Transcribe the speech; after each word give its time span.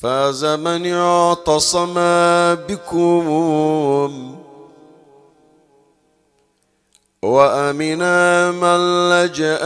فاز 0.00 0.44
من 0.44 0.92
اعتصم 0.92 1.94
بكم. 2.54 3.26
وأمنا 7.22 8.50
من 8.50 9.10
لجأ 9.10 9.58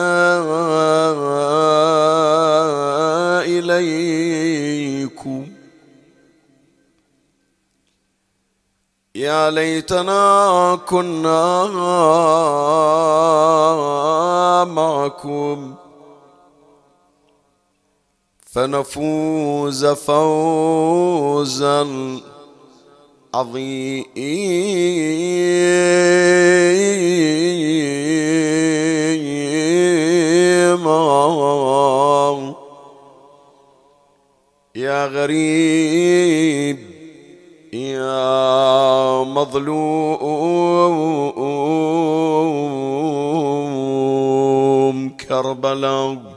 إليكم. 3.59 5.47
يا 9.15 9.51
ليتنا 9.51 10.79
كنا 10.89 11.67
معكم. 14.65 15.75
فنفوز 18.53 19.87
فوزا 19.87 21.87
عظيما. 23.35 24.01
يا 34.77 35.07
غريب 35.07 36.79
يا 37.73 39.25
مظلوم 39.25 39.81
كربلاء. 45.29 46.30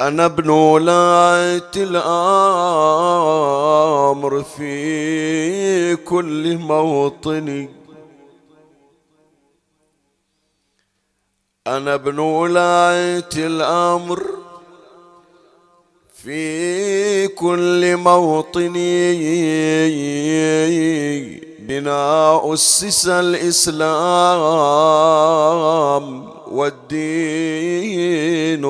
أنا 0.00 0.24
ابن 0.24 0.48
ولاية 0.50 1.70
الأمر 1.76 2.02
في 4.42 5.96
كل 5.96 6.56
موطني. 6.56 7.70
أنا 11.66 11.94
ابن 11.94 12.18
ولاية 12.18 13.28
الأمر 13.36 14.22
في 16.14 17.28
كل 17.28 17.96
موطني. 17.96 19.14
بناء 21.58 22.54
أسس 22.54 23.08
الإسلام 23.08 23.88
والدين 26.50 27.96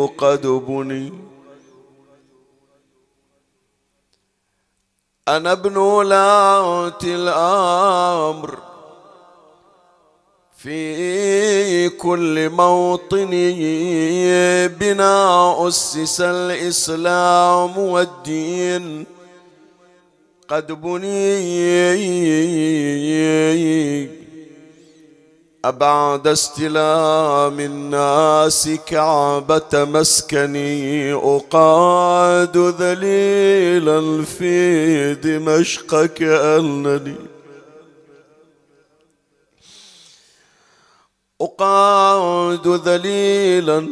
قد 0.06 0.46
بني. 0.46 1.12
أنا 5.28 5.52
ابن 5.52 5.76
ولاة 5.76 6.98
الأمر 7.04 8.58
في 10.56 11.88
كل 11.88 12.50
موطن 12.50 13.30
بنا 14.80 15.68
أسس 15.68 16.20
الإسلام 16.20 17.78
والدين. 17.78 19.06
قد 20.48 20.72
بني. 20.72 21.38
أبعد 25.68 26.26
استلام 26.26 27.60
الناس 27.60 28.68
كعبة 28.86 29.72
مسكني 29.74 31.12
أقعد 31.14 32.56
ذليلا 32.56 34.24
في 34.24 35.14
دمشق 35.14 36.04
كأنني 36.04 37.16
أقعد 41.40 42.68
ذليلا 42.68 43.88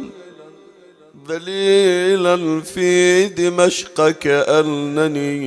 ذليلا 1.27 2.61
في 2.61 3.27
دمشق 3.27 4.09
كأنني 4.09 5.37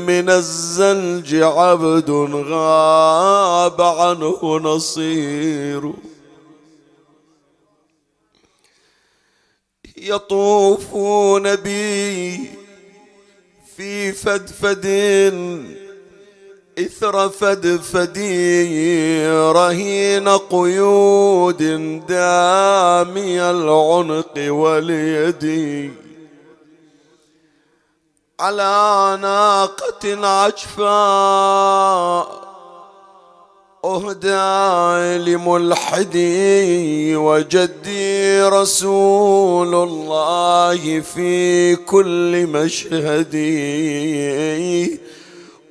من 0.00 0.30
الزلج 0.30 1.34
عبد 1.34 2.10
غاب 2.50 3.80
عنه 3.80 4.58
نصير. 4.58 5.92
يطوفون 9.96 11.56
بي 11.56 12.40
في 13.76 14.12
فدفد 14.12 14.86
إثر 16.78 17.28
فدفدي 17.28 18.66
رهين 19.28 20.28
قيود 20.28 21.62
دامي 22.06 23.40
العنق 23.50 24.34
واليد 24.36 25.44
على 28.40 29.18
ناقة 29.22 30.26
عجفاء 30.26 30.84
أهدى 33.84 35.30
لملحدي 35.30 37.16
وجدي 37.16 38.42
رسول 38.42 39.74
الله 39.74 41.00
في 41.00 41.76
كل 41.76 42.46
مشهدي. 42.46 43.44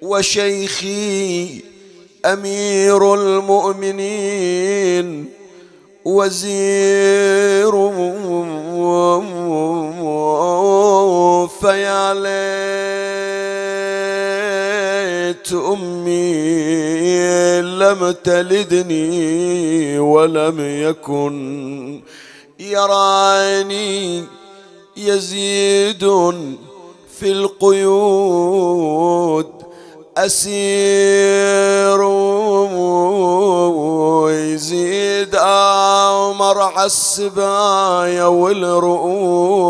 وشيخي 0.04 1.62
أمير 2.26 3.14
المؤمنين 3.14 4.46
وزير 6.06 7.72
فيا 11.48 12.14
ليت 15.24 15.54
أمي 15.54 16.34
لم 17.62 18.12
تلدني 18.24 20.00
ولم 20.00 20.60
يكن 20.60 22.02
يراني 22.60 24.24
يزيد 24.98 26.04
في 27.20 27.32
القيود. 27.32 28.84
أسير 30.18 32.02
ويزيد 34.24 35.36
أمر 35.36 36.62
عالسبايا 36.62 38.26
والرؤوس 38.26 39.70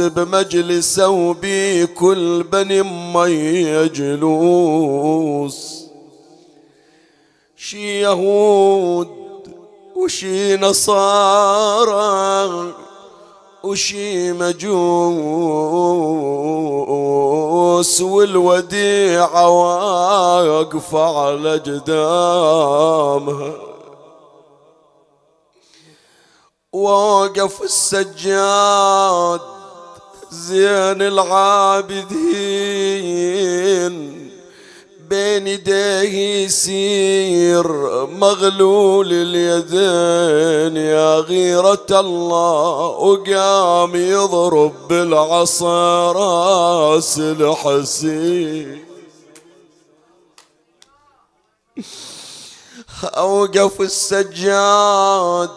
بمجلسه 0.00 1.08
وبكل 1.08 2.42
بني 2.52 2.82
مي 3.14 3.88
جلوس 3.88 5.84
شي 7.56 8.00
يهود 8.00 9.08
وشي 9.96 10.56
نصارى 10.56 12.04
وشي 13.64 14.32
مجوس 14.32 14.64
والوديعة 18.00 19.48
واقفة 19.48 21.18
على 21.20 21.58
جدامها 21.58 23.52
واقف 26.72 27.62
السجاد 27.62 29.40
زين 30.30 31.02
العابدين. 31.02 32.14
بين 35.10 35.46
يديه 35.46 36.44
يسير 36.44 37.68
مغلول 38.06 39.08
اليدين 39.12 40.76
يا 40.76 41.18
غيرة 41.20 41.86
الله 41.90 42.86
وقام 42.86 43.94
يضرب 43.96 44.88
بالعصا 44.88 46.12
راس 46.12 47.18
الحسين. 47.18 48.84
أوقف 53.04 53.80
السجاد 53.80 55.50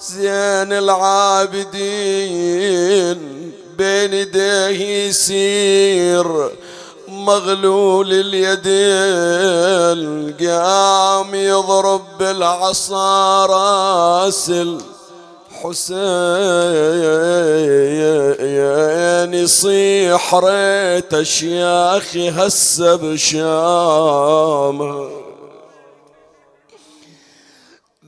زين 0.00 0.72
العابدين 0.84 1.92
بين 3.78 4.14
يديه 4.14 5.06
يسير 5.08 6.50
مغلول 7.24 8.12
اليدين 8.12 9.64
قام 10.50 11.34
يضرب 11.34 12.18
بالعصا 12.18 13.46
راس 13.46 14.50
الحسين 14.50 14.84
يصيح 19.34 20.34
ريت 20.34 21.14
أشياخي 21.14 22.30
هسه 22.30 22.96
بشام 22.96 24.34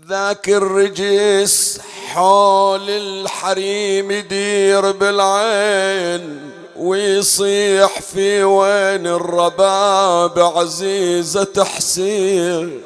ذاك 0.09 0.49
الرجس 0.49 1.81
حول 2.07 2.91
الحريم 2.91 4.11
يدير 4.11 4.91
بالعين. 4.91 6.56
ويصيح 6.79 8.01
في 8.01 8.45
وين 8.45 9.07
الرباب 9.07 10.39
عزيزة 10.39 11.65
حسين 11.65 12.81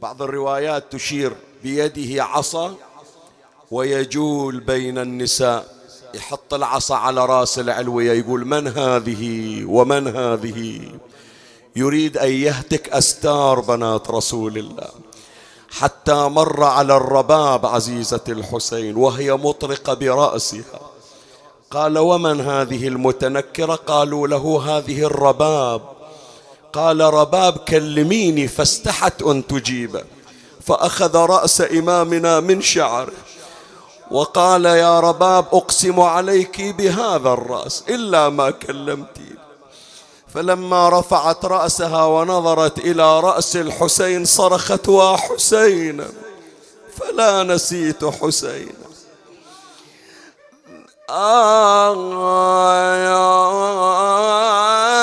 بعض 0.00 0.22
الروايات 0.22 0.92
تشير 0.92 1.32
بيده 1.62 2.24
عصا 2.24 2.74
ويجول 3.70 4.60
بين 4.60 4.98
النساء. 4.98 5.72
يحط 6.14 6.54
العصا 6.54 6.94
على 6.94 7.26
راس 7.26 7.58
العلوية 7.58 8.12
يقول 8.12 8.44
من 8.44 8.68
هذه 8.68 9.64
ومن 9.64 10.16
هذه؟ 10.16 10.80
يريد 11.76 12.18
أن 12.18 12.30
يهتك 12.30 12.88
أستار 12.88 13.60
بنات 13.60 14.10
رسول 14.10 14.58
الله. 14.58 14.88
حتى 15.70 16.14
مر 16.14 16.64
على 16.64 16.96
الرباب 16.96 17.66
عزيزة 17.66 18.24
الحسين 18.28 18.96
وهي 18.96 19.32
مطرقة 19.32 19.94
برأسها. 19.94 20.91
قال 21.72 21.98
ومن 21.98 22.40
هذه 22.40 22.88
المتنكرة؟ 22.88 23.74
قالوا 23.74 24.28
له 24.28 24.62
هذه 24.66 25.02
الرباب. 25.02 25.82
قال 26.72 27.00
رباب 27.00 27.56
كلميني 27.56 28.48
فاستحت 28.48 29.22
أن 29.22 29.46
تجيب. 29.46 30.00
فأخذ 30.66 31.16
رأس 31.16 31.60
إمامنا 31.60 32.40
من 32.40 32.60
شعره 32.60 33.12
وقال 34.10 34.64
يا 34.64 35.00
رباب 35.00 35.46
أقسم 35.52 36.00
عليك 36.00 36.60
بهذا 36.60 37.32
الرأس 37.32 37.84
إلا 37.88 38.28
ما 38.28 38.50
كلمتي. 38.50 39.32
فلما 40.34 40.88
رفعت 40.88 41.44
رأسها 41.44 42.04
ونظرت 42.04 42.78
إلى 42.78 43.20
رأس 43.20 43.56
الحسين 43.56 44.24
صرخت 44.24 44.88
وحسين 44.88 46.04
فلا 46.96 47.42
نسيت 47.42 48.04
حسين. 48.04 48.91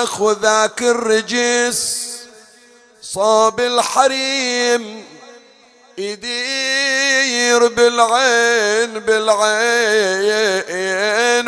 آخ 0.02 0.22
ذاك 0.42 0.82
الرجس 0.82 2.10
صاب 3.02 3.60
الحريم 3.60 5.06
يدير 5.98 7.68
بالعين 7.68 9.00
بالعين 9.00 9.50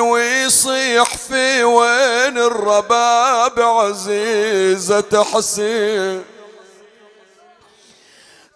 ويصيح 0.01 1.15
في 1.15 1.63
وين 1.63 2.37
الرباب 2.37 3.59
عزيزة 3.59 5.23
حسين. 5.33 6.23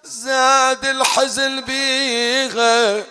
زاد 0.04 0.86
الحزن 0.86 1.62
بيغة 1.62 3.04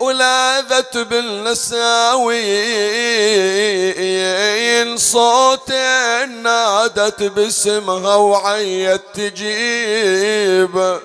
ولاذت 0.00 0.96
بالنساوين 0.96 2.36
صوت 4.96 5.72
نادت 6.42 7.22
باسمها 7.22 8.14
وعيت 8.14 9.02
تجيب. 9.14 11.00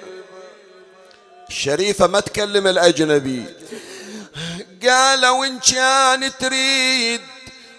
الشريفة 1.50 2.08
ما 2.08 2.20
تكلم 2.20 2.68
الأجنبي. 2.68 3.46
قالوا 4.88 5.46
إن 5.46 5.60
كان 5.60 6.32
تريد 6.40 7.22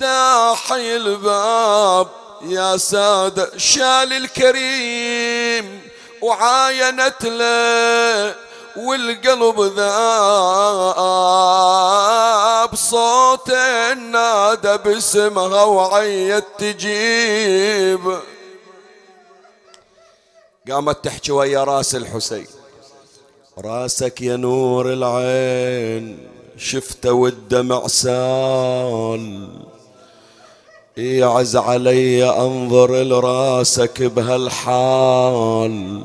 داحي 0.00 0.96
الباب. 0.96 2.08
يا 2.42 2.76
سادة 2.76 3.50
شال 3.56 4.12
الكريم 4.12 5.80
وعاينت 6.22 7.24
له 7.24 8.34
والقلب 8.76 9.60
ذاب 9.60 9.94
صوت 12.74 13.50
نادى 13.96 14.76
باسمها 14.76 15.64
وعيت 15.64 16.44
تجيب. 16.58 18.18
قامت 20.70 21.04
تحكي 21.04 21.32
ويا 21.32 21.64
راس 21.64 21.94
الحسين. 21.94 22.46
راسك 23.58 24.20
يا 24.20 24.36
نور 24.36 24.92
العين 24.92 26.28
شفته 26.56 27.12
والدمع 27.12 27.86
سال 27.86 29.48
يعز 30.98 31.56
علي 31.56 32.30
أنظر 32.30 33.02
لراسك 33.02 34.02
بهالحال 34.02 36.02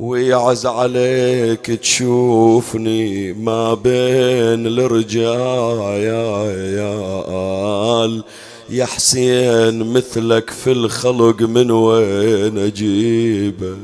ويعز 0.00 0.66
عليك 0.66 1.66
تشوفني 1.66 3.32
ما 3.32 3.74
بين 3.74 4.66
الرجال 4.66 5.78
يا 8.70 8.86
حسين 8.86 9.92
مثلك 9.92 10.50
في 10.50 10.72
الخلق 10.72 11.42
من 11.42 11.70
وين 11.70 12.58
اجيبه 12.58 13.76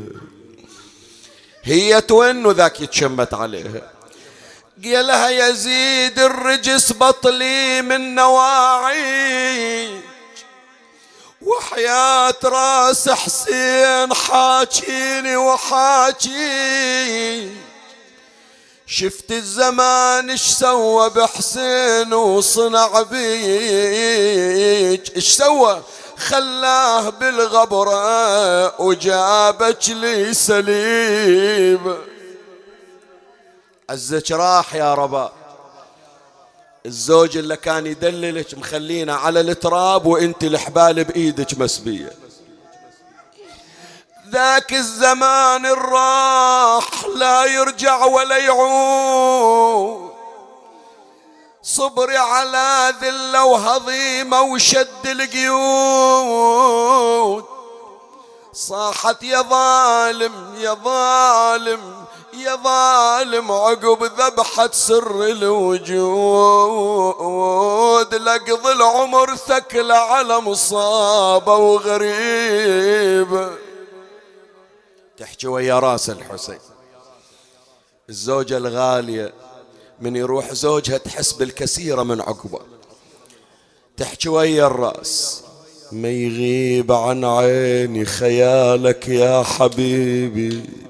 هي 1.62 2.00
توين 2.00 2.50
ذاك 2.50 2.81
يتشمت 2.81 3.35
عليها 3.35 3.83
قالها 4.85 5.49
يزيد 5.49 6.19
الرجس 6.19 6.93
بطلي 6.93 7.83
من 7.83 8.15
نواعي. 8.15 9.89
وحياة 11.42 12.35
راس 12.44 13.09
حسين 13.09 14.14
حاكيني 14.14 15.37
وحاكي. 15.37 16.30
شفت 18.87 19.32
الزمان 19.32 20.30
اش 20.30 20.50
سوى 20.50 21.11
بحسين 21.11 22.14
وصنع 22.14 23.02
بيك. 23.02 24.37
اش 25.16 25.37
سوى؟ 25.37 25.82
خلاه 26.16 27.11
بالغبرة 27.11 28.80
وجابك 28.80 29.88
لي 29.88 30.35
سليم. 30.35 31.97
عزك 33.90 34.30
راح 34.30 34.75
يا 34.75 34.94
رباب 34.94 35.39
الزوج 36.87 37.37
اللي 37.37 37.57
كان 37.57 37.87
يدللك 37.87 38.59
مخلينا 38.59 39.15
على 39.15 39.41
التراب 39.41 40.07
وانت 40.07 40.45
الحبال 40.45 41.05
بإيدك 41.05 41.59
مسبية. 41.59 42.13
ذاك 44.31 44.73
الزمان 44.73 45.67
الراح 45.67 47.05
لا 47.17 47.45
يرجع 47.45 48.05
ولا 48.05 48.37
يعود. 48.37 50.11
صبري 51.63 52.17
على 52.17 52.95
ذلة 53.03 53.45
وهضيمة 53.45 54.41
وشد 54.41 55.07
القيود. 55.07 56.41
صاحت 58.53 59.23
يا 59.23 59.43
ظالم 59.43 60.55
يا 60.59 60.75
ظالم 60.75 62.00
يا 62.35 62.57
ظالم 62.57 63.53
عقب 63.53 64.05
ذبحة 64.05 64.71
سر 64.73 65.25
الوجود 65.25 65.91
لقض 68.15 68.67
العمر 68.67 69.37
ثكل 69.37 69.93
على 69.93 70.41
مصابة 70.41 71.57
وغريبة 71.57 73.51
تحكي 75.19 75.47
ويا 75.47 75.79
راس 75.79 76.11
الحسين. 76.11 76.59
الزوجة 78.09 78.57
الغالية 78.57 79.33
من 80.01 80.17
يروح 80.17 80.53
زوجها 80.53 80.99
تحس 80.99 81.33
بالكثيرة 81.33 82.03
من 82.03 82.21
عقبه 82.21 82.61
تحكي 83.97 84.29
ويا 84.29 84.67
الراس. 84.67 85.43
ما 85.93 86.09
يغيب 86.09 86.93
عن 86.93 87.25
عيني 87.25 88.05
خيالك 88.05 89.09
يا 89.09 89.43
حبيبي. 89.43 90.89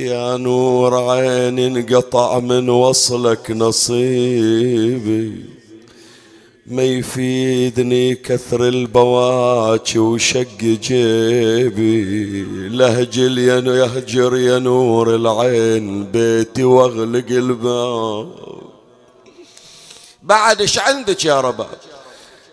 يا 0.00 0.36
نور 0.36 1.10
عيني 1.10 1.66
انقطع 1.66 2.38
من 2.38 2.68
وصلك 2.68 3.50
نصيبي. 3.50 5.44
ما 6.66 6.82
يفيدني 6.82 8.14
كثر 8.14 8.68
البواكي 8.68 9.98
وشق 9.98 10.58
جيبي. 10.60 12.44
لهجل 12.68 13.38
يهجر 13.38 14.36
يا 14.36 14.58
نور 14.58 15.14
العين 15.14 16.04
بيتي 16.04 16.64
واغلق 16.64 17.26
الباب. 17.30 18.30
بعد 20.22 20.60
إيش 20.60 20.78
عندك 20.78 21.24
يا 21.24 21.40
رباب 21.40 21.78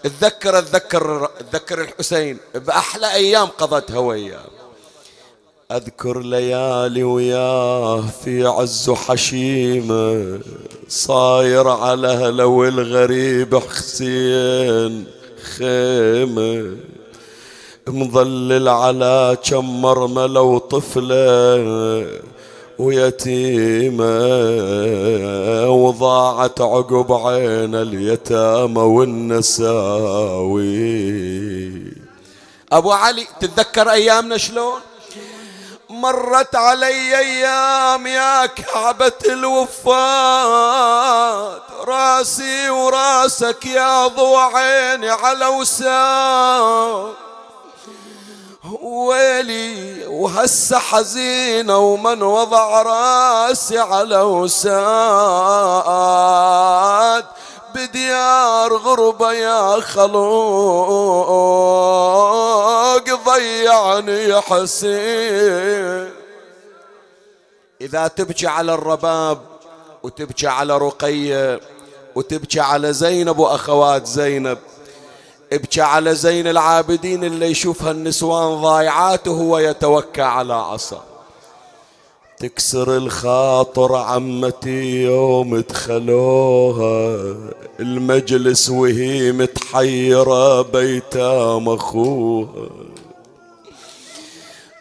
اتذكر 0.06 0.60
اتذكر 0.60 1.30
اتذكر 1.40 1.82
الحسين 1.82 2.38
بأحلى 2.56 3.14
أيام 3.14 3.48
قضتها 3.48 4.00
وياه 4.00 4.57
أذكر 5.72 6.20
ليالي 6.20 7.04
وياه 7.04 8.02
في 8.24 8.46
عز 8.46 8.90
حشيمة 8.90 10.40
صاير 10.88 11.68
على 11.68 12.08
هلا 12.08 12.44
والغريب 12.44 13.56
حسين 13.56 15.06
خيمة 15.58 16.78
مظلل 17.88 18.68
على 18.68 19.38
كم 19.44 19.82
مرملة 19.82 20.42
وطفلة 20.42 22.08
ويتيمة 22.80 24.10
وضاعت 25.70 26.62
عقب 26.62 27.14
عين 27.14 27.76
اليتامى 27.76 28.82
والنساوي. 28.82 30.68
أبو 32.72 32.92
علي 32.92 33.28
تتذكر 33.40 33.92
أيامنا 33.92 34.38
شلون؟ 34.38 34.80
مرت 36.02 36.56
علي 36.56 37.18
أيام 37.18 38.08
يا 38.08 38.46
كعبة 38.46 39.12
الوفات. 39.26 40.82
راسي 41.88 42.70
وراسك 42.70 43.66
يا 43.66 44.08
ضو 44.08 44.38
عيني 44.38 45.10
على 45.10 45.46
وسام. 45.46 47.14
ويلي 48.82 50.06
وهسه 50.08 50.80
حزينة 50.80 51.78
ومن 51.78 52.24
وضع 52.24 52.82
راسي 52.82 53.80
على 53.80 54.22
وساد 54.22 54.76
بديار 57.78 58.74
غربة 58.74 59.34
يا 59.34 59.82
خلوق 59.82 60.18
ضيعني 63.26 64.42
حسين. 64.42 66.12
إذا 67.82 68.08
تبكي 68.08 68.48
على 68.48 68.74
الرباب 68.74 69.42
وتبكي 70.04 70.48
على 70.48 70.78
رقية 70.78 71.62
وتبكي 72.16 72.60
على 72.60 72.94
زينب 72.94 73.40
وأخوات 73.40 74.08
زينب 74.08 74.58
ابكي 75.54 75.82
على 75.82 76.16
زين 76.16 76.48
العابدين 76.48 77.24
اللي 77.24 77.46
يشوفها 77.46 77.92
النسوان 77.92 78.62
ضايعات 78.62 79.28
وهو 79.28 79.58
يتوكى 79.58 80.22
على 80.22 80.54
عصا. 80.54 81.04
تكسر 82.40 82.98
الخاطر 82.98 83.96
عمتي 83.96 85.04
يوم 85.04 85.58
دخلوها 85.58 87.36
المجلس 87.80 88.70
وهي 88.70 89.32
متحيرة 89.32 90.62
بيتام 90.62 91.70
أخوها 91.70 92.48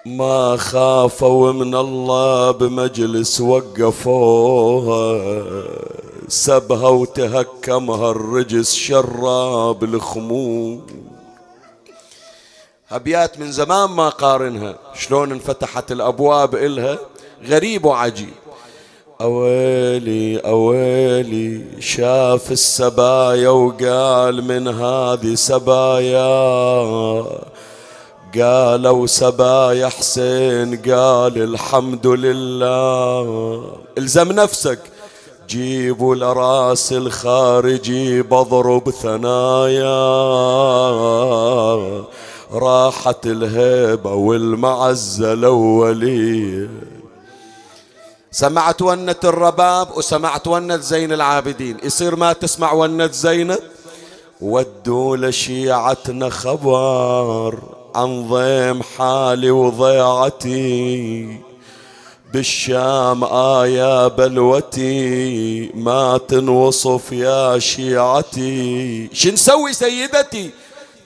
ما 0.06 0.56
خافوا 0.56 1.52
من 1.52 1.75
الله 1.75 2.50
بمجلس 2.50 3.40
وقفوها 3.40 5.20
سبها 6.28 6.88
وتهكمها 6.88 8.10
الرجس 8.10 8.75
شراب 8.75 9.84
الخمور 9.84 10.80
أبيات 12.90 13.38
من 13.38 13.52
زمان 13.52 13.90
ما 13.90 14.08
قارنها 14.08 14.78
شلون 14.94 15.32
انفتحت 15.32 15.92
الأبواب 15.92 16.54
إلها؟ 16.54 16.98
غريب 17.45 17.85
وعجيب. 17.85 18.28
أويلي 19.21 20.38
أويلي 20.38 21.64
شاف 21.81 22.52
السبايا 22.52 23.49
وقال 23.49 24.45
من 24.45 24.69
هذه 24.69 25.35
سبايا؟ 25.35 26.26
قالوا 28.40 29.07
سبايا 29.07 29.88
حسين 29.88 30.76
قال 30.76 31.43
الحمد 31.43 32.07
لله. 32.07 33.64
الزم 33.99 34.33
نفسك. 34.33 34.78
جيبوا 35.49 36.14
لراس 36.14 36.93
الخارجي 36.93 38.23
بضرب 38.23 38.90
ثنايا. 38.90 39.87
راحت 42.52 43.26
الهيبة 43.26 44.14
والمعزة 44.14 45.33
الأولية 45.33 46.96
سمعت 48.37 48.83
ونة 48.83 49.16
الرباب 49.25 49.97
وسمعت 49.97 50.47
ونة 50.47 50.76
زين 50.76 51.12
العابدين. 51.12 51.76
يصير 51.83 52.16
ما 52.16 52.33
تسمع 52.33 52.73
ونة 52.73 53.07
زينب 53.07 53.59
ودوا 54.40 55.16
لشيعتنا 55.16 56.31
خبر 56.31 57.59
عن 57.95 58.28
ضيم 58.28 58.83
حالي 58.83 59.50
وضيعتي. 59.50 61.40
بالشام 62.33 63.25
آيا 63.25 64.09
بلوتي. 64.09 65.71
ما 65.75 66.19
تنوصف 66.28 67.12
يا 67.12 67.59
شيعتي. 67.59 69.09
شنسوي 69.12 69.73
سيدتي؟ 69.73 70.50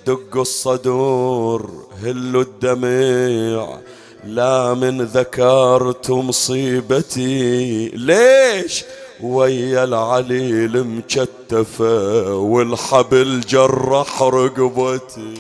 دق 0.07 0.37
الصدور 0.37 1.71
هلوا 2.03 2.43
الدمع. 2.43 3.79
لا 4.25 4.75
من 4.75 5.03
ذكرت 5.03 6.11
مصيبتي 6.11 7.89
ليش؟ 7.89 8.85
ويا 9.23 9.85
العليل 9.85 10.85
مكتفة 10.85 12.35
والحبل 12.35 13.41
جرح 13.41 14.23
رقبتي. 14.23 15.35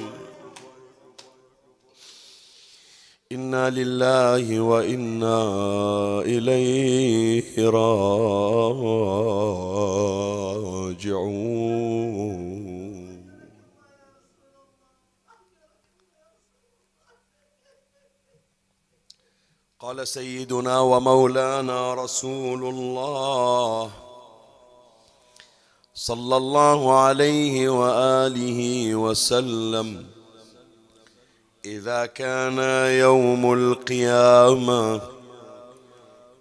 إنا 3.32 3.70
لله 3.70 4.60
وإنا 4.60 5.42
إليه 6.20 7.70
راجعون. 7.70 8.00
قال 19.90 20.08
سيدنا 20.08 20.80
ومولانا 20.80 21.94
رسول 21.94 22.62
الله 22.64 23.90
صلى 25.94 26.36
الله 26.36 26.98
عليه 26.98 27.68
وآله 27.68 28.94
وسلم. 28.94 30.06
إذا 31.64 32.06
كان 32.06 32.58
يوم 32.98 33.52
القيامة 33.52 35.00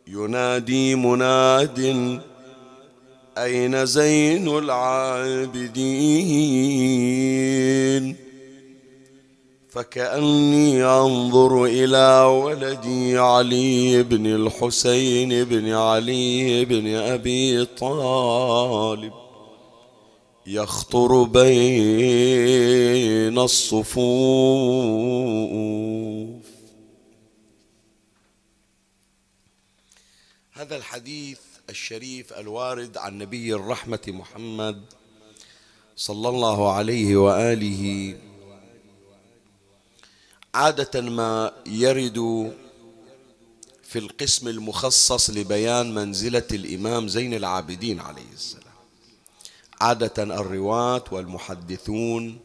ينادي 0.08 0.96
مناد 0.96 1.80
أين 3.38 3.86
زين 3.86 4.58
العابدين؟ 4.58 5.70
فكأني 9.70 10.84
أنظر 10.86 11.66
إلى 11.66 12.22
ولدي 12.22 13.18
علي 13.18 14.04
بن 14.04 14.26
الحسين 14.26 15.44
بن 15.44 15.74
علي 15.74 16.66
بن 16.66 16.96
أبي 16.96 17.66
طالب 17.66 19.14
يخطر 20.48 21.24
بين 21.24 21.50
الصفوف. 23.40 23.90
هذا 30.54 30.76
الحديث 30.78 31.40
الشريف 31.70 32.34
الوارد 32.34 32.98
عن 32.98 33.18
نبي 33.18 33.54
الرحمة 33.54 34.02
محمد 34.08 34.82
صلى 35.96 36.30
الله 36.30 36.72
عليه 36.74 37.16
وآله 37.16 38.16
عادة 40.56 41.02
ما 41.02 41.52
يرد 41.66 42.52
في 43.84 44.00
القسم 44.00 44.48
المخصص 44.48 45.30
لبيان 45.30 45.94
منزلة 45.94 46.48
الإمام 46.52 47.08
زين 47.08 47.34
العابدين 47.34 48.00
عليه 48.00 48.32
السلام. 48.34 48.64
عادة 49.82 50.24
الرواة 50.24 51.04
والمحدثون 51.12 52.40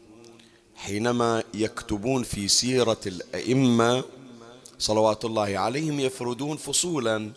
حينما 0.75 1.43
يكتبون 1.53 2.23
في 2.23 2.47
سيرة 2.47 2.99
الأئمة 3.05 4.03
صلوات 4.79 5.25
الله 5.25 5.57
عليهم 5.59 5.99
يفردون 5.99 6.57
فصولا. 6.57 7.31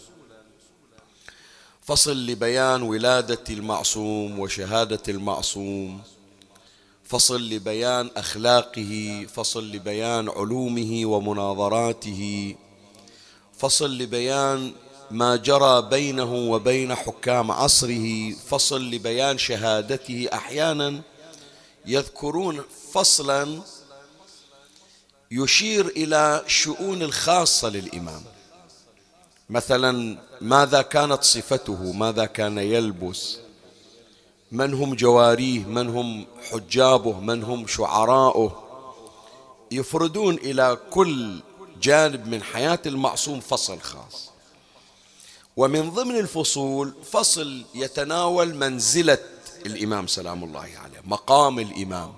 فصل 1.83 2.27
لبيان 2.27 2.83
ولادة 2.83 3.45
المعصوم 3.51 4.39
وشهادة 4.39 5.03
المعصوم 5.09 6.01
فصل 7.09 7.49
لبيان 7.49 8.11
أخلاقه 8.17 9.27
فصل 9.35 9.73
لبيان 9.73 10.29
علومه 10.29 11.07
ومناظراته 11.07 12.55
فصل 13.59 13.99
لبيان 13.99 14.73
ما 15.11 15.37
جرى 15.37 15.83
بينه 15.83 16.35
وبين 16.35 16.95
حكام 16.95 17.50
عصره 17.50 18.31
فصل 18.33 18.91
لبيان 18.91 19.38
شهادته 19.38 20.29
أحيانا 20.33 21.00
يذكرون 21.87 22.62
فصلا 22.93 23.61
يشير 25.31 25.87
إلى 25.87 26.45
شؤون 26.47 27.03
الخاصة 27.03 27.69
للإمام. 27.69 28.23
مثلا 29.50 30.19
ماذا 30.41 30.83
كانت 30.83 31.25
صفته؟ 31.25 31.93
ماذا 31.93 32.25
كان 32.25 32.59
يلبس؟ 32.59 33.38
من 34.52 34.75
هم 34.75 34.95
جواريه 34.95 35.64
من 35.64 35.88
هم 35.88 36.26
حجابه 36.50 37.21
من 37.21 37.43
هم 37.43 37.67
شعراؤه 37.67 38.62
يفردون 39.71 40.35
إلى 40.35 40.78
كل 40.90 41.40
جانب 41.83 42.26
من 42.26 42.43
حياة 42.43 42.78
المعصوم 42.87 43.40
فصل 43.40 43.81
خاص. 43.81 44.31
ومن 45.57 45.90
ضمن 45.90 46.17
الفصول 46.17 46.95
فصل 47.11 47.64
يتناول 47.75 48.55
منزلة 48.55 49.19
الإمام 49.67 50.07
سلام 50.07 50.45
الله 50.45 50.61
عليه 50.61 51.00
مقام 51.05 51.59
الإمام. 51.59 52.12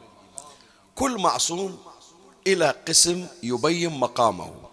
كل 0.95 1.19
معصوم 1.19 1.79
إلى 2.47 2.75
قسم 2.89 3.27
يبين 3.43 3.99
مقامه. 3.99 4.70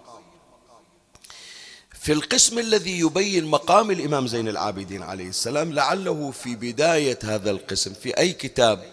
في 2.08 2.14
القسم 2.14 2.60
الذي 2.60 3.00
يبين 3.00 3.46
مقام 3.46 3.92
الإمام 3.92 4.28
زين 4.28 4.48
العابدين 4.48 5.04
عليه 5.04 5.28
السلام 5.28 5.74
لعله 5.74 6.32
في 6.32 6.56
بداية 6.56 7.20
هذا 7.24 7.52
القسم 7.52 7.94
في 7.94 8.18
أي 8.18 8.34
كتاب 8.34 8.84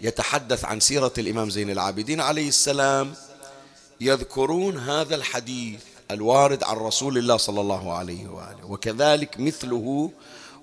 يتحدث 0.00 0.64
عن 0.64 0.80
سيرة 0.80 1.12
الإمام 1.18 1.50
زين 1.50 1.70
العابدين 1.70 2.20
عليه 2.20 2.48
السلام 2.48 3.14
يذكرون 4.00 4.78
هذا 4.78 5.14
الحديث 5.14 5.80
الوارد 6.10 6.64
عن 6.64 6.76
رسول 6.76 7.18
الله 7.18 7.36
صلى 7.36 7.60
الله 7.60 7.92
عليه 7.92 8.28
وآله. 8.28 8.70
وكذلك 8.70 9.40
مثله 9.40 10.10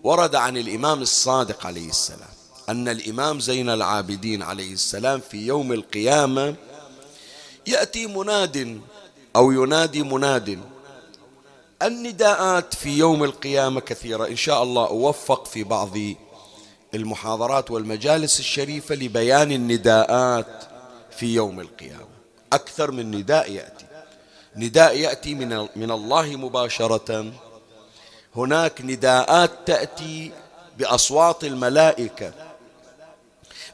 ورد 0.03 0.35
عن 0.35 0.57
الإمام 0.57 1.01
الصادق 1.01 1.65
عليه 1.65 1.89
السلام 1.89 2.29
أن 2.69 2.87
الإمام 2.87 3.39
زين 3.39 3.69
العابدين 3.69 4.43
عليه 4.43 4.73
السلام 4.73 5.21
في 5.31 5.47
يوم 5.47 5.73
القيامة 5.73 6.55
يأتي 7.67 8.07
مناد 8.07 8.81
أو 9.35 9.51
ينادي 9.51 10.03
مناد 10.03 10.59
النداءات 11.81 12.73
في 12.73 12.97
يوم 12.97 13.23
القيامة 13.23 13.81
كثيرة. 13.81 14.27
إن 14.27 14.35
شاء 14.35 14.63
الله 14.63 14.87
أوفق 14.87 15.45
في 15.45 15.63
بعض 15.63 15.97
المحاضرات 16.93 17.71
والمجالس 17.71 18.39
الشريفة 18.39 18.95
لبيان 18.95 19.51
النداءات 19.51 20.63
في 21.11 21.33
يوم 21.33 21.59
القيامة. 21.59 22.07
أكثر 22.53 22.91
من 22.91 23.11
نداء 23.11 23.51
يأتي. 23.51 23.85
نداء 24.55 24.97
يأتي 24.97 25.35
من, 25.35 25.67
من 25.75 25.91
الله 25.91 26.35
مباشرة. 26.35 27.33
هناك 28.35 28.81
نداءات 28.81 29.51
تأتي 29.65 30.31
بأصوات 30.77 31.43
الملائكة. 31.43 32.33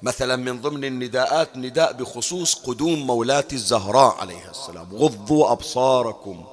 مثلا 0.02 0.36
من 0.36 0.62
ضمن 0.62 0.86
النداءات 0.86 1.58
نداء 1.58 1.94
بخصوص 1.94 2.56
قدوم 2.56 3.08
مولاة 3.08 3.48
الزهراء 3.54 4.16
عليها 4.16 4.52
السلام. 4.52 4.96
غضوا 4.96 5.52
أبصاركم. 5.52 6.46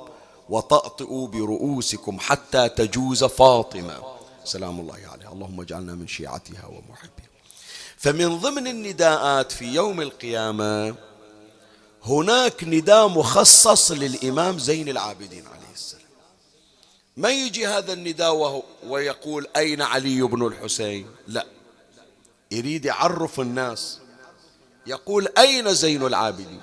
وطأطئوا 0.51 1.29
برؤوسكم 1.29 2.19
حتى 2.21 2.69
تجوز 2.69 3.25
فاطمة. 3.25 4.03
سلام 4.45 4.81
الله 4.81 5.01
عليها. 5.13 5.33
اللهم 5.33 5.61
اجعلنا 5.61 5.95
من 5.95 6.09
شيعتها 6.09 6.67
ومحبها. 6.67 7.31
فمن 7.97 8.39
ضمن 8.39 8.67
النداءات 8.67 9.53
في 9.53 9.65
يوم 9.65 10.01
القيامة 10.01 10.95
هناك 12.05 12.65
نداء 12.65 13.09
مخصص 13.09 13.91
للإمام 13.91 14.59
زين 14.59 14.89
العابدين 14.89 15.47
عليه 15.47 15.73
السلام. 15.75 16.05
ما 17.17 17.31
يجي 17.31 17.67
هذا 17.67 17.93
النداء 17.93 18.63
ويقول 18.87 19.47
أين 19.57 19.83
علي 19.83 20.23
بن 20.23 20.47
الحسين؟ 20.47 21.07
لا. 21.29 21.47
يريد 22.51 22.85
يعرف 22.85 23.41
الناس. 23.41 23.99
يقول 24.87 25.29
أين 25.39 25.75
زين 25.75 26.07
العابدين؟ 26.07 26.61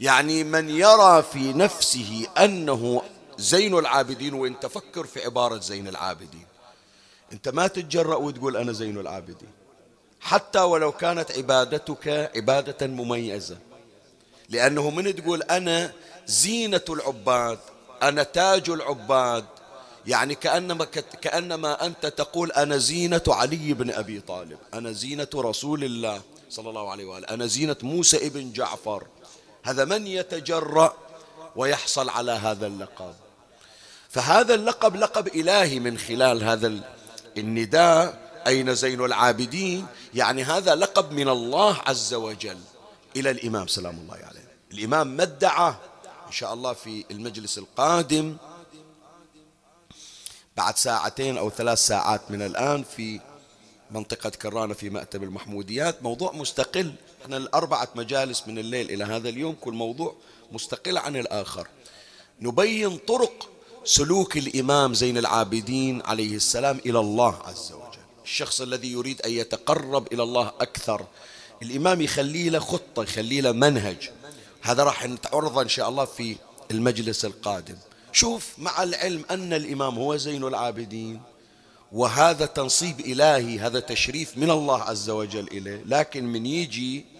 يعني 0.00 0.44
من 0.44 0.70
يرى 0.70 1.22
في 1.22 1.52
نفسه 1.52 2.26
أنه 2.38 3.02
زين 3.38 3.78
العابدين 3.78 4.34
وإن 4.34 4.60
تفكر 4.60 5.06
في 5.06 5.24
عبارة 5.24 5.58
زين 5.58 5.88
العابدين. 5.88 6.46
أنت 7.32 7.48
ما 7.48 7.66
تتجرأ 7.66 8.16
وتقول 8.16 8.56
أنا 8.56 8.72
زين 8.72 8.98
العابدين. 8.98 9.50
حتى 10.20 10.60
ولو 10.60 10.92
كانت 10.92 11.32
عبادتك 11.32 12.30
عبادة 12.36 12.86
مميزة. 12.86 13.58
لأنه 14.48 14.90
من 14.90 15.16
تقول 15.16 15.42
أنا 15.42 15.92
زينة 16.26 16.84
العباد 16.88 17.58
أنا 18.02 18.22
تاج 18.22 18.70
العباد. 18.70 19.44
يعني 20.06 20.34
كأنما, 20.34 20.84
كأنما 21.22 21.86
أنت 21.86 22.06
تقول 22.06 22.52
أنا 22.52 22.76
زينة 22.76 23.22
علي 23.28 23.74
بن 23.74 23.90
أبي 23.90 24.20
طالب 24.20 24.58
أنا 24.74 24.92
زينة 24.92 25.28
رسول 25.34 25.84
الله 25.84 26.22
صلى 26.50 26.68
الله 26.68 26.90
عليه 26.90 27.04
وآله 27.04 27.28
أنا 27.28 27.46
زينة 27.46 27.76
موسى 27.82 28.26
ابن 28.26 28.52
جعفر. 28.52 29.06
هذا 29.64 29.84
من 29.84 30.06
يتجرأ 30.06 30.96
ويحصل 31.56 32.08
على 32.08 32.32
هذا 32.32 32.66
اللقب. 32.66 33.14
فهذا 34.08 34.54
اللقب 34.54 34.96
لقب 34.96 35.26
إلهي 35.28 35.78
من 35.80 35.98
خلال 35.98 36.44
هذا 36.44 36.80
النداء 37.36 38.24
أين 38.46 38.74
زين 38.74 39.04
العابدين؟ 39.04 39.86
يعني 40.14 40.44
هذا 40.44 40.74
لقب 40.74 41.12
من 41.12 41.28
الله 41.28 41.76
عز 41.86 42.14
وجل. 42.14 42.58
إلى 43.16 43.30
الإمام 43.30 43.66
سلام 43.66 43.98
الله 43.98 44.14
عليه. 44.14 44.48
الإمام 44.72 45.06
ما 45.16 45.22
ادعى 45.22 45.74
إن 46.26 46.32
شاء 46.32 46.54
الله 46.54 46.72
في 46.72 47.04
المجلس 47.10 47.58
القادم 47.58 48.36
بعد 50.56 50.76
ساعتين 50.76 51.38
أو 51.38 51.50
ثلاث 51.50 51.78
ساعات 51.78 52.30
من 52.30 52.42
الآن 52.42 52.84
في 52.96 53.20
منطقة 53.90 54.30
كرانة 54.30 54.74
في 54.74 54.90
مأتب 54.90 55.22
المحموديات. 55.22 56.02
موضوع 56.02 56.32
مستقل 56.32 56.94
إحنا 57.24 57.36
الأربعة 57.36 57.88
مجالس 57.94 58.42
من 58.46 58.58
الليل 58.58 58.90
إلى 58.90 59.04
هذا 59.04 59.28
اليوم 59.28 59.56
كل 59.60 59.72
موضوع 59.72 60.14
مستقل 60.52 60.98
عن 60.98 61.16
الآخر. 61.16 61.68
نبين 62.40 62.96
طرق 62.96 63.48
سلوك 63.84 64.36
الإمام 64.36 64.94
زين 64.94 65.18
العابدين 65.18 66.02
عليه 66.04 66.36
السلام 66.36 66.80
إلى 66.86 66.98
الله 66.98 67.38
عز 67.44 67.72
وجل. 67.72 68.00
الشخص 68.24 68.60
الذي 68.60 68.92
يريد 68.92 69.22
أن 69.22 69.30
يتقرب 69.30 70.12
إلى 70.12 70.22
الله 70.22 70.52
أكثر 70.60 71.06
الإمام 71.62 72.00
يخلي 72.00 72.48
له 72.48 72.58
خطة 72.58 73.02
يخلي 73.02 73.40
له 73.40 73.52
منهج. 73.52 74.10
هذا 74.62 74.82
راح 74.82 75.06
نتعرضه 75.06 75.62
إن 75.62 75.68
شاء 75.68 75.88
الله 75.88 76.04
في 76.04 76.36
المجلس 76.70 77.24
القادم. 77.24 77.76
شوف 78.12 78.52
مع 78.58 78.82
العلم 78.82 79.24
أن 79.30 79.52
الإمام 79.52 79.98
هو 79.98 80.16
زين 80.16 80.44
العابدين 80.44 81.20
وهذا 81.92 82.46
تنصيب 82.46 83.00
إلهي 83.00 83.58
هذا 83.58 83.80
تشريف 83.80 84.38
من 84.38 84.50
الله 84.50 84.82
عز 84.82 85.10
وجل 85.10 85.48
إليه. 85.48 85.82
لكن 85.86 86.24
من 86.24 86.46
يجي 86.46 87.13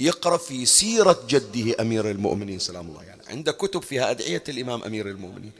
يقرأ 0.00 0.36
في 0.36 0.66
سيرة 0.66 1.20
جده 1.28 1.82
أمير 1.82 2.10
المؤمنين 2.10 2.58
سلام 2.58 2.88
الله 2.88 3.02
يعني 3.02 3.22
عنده 3.28 3.52
كتب 3.52 3.82
فيها 3.82 4.10
أدعية 4.10 4.42
الإمام 4.48 4.82
أمير 4.82 5.08
المؤمنين 5.08 5.52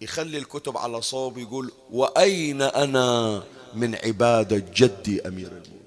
يخلي 0.00 0.38
الكتب 0.38 0.76
على 0.76 1.02
صوب 1.02 1.38
يقول 1.38 1.72
وأين 1.90 2.62
أنا 2.62 3.42
من 3.74 3.94
عبادة 3.94 4.64
جدي 4.74 5.28
أمير 5.28 5.46
المؤمنين؟ 5.48 5.78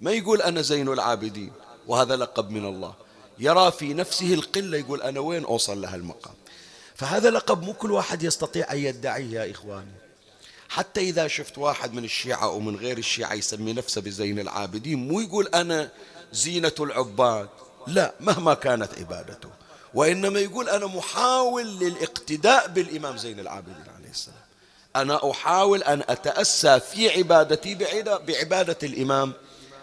ما 0.00 0.12
يقول 0.12 0.42
أنا 0.42 0.62
زين 0.62 0.88
العابدين 0.88 1.52
وهذا 1.86 2.16
لقب 2.16 2.50
من 2.50 2.64
الله 2.64 2.94
يرى 3.38 3.72
في 3.72 3.94
نفسه 3.94 4.34
القلة 4.34 4.78
يقول 4.78 5.02
أنا 5.02 5.20
وين 5.20 5.44
أوصل 5.44 5.80
لها 5.80 5.96
المقام؟ 5.96 6.34
فهذا 6.94 7.30
لقب 7.30 7.62
مو 7.62 7.72
كل 7.72 7.92
واحد 7.92 8.22
يستطيع 8.22 8.72
أن 8.72 8.78
يدعيه 8.78 9.40
يا 9.40 9.50
إخواني. 9.50 9.92
حتى 10.68 11.00
إذا 11.00 11.28
شفت 11.28 11.58
واحد 11.58 11.94
من 11.94 12.04
الشيعة 12.04 12.44
أو 12.44 12.60
من 12.60 12.76
غير 12.76 12.98
الشيعة 12.98 13.34
يسمي 13.34 13.72
نفسه 13.72 14.00
بزين 14.00 14.38
العابدين 14.38 15.08
مو 15.08 15.20
يقول 15.20 15.46
أنا 15.46 15.90
زينة 16.32 16.72
العباد. 16.80 17.48
لا 17.86 18.14
مهما 18.20 18.54
كانت 18.54 18.98
عبادته. 18.98 19.48
وإنما 19.94 20.40
يقول 20.40 20.68
أنا 20.68 20.86
محاول 20.86 21.66
للاقتداء 21.66 22.68
بالإمام 22.68 23.16
زين 23.16 23.40
العابدين 23.40 23.84
عليه 23.98 24.10
السلام. 24.10 24.36
أنا 24.96 25.30
أحاول 25.30 25.82
أن 25.82 26.02
أتأسى 26.08 26.80
في 26.80 27.10
عبادتي 27.10 27.74
بعبادة 28.26 28.78
الإمام 28.82 29.32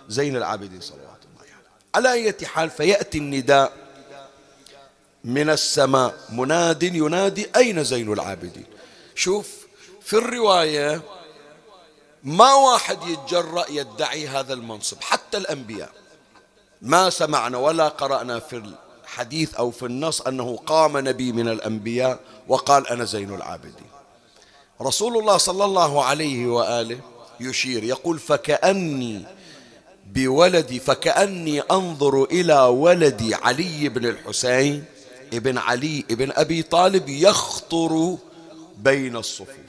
زين 0.09 0.35
العابدين 0.37 0.81
صلوات 0.81 1.01
الله 1.01 1.41
عليه 1.41 2.09
على 2.09 2.11
أي 2.13 2.47
حال 2.47 2.69
فيأتي 2.69 3.17
النداء 3.17 3.73
من 5.23 5.49
السماء. 5.49 6.15
مناد 6.29 6.83
ينادي 6.83 7.49
أين 7.55 7.83
زين 7.83 8.13
العابدين؟ 8.13 8.65
شوف 9.15 9.47
في 10.01 10.13
الرواية 10.13 11.01
ما 12.23 12.53
واحد 12.53 13.07
يتجرأ 13.07 13.65
يدعي 13.69 14.27
هذا 14.27 14.53
المنصب 14.53 15.01
حتى 15.01 15.37
الأنبياء. 15.37 15.91
ما 16.81 17.09
سمعنا 17.09 17.57
ولا 17.57 17.87
قرأنا 17.87 18.39
في 18.39 18.61
الحديث 19.03 19.53
أو 19.55 19.71
في 19.71 19.85
النص 19.85 20.21
أنه 20.21 20.57
قام 20.65 20.97
نبي 20.97 21.31
من 21.31 21.47
الأنبياء 21.47 22.19
وقال 22.47 22.87
أنا 22.87 23.03
زين 23.05 23.33
العابدين. 23.33 23.89
رسول 24.81 25.17
الله 25.17 25.37
صلى 25.37 25.65
الله 25.65 26.03
عليه 26.03 26.47
وآله 26.47 26.99
يشير 27.39 27.83
يقول 27.83 28.19
فكأني 28.19 29.25
بولدي 30.13 30.79
فكأني 30.79 31.61
أنظر 31.61 32.23
إلى 32.23 32.61
ولدي 32.61 33.35
علي 33.35 33.89
بن 33.89 34.05
الحسين 34.05 34.85
ابن 35.33 35.57
علي 35.57 36.05
ابن 36.11 36.31
أبي 36.31 36.63
طالب 36.63 37.09
يخطر 37.09 38.17
بين 38.77 39.15
الصفوف. 39.15 39.68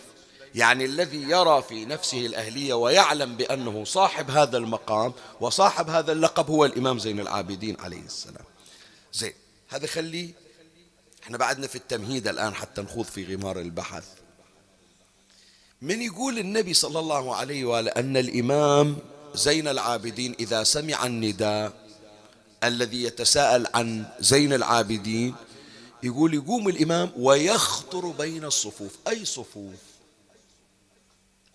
يعني 0.55 0.85
الذي 0.85 1.23
يرى 1.23 1.63
في 1.63 1.85
نفسه 1.85 2.27
الأهلية 2.27 2.75
ويعلم 2.75 3.37
بأنه 3.37 3.85
صاحب 3.85 4.31
هذا 4.31 4.57
المقام 4.57 5.13
وصاحب 5.41 5.91
هذا 5.91 6.13
اللقب 6.13 6.51
هو 6.51 6.65
الإمام 6.65 6.99
زين 6.99 7.21
العابدين 7.21 7.77
عليه 7.81 8.01
السلام. 8.01 8.45
زين 9.13 9.33
هذا 9.69 9.87
خلي 9.87 10.31
إحنا 11.23 11.39
بعدنا 11.39 11.67
في 11.67 11.77
التمهيد 11.77 12.29
الآن 12.29 12.55
حتى 12.55 12.83
نخوض 12.83 13.05
في 13.05 13.35
غمار 13.35 13.61
البحث. 13.61 14.05
من 15.83 16.03
يقول 16.03 16.39
النبي 16.39 16.75
صلى 16.75 16.99
الله 16.99 17.37
عليه 17.37 17.65
وآله 17.65 17.91
أن 17.91 18.17
الإمام 18.17 18.99
زين 19.35 19.69
العابدين 19.69 20.37
إذا 20.41 20.65
سمع 20.65 21.07
النداء 21.07 21.73
الذي 22.65 23.03
يتساءل 23.03 23.67
عن 23.75 24.05
زين 24.21 24.53
العابدين 24.53 25.35
يقول 26.03 26.35
يقوم 26.35 26.69
الإمام 26.69 27.11
ويخطر 27.17 28.07
بين 28.07 28.45
الصفوف. 28.45 28.97
أي 29.09 29.25
صفوف؟ 29.25 29.90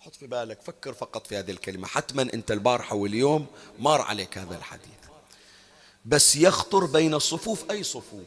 حط 0.06 0.14
في 0.14 0.26
بالك 0.26 0.62
فكر 0.62 0.92
فقط 0.92 1.26
في 1.26 1.36
هذه 1.36 1.50
الكلمة. 1.50 1.86
حتما 1.86 2.22
أنت 2.22 2.50
البارحة 2.50 2.96
واليوم 2.96 3.46
مار 3.78 4.00
عليك 4.00 4.38
هذا 4.38 4.56
الحديث. 4.56 4.86
بس 6.04 6.36
يخطر 6.36 6.84
بين 6.84 7.14
الصفوف 7.14 7.70
أي 7.70 7.82
صفوف. 7.82 8.26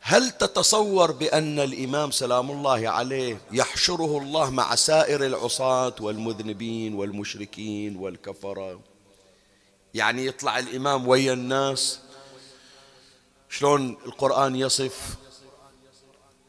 هل 0.00 0.30
تتصور 0.30 1.12
بأن 1.12 1.58
الإمام 1.58 2.10
سلام 2.10 2.50
الله 2.50 2.88
عليه 2.88 3.40
يحشره 3.52 4.18
الله 4.18 4.50
مع 4.50 4.74
سائر 4.74 5.26
العصاة 5.26 5.94
والمذنبين 6.00 6.94
والمشركين 6.94 7.96
والكفرة؟ 7.96 8.80
يعني 9.94 10.26
يطلع 10.26 10.58
الإمام 10.58 11.08
ويا 11.08 11.32
الناس 11.32 11.98
شلون 13.48 13.96
القرآن 14.06 14.56
يصف؟ 14.56 15.16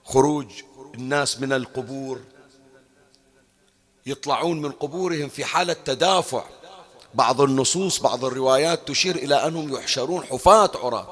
خروج 0.04 0.48
الناس 0.96 1.40
من 1.40 1.54
القبور. 1.54 2.22
يطلعون 4.06 4.62
من 4.62 4.72
قبورهم 4.72 5.30
في 5.30 5.46
حالة 5.46 5.74
تدافع. 5.74 6.44
بعض 7.14 7.42
النصوص 7.42 8.00
بعض 8.00 8.26
الروايات 8.26 8.88
تشير 8.88 9.16
إلى 9.16 9.48
أنهم 9.48 9.74
يحشرون 9.76 10.24
حفاة 10.24 10.72
عراة. 10.84 11.08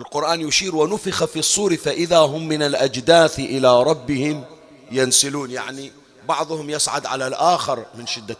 القرآن 0.00 0.40
يشير 0.40 0.76
ونفخ 0.76 1.24
في 1.24 1.38
الصور 1.38 1.76
فإذا 1.76 2.18
هم 2.18 2.48
من 2.48 2.62
الأجداث 2.62 3.38
إلى 3.38 3.82
ربهم 3.82 4.44
ينسلون. 4.90 5.50
يعني 5.50 5.92
بعضهم 6.28 6.70
يصعد 6.70 7.06
على 7.06 7.26
الآخر 7.26 7.86
من 7.94 8.06
شدة 8.06 8.36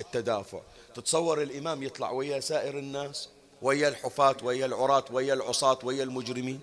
التدافع. 0.00 0.58
تتصور 0.94 1.42
الإمام 1.42 1.82
يطلع 1.82 2.10
ويا 2.10 2.40
سائر 2.40 2.78
الناس 2.78 3.28
ويا 3.62 3.88
الحفاة 3.88 4.36
ويا 4.42 4.66
العراة 4.66 5.04
ويا 5.12 5.34
العصاة 5.34 5.78
ويا 5.82 6.04
المجرمين؟ 6.04 6.60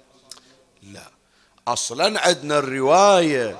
لا. 0.83 1.11
أصلا 1.67 2.21
عندنا 2.21 2.59
الرواية 2.59 3.57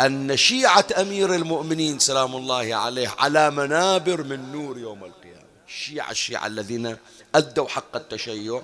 أن 0.00 0.36
شيعة 0.36 0.86
أمير 1.00 1.34
المؤمنين 1.34 1.98
سلام 1.98 2.36
الله 2.36 2.74
عليه 2.74 3.14
على 3.18 3.50
منابر 3.50 4.22
من 4.22 4.52
نور 4.52 4.78
يوم 4.78 5.04
القيامة. 5.04 5.42
الشيعة 5.68 6.10
الشيعة 6.10 6.46
الذين 6.46 6.96
أدوا 7.34 7.68
حق 7.68 7.96
التشيع. 7.96 8.62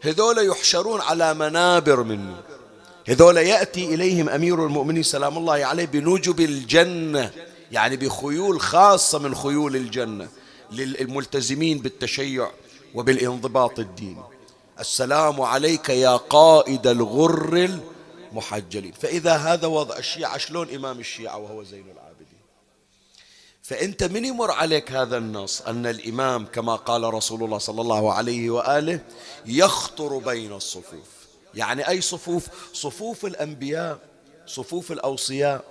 هذول 0.00 0.46
يحشرون 0.46 1.00
على 1.00 1.34
منابر 1.34 2.02
من 2.02 2.26
نور. 2.26 2.42
هذول 3.08 3.36
يأتي 3.36 3.94
إليهم 3.94 4.28
أمير 4.28 4.66
المؤمنين 4.66 5.02
سلام 5.02 5.38
الله 5.38 5.66
عليه 5.66 5.84
بنجب 5.84 6.40
الجنة 6.40 7.30
يعني 7.72 7.96
بخيول 7.96 8.60
خاصة 8.60 9.18
من 9.18 9.34
خيول 9.34 9.76
الجنة 9.76 10.28
للملتزمين 10.72 11.78
بالتشيع 11.78 12.50
وبالانضباط 12.94 13.78
الديني. 13.78 14.22
السلام 14.80 15.40
عليك 15.40 15.88
يا 15.88 16.16
قائد 16.16 16.86
الغر 16.86 17.78
المحجلين 18.30 18.92
فإذا 18.92 19.36
هذا 19.36 19.66
وضع 19.66 19.96
الشيعة 19.96 20.38
شلون 20.38 20.74
إمام 20.74 21.00
الشيعة 21.00 21.38
وهو 21.38 21.62
زين 21.62 21.90
العابدين؟ 21.90 22.38
فأنت 23.62 24.04
من 24.04 24.24
يمر 24.24 24.50
عليك 24.50 24.92
هذا 24.92 25.16
النص 25.16 25.60
أن 25.60 25.86
الإمام 25.86 26.46
كما 26.46 26.76
قال 26.76 27.14
رسول 27.14 27.44
الله 27.44 27.58
صلى 27.58 27.80
الله 27.80 28.12
عليه 28.12 28.50
وآله 28.50 29.00
يخطر 29.46 30.18
بين 30.18 30.52
الصفوف. 30.52 31.08
يعني 31.54 31.88
أي 31.88 32.00
صفوف؟ 32.00 32.46
صفوف 32.72 33.26
الأنبياء 33.26 33.98
صفوف 34.46 34.92
الأوصياء 34.92 35.64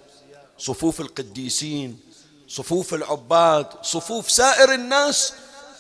صفوف 0.58 1.02
القديسين 1.02 2.00
صفوف 2.48 2.93
العباد 2.93 3.67
صفوف 3.82 4.32
سائر 4.32 4.74
الناس. 4.74 5.34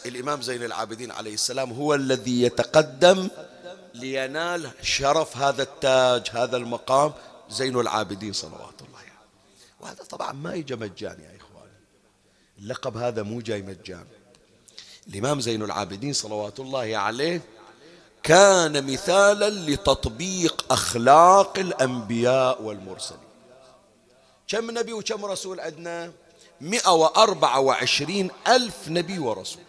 الإمام 0.05 0.41
زين 0.41 0.63
العابدين 0.63 1.11
عليه 1.11 1.33
السلام 1.33 1.71
هو 1.71 1.95
الذي 1.95 2.41
يتقدم 2.41 3.29
لينال 3.99 4.71
شرف 4.81 5.37
هذا 5.37 5.63
التاج 5.63 6.29
هذا 6.31 6.57
المقام 6.57 7.13
زين 7.49 7.79
العابدين 7.79 8.33
صلوات 8.33 8.81
الله 8.81 8.99
عليه 8.99 9.11
وهذا 9.79 10.03
طبعا 10.03 10.31
ما 10.31 10.53
يجي 10.53 10.75
مجان 10.75 11.19
يا 11.19 11.37
إخواني 11.37 11.77
اللقب 12.59 12.97
هذا 12.97 13.23
مو 13.23 13.41
جاي 13.41 13.61
مجان 13.61 14.05
الإمام 15.07 15.39
زين 15.39 15.63
العابدين 15.63 16.13
صلوات 16.13 16.59
الله 16.59 16.97
عليه 16.97 17.41
كان 18.23 18.85
مثالا 18.93 19.49
لتطبيق 19.49 20.65
أخلاق 20.71 21.59
الأنبياء 21.59 22.61
والمرسلين. 22.61 23.19
كم 24.47 24.71
نبي 24.71 24.93
وكم 24.93 25.25
رسول 25.25 25.59
عندنا؟ 25.59 26.11
مئة 26.61 26.89
وأربعة 26.89 27.59
وعشرين 27.59 28.31
ألف 28.47 28.87
نبي 28.87 29.19
ورسول. 29.19 29.61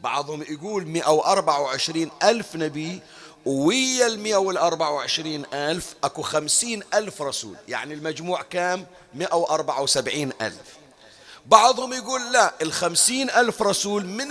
بعضهم 0.00 0.42
يقول 0.42 0.86
مئة 0.86 1.10
وأربعة 1.10 1.60
وعشرين 1.60 2.10
ألف 2.22 2.56
نبي 2.56 3.00
ويا 3.46 4.36
والأربعة 4.36 4.90
وعشرين 4.90 5.44
ألف 5.54 5.94
أكو 6.04 6.22
خمسين 6.22 6.82
ألف 6.94 7.22
رسول. 7.22 7.56
يعني 7.68 7.94
المجموع 7.94 8.42
كام؟ 8.42 8.86
مئة 9.14 9.34
وأربعة 9.34 9.82
وسبعين 9.82 10.32
ألف. 10.40 10.76
بعضهم 11.46 11.92
يقول 11.92 12.32
لا 12.32 12.54
الخمسين 12.62 13.30
ألف 13.30 13.62
رسول 13.62 14.06
من 14.06 14.28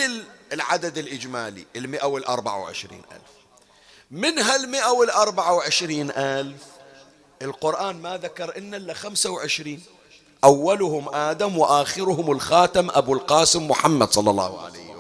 العدد 0.54 0.98
الإجمالي 0.98 1.66
المئة 1.76 2.06
والأربعة 2.06 2.58
وعشرين 2.62 3.02
ألف. 3.12 3.22
من 4.12 4.40
هالمئة 4.40 4.90
والأربعة 4.90 5.54
وعشرين 5.54 6.12
ألف 6.12 6.62
القرآن 7.42 8.02
ما 8.02 8.18
ذكر 8.18 8.58
إن 8.58 8.74
إلا 8.74 8.94
خمسة 8.94 9.30
وعشرين. 9.30 9.84
أولهم 10.44 11.16
آدم 11.16 11.58
وآخرهم 11.58 12.32
الخاتم 12.32 12.90
أبو 12.90 13.14
القاسم 13.14 13.68
محمد 13.68 14.12
صلى 14.12 14.30
الله 14.30 14.62
عليه 14.62 14.80
وسلم. 14.80 14.93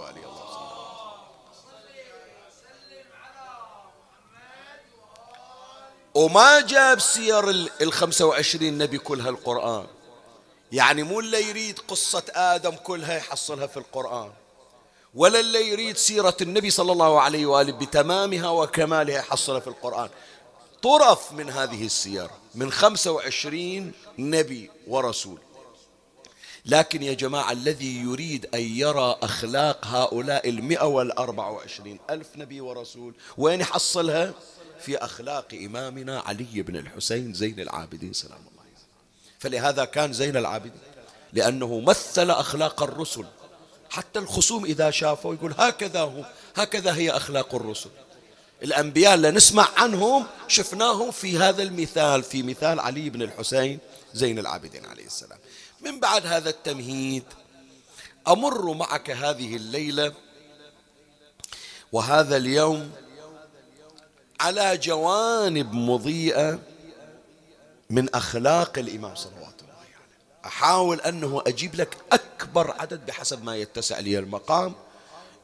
وما 6.15 6.61
جاب 6.61 6.99
سير 6.99 7.49
الخمسة 7.81 8.25
وعشرين 8.25 8.77
نبي 8.77 8.97
كلها 8.97 9.29
القرآن 9.29 9.85
يعني 10.71 11.03
مو 11.03 11.19
اللي 11.19 11.49
يريد 11.49 11.79
قصة 11.79 12.23
آدم 12.35 12.71
كلها 12.71 13.17
يحصلها 13.17 13.67
في 13.67 13.77
القرآن. 13.77 14.31
ولا 15.15 15.39
اللي 15.39 15.67
يريد 15.67 15.97
سيرة 15.97 16.37
النبي 16.41 16.69
صلى 16.69 16.91
الله 16.91 17.21
عليه 17.21 17.45
وآله 17.45 17.71
بتمامها 17.71 18.49
وكمالها 18.49 19.15
يحصلها 19.15 19.59
في 19.59 19.67
القرآن. 19.67 20.09
طرف 20.83 21.31
من 21.31 21.49
هذه 21.49 21.85
السيرة 21.85 22.31
من 22.55 22.71
خمسة 22.71 23.11
وعشرين 23.11 23.91
نبي 24.19 24.71
ورسول. 24.87 25.39
لكن 26.65 27.03
يا 27.03 27.13
جماعة 27.13 27.51
الذي 27.51 28.01
يريد 28.01 28.55
أن 28.55 28.61
يرى 28.61 29.17
أخلاق 29.23 29.85
هؤلاء 29.85 30.49
المئة 30.49 30.85
والأربع 30.85 31.47
وعشرين 31.49 31.99
ألف 32.09 32.27
نبي 32.35 32.61
ورسول 32.61 33.13
وين 33.37 33.61
يحصلها؟ 33.61 34.33
في 34.85 34.97
أخلاق 34.97 35.53
إمامنا 35.53 36.19
علي 36.19 36.61
بن 36.61 36.75
الحسين 36.75 37.33
زين 37.33 37.59
العابدين 37.59 38.13
سلام 38.13 38.39
الله 38.51 38.61
عليه 38.61 38.77
فلهذا 39.39 39.85
كان 39.85 40.13
زين 40.13 40.37
العابدين 40.37 40.81
لأنه 41.33 41.79
مثل 41.79 42.31
أخلاق 42.31 42.83
الرسل. 42.83 43.25
حتى 43.89 44.19
الخصوم 44.19 44.65
إذا 44.65 44.91
شافوا 44.91 45.33
يقول 45.33 45.55
هكذا 45.57 46.01
هو 46.01 46.25
هكذا 46.55 46.95
هي 46.95 47.11
أخلاق 47.11 47.55
الرسل. 47.55 47.89
الأنبياء 48.63 49.13
اللي 49.13 49.31
نسمع 49.31 49.67
عنهم 49.77 50.25
شفناهم 50.47 51.11
في 51.11 51.37
هذا 51.37 51.63
المثال 51.63 52.23
في 52.23 52.43
مثال 52.43 52.79
علي 52.79 53.09
بن 53.09 53.21
الحسين 53.21 53.79
زين 54.13 54.39
العابدين 54.39 54.85
عليه 54.85 55.05
السلام. 55.05 55.39
من 55.81 55.99
بعد 55.99 56.27
هذا 56.27 56.49
التمهيد 56.49 57.23
أمر 58.27 58.73
معك 58.73 59.09
هذه 59.09 59.55
الليلة 59.55 60.13
وهذا 61.91 62.37
اليوم 62.37 62.91
على 64.43 64.77
جوانب 64.77 65.73
مضيئة 65.73 66.59
من 67.89 68.15
أخلاق 68.15 68.79
الإمام 68.79 69.15
صلوات 69.15 69.35
الله 69.61 69.73
عليه. 69.79 69.95
أحاول 70.45 71.01
أنه 71.01 71.41
أجيب 71.47 71.75
لك 71.75 71.97
أكبر 72.11 72.71
عدد 72.71 73.05
بحسب 73.05 73.43
ما 73.43 73.55
يتسع 73.55 73.99
لي 73.99 74.19
المقام. 74.19 74.73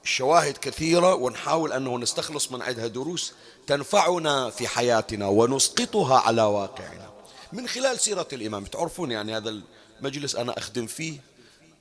الشواهد 0.03 0.57
كثيرة 0.57 1.15
ونحاول 1.15 1.73
أنه 1.73 1.97
نستخلص 1.97 2.51
من 2.51 2.61
عندها 2.61 2.87
دروس 2.87 3.33
تنفعنا 3.67 4.49
في 4.49 4.67
حياتنا 4.67 5.27
ونسقطها 5.27 6.19
على 6.19 6.41
واقعنا. 6.41 7.09
من 7.53 7.67
خلال 7.67 7.99
سيرة 7.99 8.27
الإمام 8.33 8.65
تعرفون 8.65 9.11
يعني 9.11 9.37
هذا 9.37 9.61
المجلس 9.99 10.35
أنا 10.35 10.57
أخدم 10.57 10.87
فيه 10.87 11.19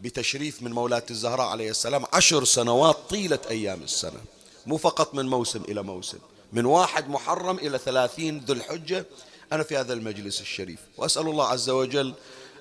بتشريف 0.00 0.62
من 0.62 0.72
مولاة 0.72 1.06
الزهراء 1.10 1.46
عليه 1.46 1.70
السلام 1.70 2.04
عشر 2.12 2.44
سنوات 2.44 2.96
طيلة 3.10 3.38
أيام 3.50 3.82
السنة 3.82 4.20
مو 4.66 4.76
فقط 4.76 5.14
من 5.14 5.26
موسم 5.26 5.62
إلى 5.68 5.82
موسم. 5.82 6.18
من 6.52 6.64
واحد 6.64 7.08
محرم 7.08 7.58
إلى 7.58 7.78
ثلاثين 7.78 8.44
ذو 8.46 8.54
الحجة 8.54 9.06
أنا 9.52 9.62
في 9.62 9.76
هذا 9.76 9.92
المجلس 9.92 10.40
الشريف. 10.40 10.78
وأسأل 10.96 11.28
الله 11.28 11.46
عز 11.46 11.70
وجل 11.70 12.14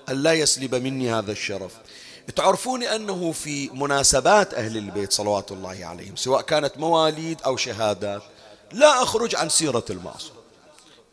أن 0.09 0.23
لا 0.23 0.33
يسلب 0.33 0.75
مني 0.75 1.13
هذا 1.13 1.31
الشرف. 1.31 1.71
تعرفون 2.35 2.83
أنه 2.83 3.31
في 3.31 3.69
مناسبات 3.69 4.53
أهل 4.53 4.77
البيت 4.77 5.13
صلوات 5.13 5.51
الله 5.51 5.85
عليهم 5.85 6.15
سواء 6.15 6.41
كانت 6.41 6.77
مواليد 6.77 7.41
أو 7.41 7.57
شهادات 7.57 8.21
لا 8.71 9.03
أخرج 9.03 9.35
عن 9.35 9.49
سيرة 9.49 9.85
المعصوم. 9.89 10.37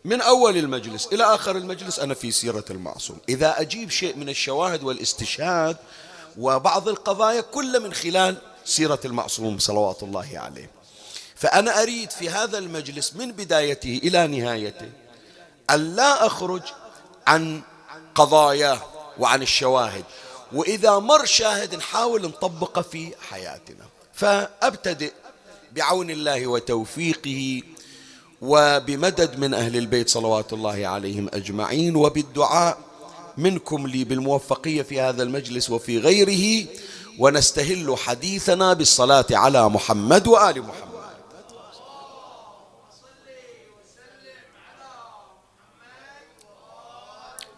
من 0.05 0.21
أول 0.21 0.57
المجلس 0.57 1.07
إلى 1.07 1.25
آخر 1.25 1.57
المجلس 1.57 1.99
أنا 1.99 2.15
في 2.15 2.31
سيرة 2.31 2.65
المعصوم. 2.71 3.19
إذا 3.29 3.61
أجيب 3.61 3.91
شيء 3.91 4.17
من 4.17 4.29
الشواهد 4.29 4.83
والاستشهاد 4.83 5.77
وبعض 6.39 6.89
القضايا 6.89 7.41
كل 7.41 7.83
من 7.83 7.93
خلال 7.95 8.37
سيرة 8.65 9.01
المعصوم 9.05 9.59
صلوات 9.59 10.03
الله 10.03 10.29
عليه. 10.35 10.71
فأنا 11.45 11.83
أريد 11.83 12.11
في 12.11 12.31
هذا 12.31 12.59
المجلس 12.59 13.17
من 13.17 13.33
بدايته 13.33 14.01
إلى 14.03 14.27
نهايته 14.27 14.89
أن 15.71 15.97
لا 15.97 16.27
أخرج 16.27 16.63
عن 17.27 17.63
قضاياه 18.15 18.81
وعن 19.19 19.43
الشواهد 19.43 20.05
وإذا 20.53 20.99
مر 20.99 21.25
شاهد 21.25 21.75
نحاول 21.75 22.23
نطبقه 22.23 22.83
في 22.83 23.13
حياتنا. 23.31 23.85
فأبتدئ 24.15 25.13
بعون 25.73 26.11
الله 26.11 26.47
وتوفيقه 26.47 27.63
وبمدد 28.43 29.39
من 29.39 29.55
أهل 29.55 29.77
البيت 29.77 30.09
صلوات 30.09 30.53
الله 30.53 30.87
عليهم 30.87 31.29
أجمعين 31.35 31.97
وبالدعاء 31.97 32.79
منكم 33.39 33.87
لي 33.87 34.05
بالموفقية 34.05 34.83
في 34.83 35.01
هذا 35.01 35.23
المجلس 35.23 35.71
وفي 35.71 35.99
غيره 35.99 36.67
ونستهل 37.19 37.97
حديثنا 37.99 38.73
بالصلاة 38.73 39.27
على 39.31 39.69
محمد 39.69 40.27
وآل 40.27 40.63
محمد. 40.63 40.94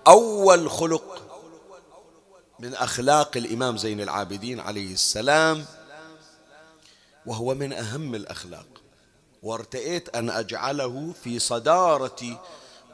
أول 0.09 0.71
خلق 0.71 1.23
من 2.59 2.75
أخلاق 2.75 3.37
الإمام 3.37 3.77
زين 3.77 4.01
العابدين 4.01 4.61
عليه 4.61 4.92
السلام 4.92 5.64
وهو 7.27 7.55
من 7.55 7.73
أهم 7.73 8.14
الأخلاق. 8.14 8.66
وارتئيت 9.42 10.16
أن 10.16 10.31
أجعله 10.31 11.12
في 11.25 11.38
صدارة 11.38 12.45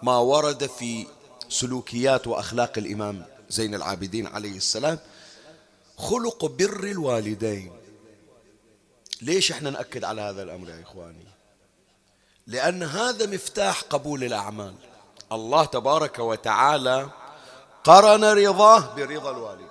ما 0.03 0.19
ورد 0.19 0.67
في 0.67 1.07
سلوكيات 1.49 2.27
وأخلاق 2.27 2.73
الإمام 2.79 3.25
زين 3.49 3.75
العابدين 3.75 4.27
عليه 4.27 4.57
السلام. 4.57 4.99
خلق 5.97 6.45
بر 6.45 6.85
الوالدين. 6.85 7.73
ليش 9.23 9.53
إحنا 9.53 9.71
نأكد 9.71 10.05
على 10.05 10.21
هذا 10.21 10.43
الأمر 10.43 10.69
يا 10.69 10.83
إخواني؟ 10.83 11.27
لأن 12.47 12.83
هذا 12.83 13.27
مفتاح 13.27 13.81
قبول 13.81 14.25
الأعمال. 14.25 14.75
الله 15.33 15.65
تبارك 15.65 16.19
وتعالى 16.19 17.09
قرن 17.85 18.25
رضاه 18.25 18.95
برضا 18.97 19.31
الوالدين. 19.31 19.69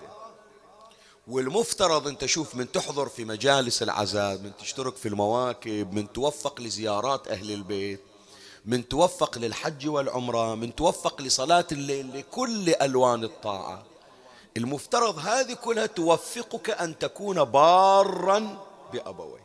والمفترض 1.27 2.07
انت 2.07 2.25
شوف 2.25 2.55
من 2.55 2.71
تحضر 2.71 3.09
في 3.09 3.25
مجالس 3.25 3.83
العزاء 3.83 4.37
من 4.37 4.51
تشترك 4.59 4.95
في 4.95 5.07
المواكب 5.07 5.93
من 5.93 6.13
توفق 6.13 6.61
لزيارات 6.61 7.27
أهل 7.27 7.51
البيت 7.51 8.01
من 8.65 8.87
توفق 8.87 9.37
للحج 9.37 9.87
والعمرة 9.89 10.55
من 10.55 10.75
توفق 10.75 11.21
لصلاة 11.21 11.67
الليل 11.71 12.19
لكل 12.19 12.73
ألوان 12.81 13.23
الطاعة. 13.23 13.83
المفترض 14.57 15.19
هذه 15.19 15.53
كلها 15.53 15.85
توفقك 15.85 16.69
أن 16.69 16.99
تكون 16.99 17.43
بارا 17.43 18.57
بأبويك. 18.93 19.41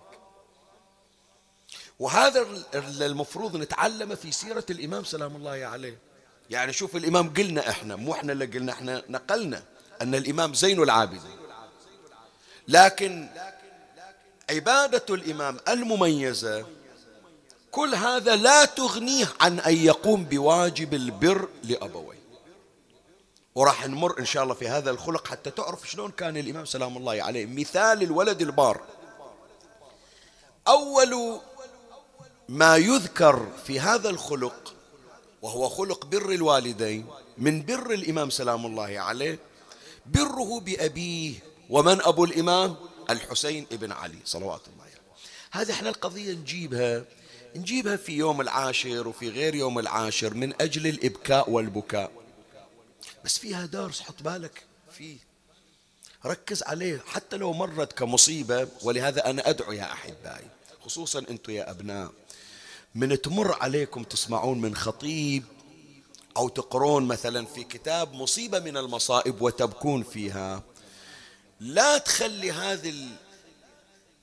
وهذا 2.00 2.46
المفروض 2.74 3.56
نتعلم 3.56 4.14
في 4.14 4.32
سيرة 4.32 4.64
الإمام 4.70 5.04
سلام 5.04 5.36
الله 5.36 5.66
عليه 5.66 5.98
يعني 6.50 6.72
شوف 6.72 6.96
الإمام 6.96 7.34
قلنا 7.34 7.70
إحنا 7.70 7.96
مو 7.96 8.12
إحنا 8.12 8.32
اللي 8.32 8.46
قلنا 8.46 8.72
إحنا 8.72 9.02
نقلنا 9.08 9.62
أن 10.02 10.14
الإمام 10.14 10.54
زين 10.54 10.82
العابدين. 10.82 11.36
لكن 12.68 13.28
عبادة 14.50 15.14
الإمام 15.14 15.56
المميزة 15.68 16.66
كل 17.70 17.94
هذا 17.94 18.36
لا 18.36 18.64
تغنيه 18.64 19.32
عن 19.40 19.60
أن 19.60 19.76
يقوم 19.76 20.24
بواجب 20.24 20.94
البر 20.94 21.48
لأبويه. 21.64 22.16
وراح 23.54 23.86
نمر 23.86 24.18
إن 24.18 24.24
شاء 24.24 24.42
الله 24.42 24.54
في 24.54 24.68
هذا 24.68 24.90
الخلق 24.90 25.28
حتى 25.28 25.50
تعرف 25.50 25.90
شلون 25.90 26.10
كان 26.10 26.36
الإمام 26.36 26.64
سلام 26.64 26.96
الله 26.96 27.22
عليه. 27.22 27.46
مثال 27.46 28.02
الولد 28.02 28.42
البار. 28.42 28.80
أول 30.68 31.40
ما 32.48 32.76
يذكر 32.76 33.46
في 33.66 33.80
هذا 33.80 34.10
الخلق 34.10 34.75
وهو 35.46 35.68
خلق 35.68 36.06
بر 36.06 36.30
الوالدين 36.30 37.06
من 37.38 37.62
بر 37.62 37.90
الإمام 37.90 38.30
سلام 38.30 38.66
الله 38.66 38.98
عليه 38.98 39.38
بره 40.06 40.60
بأبيه 40.60 41.34
ومن 41.70 42.00
أبو 42.00 42.24
الإمام 42.24 42.76
الحسين 43.10 43.66
ابن 43.72 43.92
علي 43.92 44.18
صلوات 44.24 44.60
الله 44.68 44.84
عليه. 44.84 45.00
هذه 45.50 45.72
إحنا 45.72 45.88
القضية 45.88 46.32
نجيبها 46.32 47.04
نجيبها 47.56 47.96
في 47.96 48.12
يوم 48.12 48.40
العاشر 48.40 49.08
وفي 49.08 49.28
غير 49.28 49.54
يوم 49.54 49.78
العاشر 49.78 50.34
من 50.34 50.62
أجل 50.62 50.86
الإبكاء 50.86 51.50
والبكاء. 51.50 52.10
بس 53.24 53.38
فيها 53.38 53.66
درس 53.66 54.00
حط 54.00 54.22
بالك 54.22 54.62
فيه. 54.92 55.16
ركز 56.26 56.62
عليه 56.62 57.02
حتى 57.06 57.36
لو 57.36 57.52
مرت 57.52 57.92
كمصيبة 57.92 58.68
ولهذا 58.82 59.30
أنا 59.30 59.48
أدعو 59.50 59.72
يا 59.72 59.92
أحبائي 59.92 60.46
خصوصا 60.84 61.18
أنتم 61.18 61.52
يا 61.52 61.70
أبناء. 61.70 62.12
من 62.96 63.20
تمر 63.20 63.52
عليكم 63.62 64.02
تسمعون 64.02 64.60
من 64.60 64.76
خطيب 64.76 65.44
أو 66.36 66.48
تقرون 66.48 67.04
مثلا 67.04 67.46
في 67.46 67.64
كتاب 67.64 68.14
مصيبة 68.14 68.58
من 68.58 68.76
المصائب 68.76 69.42
وتبكون 69.42 70.02
فيها. 70.02 70.62
لا 71.60 71.98
تخلي 71.98 72.52
هذه 72.52 72.94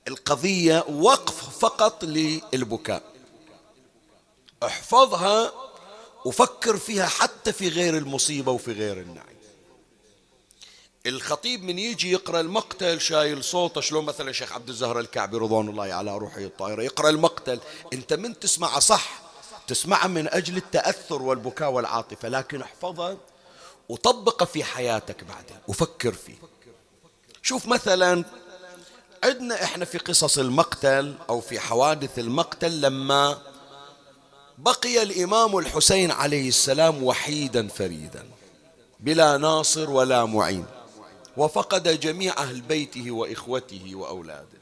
القضية 0.08 0.84
وقف 0.88 1.58
فقط 1.58 2.04
للبكاء. 2.04 3.02
احفظها 4.62 5.52
وفكر 6.24 6.76
فيها 6.76 7.06
حتى 7.06 7.52
في 7.52 7.68
غير 7.68 7.98
المصيبة 7.98 8.52
وفي 8.52 8.72
غير 8.72 9.00
النعيم. 9.00 9.33
الخطيب 11.06 11.64
من 11.64 11.78
يجي 11.78 12.12
يقرأ 12.12 12.40
المقتل 12.40 13.00
شايل 13.00 13.44
صوته 13.44 13.80
شلون 13.80 14.04
مثلا 14.04 14.30
الشيخ 14.30 14.52
عبد 14.52 14.68
الزهر 14.68 15.00
الكعبي 15.00 15.36
رضوان 15.36 15.68
الله 15.68 15.92
على 15.92 16.18
روحه 16.18 16.40
الطاهرة 16.40 16.82
يقرأ 16.82 17.08
المقتل. 17.08 17.60
أنت 17.92 18.12
من 18.12 18.38
تسمعه؟ 18.38 18.78
صح. 18.78 19.22
تسمعه 19.66 20.06
من 20.06 20.28
أجل 20.28 20.56
التأثر 20.56 21.22
والبكاء 21.22 21.70
والعاطفة 21.70 22.28
لكن 22.28 22.62
احفظه 22.62 23.16
وطبقه 23.88 24.46
في 24.46 24.64
حياتك 24.64 25.24
بعدين 25.24 25.56
وفكر 25.68 26.12
فيه. 26.12 26.36
شوف 27.42 27.66
مثلا 27.66 28.24
عندنا 29.24 29.64
إحنا 29.64 29.84
في 29.84 29.98
قصص 29.98 30.38
المقتل 30.38 31.14
أو 31.28 31.40
في 31.40 31.60
حوادث 31.60 32.18
المقتل 32.18 32.80
لما 32.80 33.38
بقي 34.58 35.02
الإمام 35.02 35.58
الحسين 35.58 36.10
عليه 36.10 36.48
السلام 36.48 37.02
وحيدا 37.02 37.68
فريدا 37.68 38.26
بلا 39.00 39.36
ناصر 39.36 39.90
ولا 39.90 40.24
معين. 40.24 40.66
وفقد 41.36 42.00
جميع 42.00 42.34
أهل 42.38 42.60
بيته 42.60 43.10
وإخوته 43.10 43.90
وأولاده. 43.94 44.58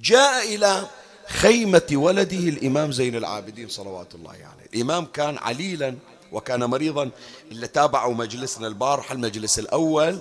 جاء 0.00 0.54
إلى 0.54 0.86
خيمة 1.28 1.86
ولده 1.92 2.36
الإمام 2.38 2.92
زين 2.92 3.16
العابدين 3.16 3.68
صلوات 3.68 4.14
الله 4.14 4.30
عليه. 4.30 4.40
يعني. 4.40 4.68
الإمام 4.74 5.04
كان 5.04 5.38
عليلا 5.38 5.96
وكان 6.32 6.64
مريضا. 6.64 7.10
اللي 7.50 7.66
تابعوا 7.66 8.14
مجلسنا 8.14 8.66
البارحة 8.66 9.12
المجلس 9.12 9.58
الأول 9.58 10.20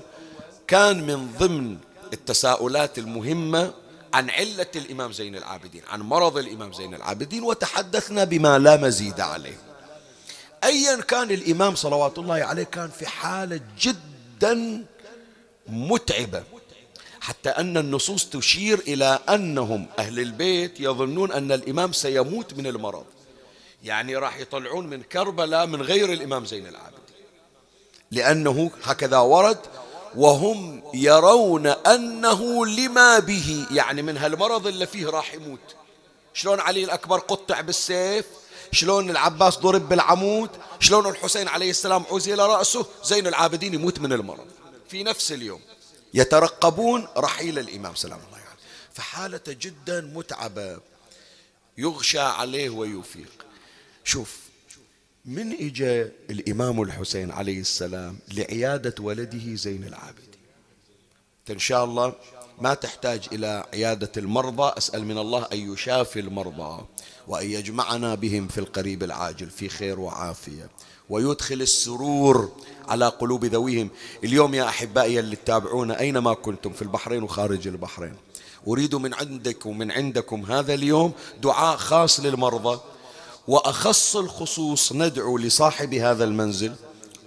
كان 0.67 1.07
من 1.07 1.31
ضمن 1.39 1.77
التساؤلات 2.13 2.97
المهمة 2.97 3.73
عن 4.13 4.29
علة 4.29 4.71
الإمام 4.75 5.11
زين 5.11 5.35
العابدين 5.35 5.81
عن 5.89 6.01
مرض 6.01 6.37
الإمام 6.37 6.73
زين 6.73 6.93
العابدين 6.95 7.43
وتحدثنا 7.43 8.23
بما 8.23 8.59
لا 8.59 8.77
مزيد 8.77 9.19
عليه. 9.19 9.57
أيا 10.63 11.01
كان 11.01 11.31
الإمام 11.31 11.75
صلوات 11.75 12.17
الله 12.19 12.35
عليه 12.35 12.63
كان 12.63 12.89
في 12.89 13.07
حالة 13.07 13.61
جدا 13.79 14.85
متعبة. 15.71 16.43
حتى 17.21 17.49
أن 17.49 17.77
النصوص 17.77 18.25
تشير 18.25 18.79
إلى 18.79 19.19
أنهم 19.29 19.85
أهل 19.99 20.19
البيت 20.19 20.79
يظنون 20.79 21.31
أن 21.31 21.51
الإمام 21.51 21.93
سيموت 21.93 22.53
من 22.53 22.67
المرض. 22.67 23.05
يعني 23.83 24.15
راح 24.15 24.37
يطلعون 24.37 24.87
من 24.87 25.03
كربلاء 25.03 25.65
من 25.65 25.81
غير 25.81 26.13
الإمام 26.13 26.45
زين 26.45 26.67
العابدين. 26.67 26.99
لأنه 28.11 28.71
هكذا 28.83 29.17
ورد 29.17 29.57
وهم 30.15 30.83
يرون 30.93 31.67
أنه 31.67 32.65
لما 32.65 33.19
به. 33.19 33.65
يعني 33.71 34.01
من 34.01 34.17
هالمرض 34.17 34.67
اللي 34.67 34.87
فيه 34.87 35.05
راح 35.07 35.33
يموت. 35.33 35.75
شلون 36.33 36.59
علي 36.59 36.83
الأكبر 36.83 37.19
قطع 37.19 37.61
بالسيف؟ 37.61 38.25
شلون 38.71 39.09
العباس 39.09 39.57
ضرب 39.57 39.89
بالعمود؟ 39.89 40.49
شلون 40.79 41.07
الحسين 41.07 41.47
عليه 41.47 41.69
السلام 41.69 42.03
عزل 42.11 42.39
رأسه؟ 42.39 42.85
زين 43.03 43.27
العابدين 43.27 43.73
يموت 43.73 43.99
من 43.99 44.13
المرض. 44.13 44.47
في 44.89 45.03
نفس 45.03 45.31
اليوم. 45.31 45.61
يترقبون 46.13 47.07
رحيل 47.17 47.59
الإمام 47.59 47.95
سلام 47.95 48.19
الله 48.27 48.37
عليه. 48.37 48.59
فحالة 48.93 49.41
جدا 49.47 50.01
متعبة. 50.01 50.79
يغشى 51.77 52.19
عليه 52.19 52.69
ويفيق. 52.69 53.45
شوف 54.03 54.39
من 55.25 55.53
اجى 55.53 56.01
الإمام 56.29 56.81
الحسين 56.81 57.31
عليه 57.31 57.59
السلام 57.59 58.19
لعيادة 58.33 58.95
ولده 58.99 59.55
زين 59.55 59.83
العابدين؟ 59.83 60.29
إن 61.49 61.59
شاء 61.59 61.83
الله 61.85 62.13
ما 62.61 62.73
تحتاج 62.73 63.27
إلى 63.31 63.65
عيادة 63.73 64.11
المرضى. 64.17 64.73
أسأل 64.77 65.05
من 65.05 65.17
الله 65.17 65.47
أن 65.53 65.73
يشافي 65.73 66.19
المرضى 66.19 66.85
وأن 67.27 67.51
يجمعنا 67.51 68.15
بهم 68.15 68.47
في 68.47 68.57
القريب 68.57 69.03
العاجل. 69.03 69.49
في 69.49 69.69
خير 69.69 69.99
وعافية. 69.99 70.69
ويدخل 71.09 71.61
السرور 71.61 72.51
على 72.87 73.07
قلوب 73.07 73.45
ذويهم. 73.45 73.89
اليوم 74.23 74.53
يا 74.53 74.63
أحبائي 74.63 75.19
اللي 75.19 75.35
تتابعونا 75.35 75.99
أينما 75.99 76.33
كنتم؟ 76.33 76.71
في 76.73 76.81
البحرين 76.81 77.23
وخارج 77.23 77.67
البحرين. 77.67 78.15
أريد 78.67 78.95
من 78.95 79.13
عندك 79.13 79.65
ومن 79.65 79.91
عندكم 79.91 80.45
هذا 80.45 80.73
اليوم 80.73 81.11
دعاء 81.41 81.77
خاص 81.77 82.19
للمرضى 82.19 82.79
وأخص 83.47 84.15
الخصوص 84.15 84.93
ندعو 84.93 85.37
لصاحب 85.37 85.93
هذا 85.93 86.23
المنزل 86.23 86.75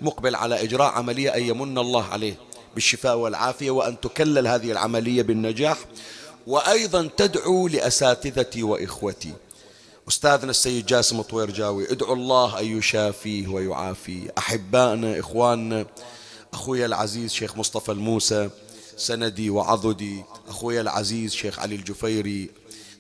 مقبل 0.03 0.35
على 0.35 0.63
إجراء 0.63 0.93
عملية 0.93 1.35
أن 1.35 1.43
يمن 1.43 1.79
الله 1.79 2.05
عليه 2.05 2.35
بالشفاء 2.75 3.17
والعافية 3.17 3.71
وأن 3.71 4.01
تكلل 4.01 4.47
هذه 4.47 4.73
العملية 4.73 5.23
بالنجاح 5.23 5.79
وأيضا 6.47 7.11
تدعو 7.17 7.69
لأساتذتي 7.69 8.63
وإخوتي. 8.63 9.33
أستاذنا 10.09 10.51
السيد 10.51 10.87
جاسم 10.87 11.23
طويرجاوي 11.23 11.93
ادعو 11.93 12.13
الله 12.13 12.61
أن 12.61 12.79
يشافيه 12.79 13.49
ويعافيه 13.49 14.33
أحبائنا 14.39 15.21
إخواننا 15.21 15.87
أخوي 16.55 16.85
العزيز 16.85 17.33
شيخ 17.33 17.57
مصطفى 17.57 17.93
الموسى 17.93 18.51
سندي 18.97 19.51
وعضدي 19.51 20.25
أخوي 20.49 20.81
العزيز 20.81 21.33
شيخ 21.33 21.59
علي 21.59 21.75
الجفيري 21.75 22.51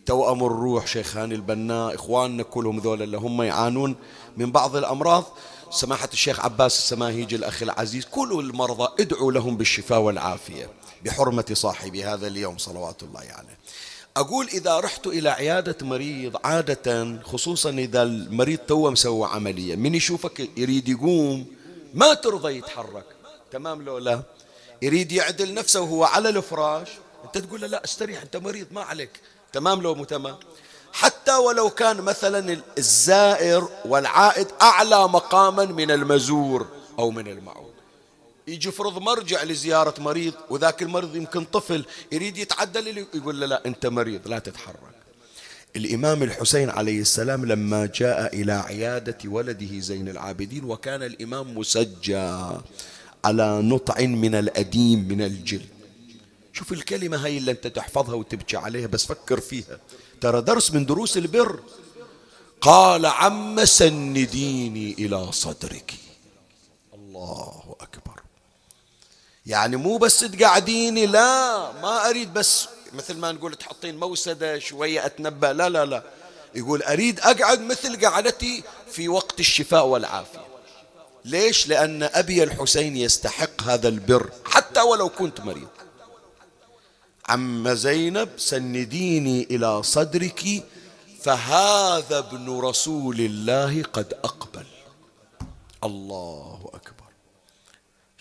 توأم 0.06 0.44
الروح 0.44 0.86
شيخ 0.86 1.16
هاني 1.16 1.34
البناء 1.34 1.94
إخواننا 1.94 2.42
كلهم 2.42 2.78
ذول 2.78 3.02
اللي 3.02 3.16
هم 3.16 3.42
يعانون 3.42 3.96
من 4.36 4.52
بعض 4.52 4.76
الأمراض 4.76 5.24
سماحة 5.70 6.08
الشيخ 6.12 6.40
عباس 6.40 6.78
السماهيجي 6.78 7.36
الأخ 7.36 7.62
العزيز 7.62 8.04
كل 8.04 8.40
المرضى 8.40 9.02
ادعوا 9.02 9.32
لهم 9.32 9.56
بالشفاء 9.56 10.00
والعافية 10.00 10.70
بحرمة 11.04 11.44
صاحب 11.52 11.96
هذا 11.96 12.26
اليوم 12.26 12.58
صلوات 12.58 13.02
الله 13.02 13.20
عليه 13.20 13.30
يعني. 13.30 13.48
أقول 14.16 14.48
إذا 14.48 14.80
رحت 14.80 15.06
إلى 15.06 15.28
عيادة 15.28 15.86
مريض 15.86 16.36
عادة 16.44 17.18
خصوصا 17.22 17.70
إذا 17.70 18.02
المريض 18.02 18.58
تو 18.58 18.90
مسوى 18.90 19.28
عملية 19.28 19.76
من 19.76 19.94
يشوفك 19.94 20.50
يريد 20.56 20.88
يقوم 20.88 21.46
ما 21.94 22.14
ترضى 22.14 22.58
يتحرك. 22.58 23.04
تمام 23.52 23.82
لو 23.82 23.98
لا؟ 23.98 24.22
يريد 24.82 25.12
يعدل 25.12 25.54
نفسه 25.54 25.80
وهو 25.80 26.04
على 26.04 26.28
الفراش 26.28 26.88
أنت 27.24 27.38
تقول 27.38 27.60
له 27.60 27.66
لا 27.66 27.84
أستريح 27.84 28.22
أنت 28.22 28.36
مريض 28.36 28.66
ما 28.70 28.82
عليك. 28.82 29.20
تمام 29.52 29.82
لو 29.82 29.94
مو 29.94 30.04
تمام؟ 30.04 30.36
حتى 30.92 31.34
ولو 31.34 31.70
كان 31.70 31.96
مثلا 31.96 32.60
الزائر 32.78 33.68
والعائد 33.84 34.46
أعلى 34.62 35.08
مقاما 35.08 35.64
من 35.64 35.90
المزور 35.90 36.66
أو 36.98 37.10
من 37.10 37.28
المعود 37.28 37.71
يجي 38.48 38.70
فرض 38.70 38.98
مرجع 38.98 39.42
لزيارة 39.42 40.00
مريض 40.00 40.34
وذاك 40.50 40.82
المريض 40.82 41.16
يمكن 41.16 41.44
طفل 41.44 41.84
يريد 42.12 42.38
يتعدل 42.38 43.06
يقول 43.14 43.40
له 43.40 43.46
لا 43.46 43.66
أنت 43.66 43.86
مريض 43.86 44.28
لا 44.28 44.38
تتحرك. 44.38 44.76
الإمام 45.76 46.22
الحسين 46.22 46.70
عليه 46.70 47.00
السلام 47.00 47.44
لما 47.44 47.86
جاء 47.94 48.40
إلى 48.40 48.52
عيادة 48.52 49.18
ولده 49.24 49.78
زين 49.78 50.08
العابدين 50.08 50.64
وكان 50.64 51.02
الإمام 51.02 51.58
مسجى 51.58 52.30
على 53.24 53.62
نطع 53.62 54.00
من 54.00 54.34
الأديم 54.34 55.08
من 55.08 55.22
الجلد. 55.22 55.68
شوف 56.52 56.72
الكلمة 56.72 57.16
هاي 57.24 57.38
اللي 57.38 57.50
أنت 57.50 57.66
تحفظها 57.66 58.14
وتبكي 58.14 58.56
عليها 58.56 58.86
بس 58.86 59.06
فكر 59.06 59.40
فيها. 59.40 59.80
ترى 60.20 60.40
درس 60.40 60.70
من 60.70 60.86
دروس 60.86 61.16
البر. 61.16 61.60
قال 62.60 63.06
عم 63.06 63.64
سنديني 63.64 64.92
إلى 64.98 65.32
صدرك. 65.32 65.94
الله. 66.94 67.61
يعني 69.46 69.76
مو 69.76 69.96
بس 69.96 70.20
تقعديني 70.20 71.06
لا 71.06 71.72
ما 71.72 72.08
أريد 72.08 72.34
بس 72.34 72.68
مثل 72.92 73.16
ما 73.16 73.32
نقول 73.32 73.54
تحطين 73.54 73.98
موسدة 74.00 74.58
شوية 74.58 75.06
أتنبأ 75.06 75.52
لا 75.52 75.68
لا 75.68 75.84
لا. 75.84 76.02
يقول 76.54 76.82
أريد 76.82 77.20
أقعد 77.20 77.60
مثل 77.60 78.06
قعدتي 78.06 78.64
في 78.92 79.08
وقت 79.08 79.40
الشفاء 79.40 79.86
والعافية. 79.86 80.46
ليش؟ 81.24 81.68
لأن 81.68 82.02
أبي 82.02 82.42
الحسين 82.42 82.96
يستحق 82.96 83.62
هذا 83.62 83.88
البر 83.88 84.30
حتى 84.44 84.80
ولو 84.80 85.08
كنت 85.08 85.40
مريض. 85.40 85.68
عم 87.28 87.74
زينب 87.74 88.28
سنديني 88.36 89.46
إلى 89.50 89.82
صدرك 89.82 90.64
فهذا 91.22 92.18
ابن 92.18 92.60
رسول 92.60 93.20
الله 93.20 93.82
قد 93.82 94.14
أقبل. 94.24 94.66
الله 95.84 96.70
أكبر. 96.74 96.91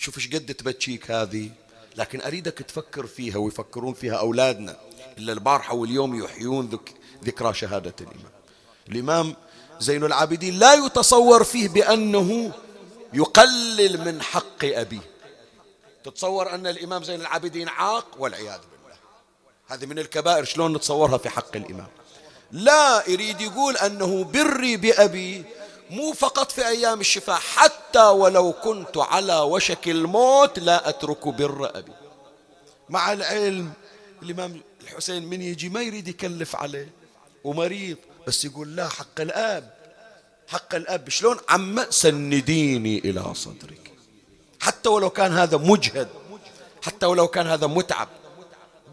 شوف 0.01 0.17
إيش 0.17 0.27
قد 0.27 0.53
تبكيك 0.53 1.11
هذه؟ 1.11 1.49
لكن 1.95 2.21
أريدك 2.21 2.53
تفكر 2.53 3.07
فيها 3.07 3.37
ويفكرون 3.37 3.93
فيها 3.93 4.15
أولادنا. 4.15 4.77
إلا 5.17 5.33
البارحة 5.33 5.75
واليوم 5.75 6.23
يحيون 6.23 6.69
ذك 6.69 6.93
ذكرى 7.23 7.53
شهادة 7.53 7.93
الإمام. 8.01 8.31
الإمام 8.89 9.35
زين 9.79 10.03
العابدين 10.03 10.59
لا 10.59 10.73
يتصور 10.73 11.43
فيه 11.43 11.67
بأنه 11.67 12.51
يقلل 13.13 14.05
من 14.05 14.21
حق 14.21 14.63
أبيه. 14.63 15.11
تتصور 16.03 16.49
أن 16.55 16.67
الإمام 16.67 17.03
زين 17.03 17.21
العابدين 17.21 17.69
عاق 17.69 18.07
والعياذ 18.19 18.59
هذه 19.67 19.85
من 19.85 19.99
الكبائر 19.99 20.43
شلون 20.43 20.73
نتصورها 20.73 21.17
في 21.17 21.29
حق 21.29 21.55
الإمام؟ 21.55 21.87
لا 22.51 23.03
يريد 23.07 23.41
يقول 23.41 23.77
أنه 23.77 24.23
بري 24.23 24.77
بأبي 24.77 25.45
مو 25.91 26.13
فقط 26.13 26.51
في 26.51 26.67
أيام 26.67 26.99
الشفاء 26.99 27.39
حتى 27.39 28.03
ولو 28.03 28.53
كنت 28.53 28.97
على 28.97 29.39
وشك 29.39 29.87
الموت 29.87 30.59
لا 30.59 30.89
أترك 30.89 31.27
بر 31.27 31.71
أبي. 31.77 31.91
مع 32.89 33.13
العلم 33.13 33.73
الإمام 34.23 34.61
الحسين 34.81 35.25
من 35.25 35.41
يجي 35.41 35.69
ما 35.69 35.81
يريد 35.81 36.07
يكلف 36.07 36.55
عليه 36.55 36.89
ومريض 37.43 37.97
بس 38.27 38.45
يقول 38.45 38.75
لا 38.75 38.89
حق 38.89 39.21
الأب. 39.21 39.73
حق 40.47 40.75
الأب 40.75 41.09
شلون؟ 41.09 41.37
عم 41.49 41.85
سنديني 41.89 42.99
إلى 42.99 43.33
صدرك. 43.35 43.91
حتى 44.59 44.89
ولو 44.89 45.09
كان 45.09 45.31
هذا 45.31 45.57
مجهد 45.57 46.07
حتى 46.81 47.05
ولو 47.05 47.27
كان 47.27 47.47
هذا 47.47 47.67
متعب. 47.67 48.07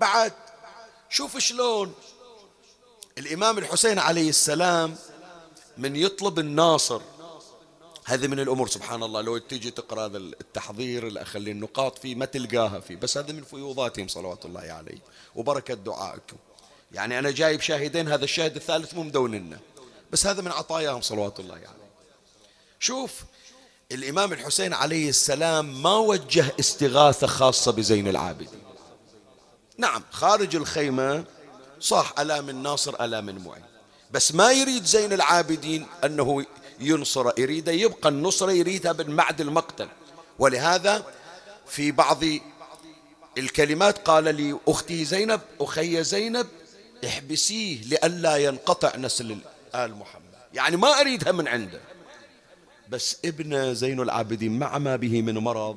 بعد 0.00 0.32
شوف 1.10 1.38
شلون 1.38 1.94
الإمام 3.18 3.58
الحسين 3.58 3.98
عليه 3.98 4.28
السلام 4.28 4.96
من 5.78 5.96
يطلب 5.96 6.38
الناصر. 6.38 7.00
هذه 8.04 8.26
من 8.26 8.40
الأمور 8.40 8.68
سبحان 8.68 9.02
الله 9.02 9.20
لو 9.20 9.38
تيجي 9.38 9.70
تقرأ 9.70 10.06
هذا 10.06 10.18
التحضير 10.18 11.22
أخلي 11.22 11.50
النقاط 11.50 11.98
فيه 11.98 12.14
ما 12.14 12.24
تلقاها 12.24 12.80
فيه 12.80 12.96
بس 12.96 13.18
هذا 13.18 13.32
من 13.32 13.42
فيوضاتهم 13.42 14.08
صلوات 14.08 14.44
الله 14.44 14.60
عليه 14.60 14.98
وبركة 15.34 15.74
دعائكم. 15.74 16.36
يعني 16.92 17.18
أنا 17.18 17.30
جايب 17.30 17.60
شاهدين 17.60 18.08
هذا 18.08 18.24
الشاهد 18.24 18.56
الثالث 18.56 18.94
مو 18.94 19.02
مدون 19.02 19.34
لنا 19.34 19.58
بس 20.12 20.26
هذا 20.26 20.42
من 20.42 20.52
عطاياهم 20.52 21.00
صلوات 21.00 21.40
الله 21.40 21.54
عليه. 21.54 21.88
شوف 22.80 23.22
الإمام 23.92 24.32
الحسين 24.32 24.74
عليه 24.74 25.08
السلام 25.08 25.82
ما 25.82 25.96
وجه 25.96 26.54
استغاثة 26.60 27.26
خاصة 27.26 27.72
بزين 27.72 28.08
العابدين. 28.08 28.62
نعم 29.78 30.02
خارج 30.10 30.56
الخيمة 30.56 31.24
صح 31.80 32.14
ألا 32.18 32.40
من 32.40 32.62
ناصر 32.62 33.04
ألا 33.04 33.20
من 33.20 33.44
معين. 33.44 33.64
بس 34.10 34.34
ما 34.34 34.52
يريد 34.52 34.84
زين 34.84 35.12
العابدين 35.12 35.86
أنه 36.04 36.44
ينصر 36.80 37.40
يريد 37.40 37.68
يبقى 37.68 38.08
النصرة 38.08 38.52
يريدها 38.52 38.92
من 38.92 39.16
بعد 39.16 39.40
المقتل. 39.40 39.88
ولهذا 40.38 41.06
في 41.66 41.92
بعض 41.92 42.22
الكلمات 43.38 43.98
قال 43.98 44.34
لي 44.34 44.58
أختي 44.68 45.04
زينب 45.04 45.40
أخي 45.60 46.04
زينب 46.04 46.46
احبسيه 47.06 47.82
لئلا 47.82 48.36
ينقطع 48.36 48.96
نسل 48.96 49.38
آل 49.74 49.94
محمد. 49.94 50.22
يعني 50.54 50.76
ما 50.76 51.00
أريدها 51.00 51.32
من 51.32 51.48
عنده. 51.48 51.80
بس 52.88 53.16
ابن 53.24 53.74
زين 53.74 54.00
العابدين 54.00 54.58
مع 54.58 54.78
ما 54.78 54.96
به 54.96 55.22
من 55.22 55.38
مرض 55.38 55.76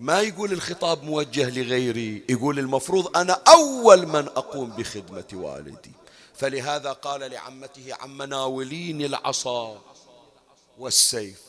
ما 0.00 0.20
يقول 0.20 0.52
الخطاب 0.52 1.04
موجه 1.04 1.50
لغيري 1.50 2.24
يقول 2.28 2.58
المفروض 2.58 3.16
أنا 3.16 3.40
أول 3.48 4.06
من 4.06 4.28
أقوم 4.28 4.70
بخدمة 4.70 5.24
والدي. 5.32 5.92
فلهذا 6.36 6.92
قال 6.92 7.20
لعمته 7.20 7.94
عم 8.00 8.22
ناوليني 8.22 9.06
العصا 9.06 9.80
والسيف. 10.78 11.40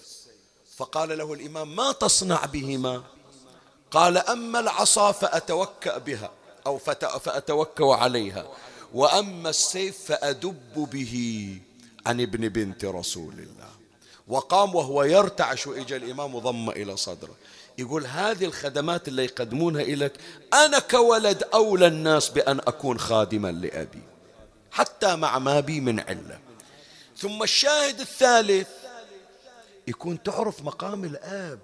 فقال 0.78 1.18
له 1.18 1.34
الإمام 1.34 1.76
ما 1.76 1.92
تصنع 1.92 2.46
بهما؟ 2.46 3.04
قال 3.92 4.18
أما 4.18 4.60
العصا 4.60 5.12
فأتوكأ 5.12 5.98
بها 5.98 6.32
أو 6.68 6.78
فأتوكأ 7.20 7.86
عليها 7.86 8.48
وأما 8.94 9.50
السيف 9.50 9.98
فأدب 10.06 10.90
به 10.92 11.16
عن 12.06 12.22
ابن 12.22 12.50
بنت 12.50 12.86
رسول 12.86 13.34
الله. 13.34 13.70
وقام 14.28 14.76
وهو 14.76 15.04
يرتعش 15.04 15.68
وإجا 15.68 15.96
الإمام 15.96 16.36
وضم 16.36 16.70
إلى 16.70 16.98
صدره. 16.98 17.36
يقول 17.78 18.06
هذه 18.06 18.46
الخدمات 18.46 19.08
اللي 19.08 19.24
يقدمونها 19.24 19.82
إليك 19.82 20.14
أنا 20.54 20.80
كولد 20.80 21.44
أولى 21.54 21.88
الناس 21.88 22.30
بأن 22.30 22.60
أكون 22.60 23.00
خادما 23.00 23.52
لأبي. 23.52 24.02
حتى 24.76 25.16
مع 25.16 25.40
ما 25.40 25.60
بي 25.60 25.82
من 25.82 26.00
علة. 26.00 26.40
ثم 27.18 27.44
الشاهد 27.44 28.00
الثالث 28.00 28.68
يكون 29.88 30.24
تعرف 30.24 30.62
مقام 30.62 31.04
الأب. 31.04 31.60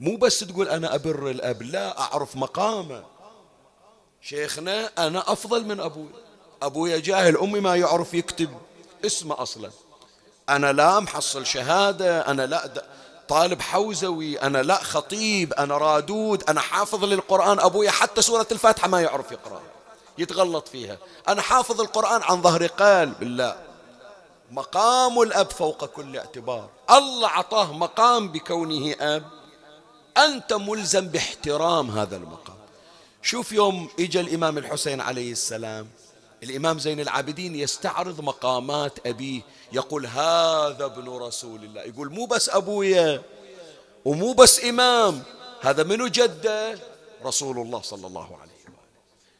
مو 0.00 0.16
بس 0.16 0.40
تقول 0.40 0.68
أنا 0.68 0.94
أبر 0.94 1.30
الأب 1.30 1.62
لا 1.62 2.00
أعرف 2.00 2.36
مقامه. 2.36 3.04
شيخنا 4.22 4.90
أنا 4.98 5.32
أفضل 5.32 5.64
من 5.64 5.80
أبوي. 5.80 6.08
أبويا 6.62 6.98
جاهل 6.98 7.36
أمي 7.36 7.60
ما 7.60 7.76
يعرف 7.76 8.14
يكتب. 8.14 8.50
اسمه 9.06 9.42
أصلا. 9.42 9.70
أنا 10.48 10.72
لا 10.72 11.00
محصل 11.00 11.46
شهادة 11.46 12.20
أنا 12.20 12.46
لا 12.46 12.84
طالب 13.28 13.60
حوزوي 13.60 14.42
أنا 14.42 14.62
لا 14.62 14.82
خطيب 14.82 15.52
أنا 15.52 15.78
رادود 15.78 16.44
أنا 16.50 16.60
حافظ 16.60 17.04
للقرآن. 17.04 17.60
أبويا 17.60 17.90
حتى 17.90 18.22
سورة 18.22 18.46
الفاتحة 18.52 18.88
ما 18.88 19.00
يعرف 19.00 19.32
يقرأ 19.32 19.62
يتغلط 20.18 20.68
فيها. 20.68 20.98
أنا 21.28 21.42
حافظ 21.42 21.80
القرآن 21.80 22.22
عن 22.22 22.42
ظهر 22.42 22.66
قلب 22.66 23.18
بالله. 23.20 23.56
مقام 24.50 25.22
الأب 25.22 25.50
فوق 25.50 25.84
كل 25.84 26.16
اعتبار. 26.16 26.68
الله 26.90 27.28
عطاه 27.28 27.72
مقام 27.72 28.28
بكونه 28.28 28.94
أب. 29.00 29.24
أنت 30.16 30.52
ملزم 30.52 31.08
باحترام 31.08 31.90
هذا 31.90 32.16
المقام. 32.16 32.56
شوف 33.22 33.52
يوم 33.52 33.88
إجا 34.00 34.20
الإمام 34.20 34.58
الحسين 34.58 35.00
عليه 35.00 35.32
السلام. 35.32 35.88
الإمام 36.42 36.78
زين 36.78 37.00
العابدين 37.00 37.54
يستعرض 37.54 38.20
مقامات 38.20 39.06
أبيه. 39.06 39.40
يقول 39.72 40.06
هذا 40.06 40.84
ابن 40.84 41.08
رسول 41.08 41.64
الله. 41.64 41.82
يقول 41.82 42.12
مو 42.12 42.26
بس 42.26 42.50
أبويا 42.50 43.22
ومو 44.04 44.32
بس 44.32 44.64
إمام. 44.64 45.22
هذا 45.60 45.82
منو 45.82 46.06
جده؟ 46.06 46.78
رسول 47.24 47.58
الله 47.58 47.82
صلى 47.82 48.06
الله 48.06 48.24
عليه 48.24 48.32
وآله 48.32 48.41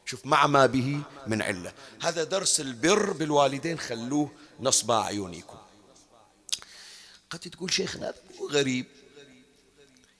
شوف 0.05 0.25
مع 0.25 0.47
ما 0.47 0.65
به 0.65 0.99
من 1.27 1.41
علة. 1.41 1.73
هذا 2.01 2.23
درس 2.23 2.59
البر 2.59 3.11
بالوالدين 3.11 3.79
خلوه 3.79 4.31
نصب 4.59 4.91
أعينكم 4.91 5.57
قد 7.29 7.39
تقول 7.39 7.73
شيخنا 7.73 8.13
غريب. 8.51 8.85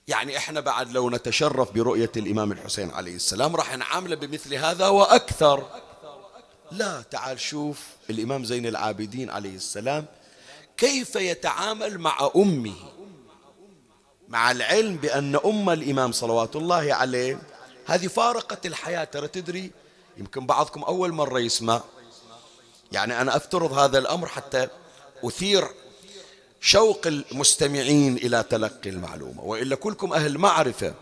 يعني 0.08 0.36
إحنا 0.36 0.60
بعد 0.60 0.92
لو 0.92 1.10
نتشرف 1.10 1.72
برؤية 1.72 2.12
الإمام 2.16 2.52
الحسين 2.52 2.90
عليه 2.90 3.16
السلام 3.16 3.56
راح 3.56 3.76
نعامله 3.76 4.16
بمثل 4.16 4.54
هذا 4.54 4.88
وأكثر. 4.88 5.80
لا 6.70 7.02
تعال 7.02 7.40
شوف 7.40 7.86
الإمام 8.10 8.44
زين 8.44 8.66
العابدين 8.66 9.30
عليه 9.30 9.56
السلام 9.56 10.06
كيف 10.76 11.16
يتعامل 11.16 11.98
مع 11.98 12.30
أمه. 12.36 12.76
مع 14.28 14.50
العلم 14.50 14.96
بأن 14.96 15.36
أم 15.36 15.70
الإمام 15.70 16.12
صلوات 16.12 16.56
الله 16.56 16.94
عليه 16.94 17.38
هذه 17.86 18.06
فارقت 18.06 18.66
الحياة. 18.66 19.04
ترى 19.04 19.28
تدري 19.28 19.70
يمكن 20.16 20.46
بعضكم 20.46 20.82
أول 20.82 21.12
مرة 21.12 21.38
يسمع. 21.38 21.82
يعني 22.92 23.20
أنا 23.20 23.36
أفترض 23.36 23.72
هذا 23.72 23.98
الأمر 23.98 24.28
حتى 24.28 24.68
أثير 25.24 25.68
شوق 26.60 27.06
المستمعين 27.06 28.16
إلى 28.16 28.44
تلقي 28.50 28.90
المعلومة. 28.90 29.44
وإلا 29.44 29.76
كلكم 29.76 30.12
أهل 30.12 30.38
معرفة 30.38 30.94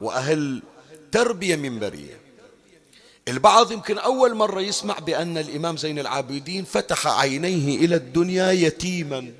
وأهل 0.00 0.62
تربية 1.12 1.56
منبرية. 1.56 2.20
البعض 3.28 3.72
يمكن 3.72 3.98
أول 3.98 4.34
مرة 4.34 4.60
يسمع 4.60 4.98
بأن 4.98 5.38
الإمام 5.38 5.76
زين 5.76 5.98
العابدين 5.98 6.64
فتح 6.64 7.06
عينيه 7.06 7.76
إلى 7.76 7.96
الدنيا 7.96 8.52
يتيما 8.52 9.32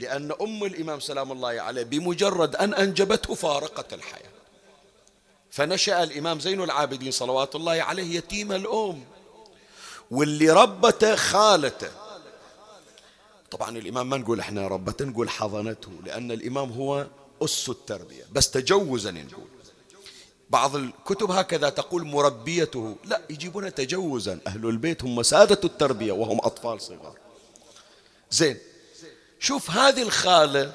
لأن 0.00 0.32
أم 0.40 0.64
الإمام 0.64 1.00
سلام 1.00 1.32
الله 1.32 1.48
عليه 1.48 1.82
بمجرد 1.82 2.56
أن 2.56 2.74
أنجبته 2.74 3.34
فارقت 3.34 3.92
الحياة. 3.92 4.37
فنشأ 5.50 6.02
الإمام 6.02 6.40
زين 6.40 6.62
العابدين 6.62 7.10
صلوات 7.10 7.54
الله 7.54 7.72
عليه 7.72 8.16
يتيم 8.16 8.52
الأم 8.52 9.04
واللي 10.10 10.50
ربته 10.50 11.16
خالته. 11.16 11.90
طبعا 13.50 13.78
الإمام 13.78 14.10
ما 14.10 14.16
نقول 14.16 14.40
إحنا 14.40 14.68
ربته 14.68 15.04
نقول 15.04 15.30
حضنته 15.30 15.90
لأن 16.04 16.32
الإمام 16.32 16.72
هو 16.72 17.06
أس 17.42 17.68
التربية. 17.68 18.24
بس 18.32 18.50
تجوزا 18.50 19.10
نقول 19.10 19.48
بعض 20.50 20.76
الكتب 20.76 21.30
هكذا 21.30 21.68
تقول 21.68 22.04
مربيته. 22.04 22.96
لا 23.04 23.22
يجيبون 23.30 23.74
تجوزا. 23.74 24.40
أهل 24.46 24.66
البيت 24.66 25.04
هم 25.04 25.22
سادة 25.22 25.60
التربية 25.64 26.12
وهم 26.12 26.38
أطفال 26.38 26.80
صغار. 26.80 27.18
زين 28.30 28.58
شوف 29.40 29.70
هذه 29.70 30.02
الخالة 30.02 30.72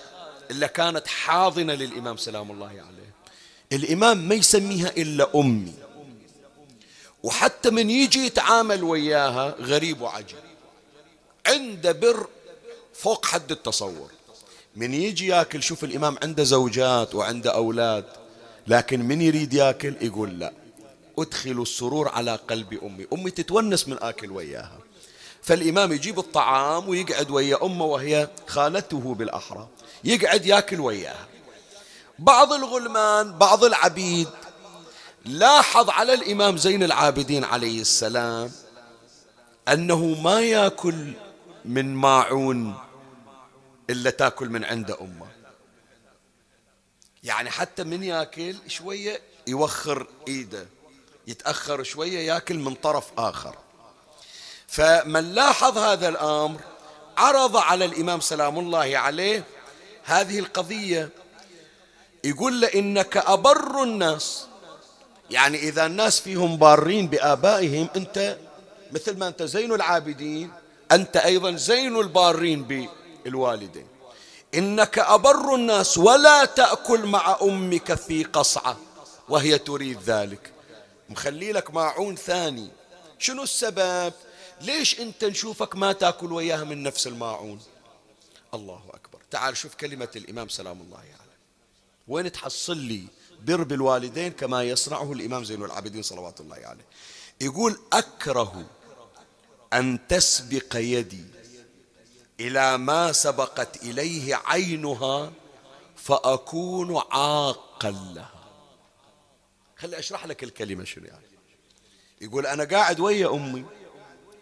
اللي 0.51 0.67
كانت 0.67 1.07
حاضنة 1.07 1.73
للإمام 1.73 2.17
سلام 2.17 2.51
الله 2.51 2.67
عليه. 2.67 3.02
الإمام 3.73 4.27
ما 4.27 4.35
يسميها 4.35 4.89
إلا 4.97 5.29
أمي. 5.35 5.73
وحتى 7.23 7.69
من 7.69 7.89
يجي 7.89 8.25
يتعامل 8.25 8.83
وياها 8.83 9.55
غريب 9.61 10.01
وعجيب. 10.01 10.37
عنده 11.47 11.91
بر 11.91 12.27
فوق 12.93 13.25
حد 13.25 13.51
التصور. 13.51 14.11
من 14.75 14.93
يجي 14.93 15.27
ياكل 15.27 15.63
شوف 15.63 15.83
الإمام 15.83 16.17
عنده 16.23 16.43
زوجات 16.43 17.15
وعنده 17.15 17.51
أولاد 17.55 18.05
لكن 18.67 19.01
من 19.01 19.21
يريد 19.21 19.53
ياكل 19.53 19.95
يقول 20.01 20.39
لا. 20.39 20.53
أدخل 21.19 21.61
السرور 21.61 22.09
على 22.09 22.35
قلب 22.35 22.83
أمي. 22.83 23.07
أمي 23.13 23.31
تتونس 23.31 23.87
من 23.87 23.97
آكل 24.01 24.31
وياها. 24.31 24.79
فالإمام 25.41 25.91
يجيب 25.91 26.19
الطعام 26.19 26.89
ويقعد 26.89 27.31
ويا 27.31 27.65
أمه 27.65 27.85
وهي 27.85 28.27
خالته 28.47 29.15
بالأحرى. 29.15 29.67
يقعد 30.03 30.45
ياكل 30.45 30.79
وياها. 30.79 31.27
بعض 32.19 32.53
الغلمان 32.53 33.37
بعض 33.37 33.63
العبيد. 33.63 34.27
لاحظ 35.25 35.89
على 35.89 36.13
الإمام 36.13 36.57
زين 36.57 36.83
العابدين 36.83 37.43
عليه 37.43 37.81
السلام 37.81 38.51
أنه 39.67 40.05
ما 40.21 40.41
يأكل 40.41 41.13
من 41.65 41.95
ماعون 41.95 42.77
إلا 43.89 44.09
تأكل 44.09 44.49
من 44.49 44.63
عند 44.63 44.91
أمه. 44.91 45.27
يعني 47.23 47.49
حتى 47.49 47.83
من 47.83 48.03
يأكل 48.03 48.55
شوية 48.67 49.21
يوخر 49.47 50.07
إيده 50.27 50.67
يتأخر 51.27 51.83
شوية 51.83 52.19
يأكل 52.19 52.55
من 52.55 52.75
طرف 52.75 53.05
آخر. 53.17 53.55
فمن 54.67 55.33
لاحظ 55.33 55.77
هذا 55.77 56.09
الأمر 56.09 56.59
عرض 57.17 57.57
على 57.57 57.85
الإمام 57.85 58.19
سلام 58.19 58.59
الله 58.59 58.97
عليه 58.97 59.43
هذه 60.03 60.39
القضية. 60.39 61.09
يقول 62.23 62.61
له 62.61 62.67
إنك 62.67 63.17
أبر 63.17 63.83
الناس. 63.83 64.45
يعني 65.31 65.57
إذا 65.57 65.85
الناس 65.85 66.19
فيهم 66.19 66.57
بارين 66.57 67.07
بآبائهم 67.07 67.87
أنت 67.95 68.37
مثل 68.91 69.17
ما 69.17 69.27
أنت 69.27 69.43
زين 69.43 69.71
العابدين 69.71 70.51
أنت 70.91 71.17
أيضا 71.17 71.51
زين 71.55 71.95
البارين 71.99 72.87
بالوالدين. 73.25 73.87
إنك 74.55 74.99
أبر 74.99 75.55
الناس 75.55 75.97
ولا 75.97 76.45
تأكل 76.45 77.05
مع 77.05 77.37
أمك 77.41 77.93
في 77.93 78.23
قصعة 78.23 78.77
وهي 79.29 79.57
تريد 79.57 79.99
ذلك. 80.05 80.51
مخلي 81.09 81.51
لك 81.51 81.73
ماعون 81.73 82.15
ثاني. 82.15 82.69
شنو 83.19 83.43
السبب؟ 83.43 84.13
ليش 84.61 84.99
أنت 84.99 85.23
نشوفك 85.25 85.75
ما 85.75 85.93
تأكل 85.93 86.31
وياها 86.31 86.63
من 86.63 86.83
نفس 86.83 87.07
الماعون؟ 87.07 87.61
الله 88.53 88.81
أكبر. 88.93 89.19
تعال 89.31 89.57
شوف 89.57 89.75
كلمة 89.75 90.09
الإمام 90.15 90.49
سلام 90.49 90.81
الله 90.81 90.97
عليه. 90.97 91.09
يعني. 91.09 91.22
وين 92.07 92.31
تحصل 92.31 92.77
لي 92.77 93.03
بر 93.43 93.63
بالوالدين 93.63 94.31
كما 94.31 94.63
يصنعه 94.63 95.11
الإمام 95.11 95.43
زين 95.43 95.63
العابدين 95.63 96.01
صلوات 96.01 96.41
الله 96.41 96.55
عليه. 96.55 96.65
يعني. 96.65 96.83
يقول 97.41 97.79
أكره 97.93 98.65
أن 99.73 100.07
تسبق 100.07 100.75
يدي 100.75 101.25
إلى 102.39 102.77
ما 102.77 103.11
سبقت 103.11 103.83
إليه 103.83 104.35
عينها 104.45 105.31
فأكون 105.95 107.01
عاقا 107.11 107.91
لها. 107.91 108.29
خلي 109.77 109.99
أشرح 109.99 110.25
لك 110.25 110.43
الكلمة 110.43 110.83
شنو 110.83 111.05
يعني. 111.05 111.25
يقول 112.21 112.45
أنا 112.45 112.63
قاعد 112.63 112.99
ويا 112.99 113.33
أمي 113.33 113.65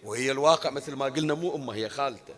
وهي 0.04 0.32
الواقع 0.32 0.70
مثل 0.70 0.94
ما 0.94 1.06
قلنا 1.06 1.34
مو 1.34 1.56
أمه 1.56 1.74
هي 1.74 1.90
خالته. 1.90 2.34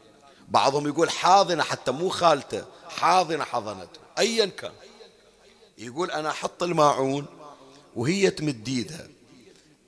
بعضهم 0.48 0.88
يقول 0.88 1.10
حاضنة 1.10 1.64
حتى 1.64 1.92
مو 1.92 2.10
خالته 2.10 2.66
حاضنة 2.90 3.44
حضنته 3.44 4.00
أيا 4.20 4.46
كان. 4.46 4.72
يقول 5.78 6.12
أنا 6.12 6.30
أحط 6.30 6.64
الماعون 6.64 7.26
وهي 7.96 8.30
تمد 8.30 8.68
ايدها 8.68 9.08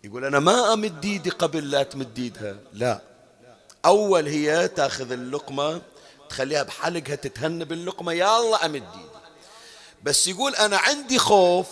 يقول 0.03 0.25
أنا 0.25 0.39
ما 0.39 0.73
أمد 0.73 1.05
ايدي 1.05 1.29
قبل 1.29 1.71
لا 1.71 1.83
تمد 1.83 2.19
ايدها 2.19 2.57
لا. 2.73 3.01
أول 3.85 4.27
هي 4.27 4.67
تأخذ 4.67 5.11
اللقمة 5.11 5.81
تخليها 6.29 6.63
بحلقها 6.63 7.15
تتهنى 7.15 7.65
باللقمة 7.65 8.13
يا 8.13 8.39
الله 8.39 8.65
أمد 8.65 8.83
ايدي 8.93 9.05
بس 10.03 10.27
يقول 10.27 10.55
أنا 10.55 10.77
عندي 10.77 11.19
خوف 11.19 11.67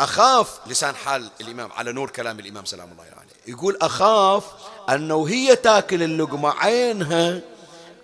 أخاف 0.00 0.60
لسان 0.66 0.94
حال 0.96 1.30
الإمام 1.40 1.72
على 1.72 1.92
نور 1.92 2.10
كلام 2.10 2.38
الإمام 2.38 2.64
سلام 2.64 2.90
الله 2.92 3.02
عليه. 3.02 3.12
يعني. 3.12 3.30
يقول 3.46 3.78
أخاف 3.82 4.44
أنه 4.88 5.28
هي 5.28 5.56
تاكل 5.56 6.02
اللقمة 6.02 6.50
عينها 6.50 7.40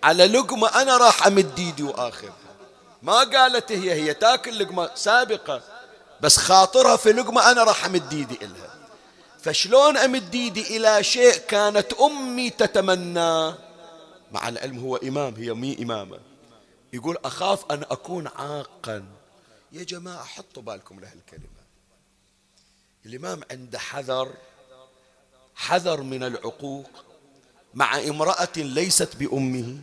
على 0.02 0.26
لقمة 0.26 0.82
أنا 0.82 0.96
راح 0.96 1.26
أمد 1.26 1.58
ايدي 1.58 1.82
وآخذها. 1.82 2.45
ما 3.06 3.18
قالت 3.18 3.72
هي 3.72 3.92
هي 3.92 4.14
تاكل 4.14 4.58
لقمة 4.58 4.90
سابقة 4.94 5.62
بس 6.20 6.36
خاطرها 6.36 6.96
في 6.96 7.12
لقمة 7.12 7.50
أنا 7.50 7.64
راح 7.64 7.84
أمد 7.84 8.12
ايدي 8.12 8.38
إلها. 8.44 8.74
فشلون 9.40 9.96
أمد 9.96 10.34
ايدي 10.34 10.76
إلى 10.76 11.04
شيء 11.04 11.36
كانت 11.36 11.92
أمي 11.92 12.50
تتمناه 12.50 13.58
مع 14.32 14.48
العلم 14.48 14.78
هو 14.78 14.96
إمام 14.96 15.34
هي 15.34 15.54
مي 15.54 15.82
إمامة. 15.82 16.18
يقول 16.92 17.16
أخاف 17.24 17.72
أن 17.72 17.82
أكون 17.90 18.26
عاقا. 18.26 19.04
يا 19.72 19.82
جماعة 19.82 20.24
حطوا 20.24 20.62
بالكم 20.62 21.00
له 21.00 21.12
الكلمة. 21.12 21.56
الإمام 23.06 23.40
عنده 23.50 23.78
حذر 23.78 24.34
حذر 25.54 26.00
من 26.00 26.22
العقوق 26.22 26.90
مع 27.74 27.98
امرأة 27.98 28.56
ليست 28.56 29.16
بأمه. 29.16 29.78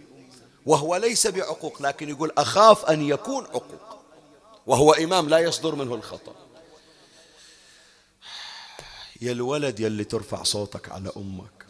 وهو 0.65 0.95
ليس 0.95 1.27
بعقوق 1.27 1.81
لكن 1.81 2.09
يقول 2.09 2.31
أخاف 2.37 2.85
أن 2.85 3.01
يكون 3.01 3.45
عقوق. 3.45 3.99
وهو 4.67 4.93
إمام 4.93 5.29
لا 5.29 5.39
يصدر 5.39 5.75
منه 5.75 5.95
الخطأ. 5.95 6.35
يا 9.21 9.31
الولد 9.31 9.79
يلي 9.79 10.03
ترفع 10.03 10.43
صوتك 10.43 10.89
على 10.89 11.11
أمك. 11.17 11.65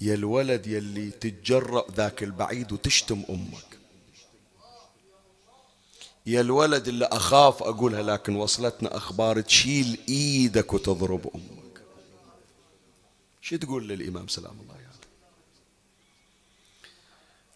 يا 0.00 0.14
الولد 0.14 0.66
يلي 0.66 1.10
تتجرأ 1.10 1.90
ذاك 1.90 2.22
البعيد 2.22 2.72
وتشتم 2.72 3.22
أمك. 3.30 3.78
يا 6.26 6.40
الولد 6.40 6.88
اللي 6.88 7.04
أخاف 7.04 7.62
أقولها 7.62 8.02
لكن 8.02 8.36
وصلتنا 8.36 8.96
أخبار 8.96 9.40
تشيل 9.40 9.98
إيدك 10.08 10.72
وتضرب 10.72 11.30
أمك. 11.34 11.82
شو 13.40 13.56
تقول 13.56 13.88
للإمام 13.88 14.28
سلام 14.28 14.60
الله 14.60 14.74
يعني 14.74 14.85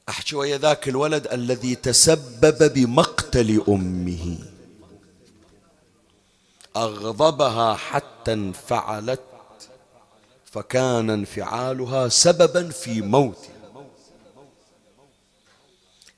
أحكي 0.08 0.36
ويا 0.36 0.58
ذاك 0.58 0.88
الولد 0.88 1.26
الذي 1.32 1.74
تسبب 1.74 2.72
بمقتل 2.72 3.62
أمه. 3.68 4.38
أغضبها 6.76 7.74
حتى 7.74 8.32
انفعلت 8.32 9.20
فكان 10.44 11.10
انفعالها 11.10 12.08
سببا 12.08 12.68
في 12.68 13.00
موتها. 13.00 13.50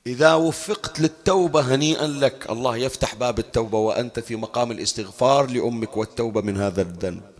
إذا 0.07 0.33
وفقت 0.33 0.99
للتوبة 0.99 1.75
هنيئا 1.75 2.07
لك 2.07 2.49
الله 2.49 2.77
يفتح 2.77 3.15
باب 3.15 3.39
التوبة 3.39 3.77
وأنت 3.77 4.19
في 4.19 4.35
مقام 4.35 4.71
الاستغفار 4.71 5.49
لأمك 5.49 5.97
والتوبة 5.97 6.41
من 6.41 6.57
هذا 6.57 6.81
الذنب. 6.81 7.32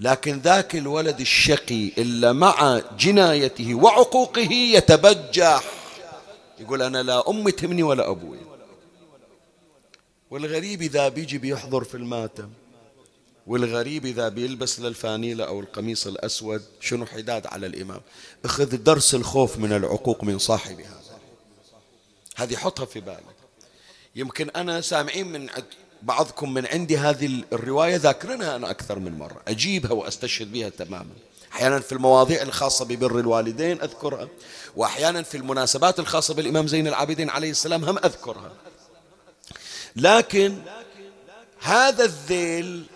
لكن 0.00 0.38
ذاك 0.38 0.76
الولد 0.76 1.20
الشقي 1.20 1.86
إلا 1.98 2.32
مع 2.32 2.82
جنايته 2.98 3.74
وعقوقه 3.74 4.52
يتبجح. 4.52 5.64
يقول 6.58 6.82
أنا 6.82 7.02
لا 7.02 7.30
أمي 7.30 7.52
تهمني 7.52 7.82
ولا 7.82 8.10
أبوي. 8.10 8.38
والغريب 10.30 10.82
إذا 10.82 11.08
بيجي 11.08 11.38
بيحضر 11.38 11.84
في 11.84 11.94
الماتم. 11.94 12.50
والغريب 13.46 14.06
إذا 14.06 14.28
بيلبس 14.28 14.80
للفانيلة 14.80 15.44
أو 15.44 15.60
القميص 15.60 16.06
الأسود. 16.06 16.62
شنو 16.80 17.06
حداد 17.06 17.46
على 17.46 17.66
الإمام؟ 17.66 18.00
أخذ 18.44 18.76
درس 18.76 19.14
الخوف 19.14 19.58
من 19.58 19.72
العقوق 19.72 20.24
من 20.24 20.38
صاحبها. 20.38 21.00
هذه 22.36 22.56
حطها 22.56 22.86
في 22.86 23.00
بالك. 23.00 23.36
يمكن 24.16 24.50
أنا 24.50 24.80
سامعين 24.80 25.26
من 25.26 25.48
بعضكم 26.02 26.54
من 26.54 26.66
عندي 26.66 26.98
هذه 26.98 27.44
الرواية 27.52 27.96
ذاكرنها 27.96 28.56
أنا 28.56 28.70
أكثر 28.70 28.98
من 28.98 29.18
مرة. 29.18 29.40
أجيبها 29.48 29.92
وأستشهد 29.92 30.52
بها 30.52 30.68
تماما. 30.68 31.10
أحيانا 31.52 31.80
في 31.80 31.92
المواضيع 31.92 32.42
الخاصة 32.42 32.84
ببر 32.84 33.18
الوالدين 33.18 33.82
أذكرها 33.82 34.28
وأحيانا 34.76 35.22
في 35.22 35.36
المناسبات 35.36 35.98
الخاصة 35.98 36.34
بالإمام 36.34 36.66
زين 36.66 36.88
العابدين 36.88 37.30
عليه 37.30 37.50
السلام 37.50 37.84
هم 37.84 37.98
أذكرها. 37.98 38.52
لكن 39.96 40.58
هذا 41.60 42.04
الذيل 42.04 42.86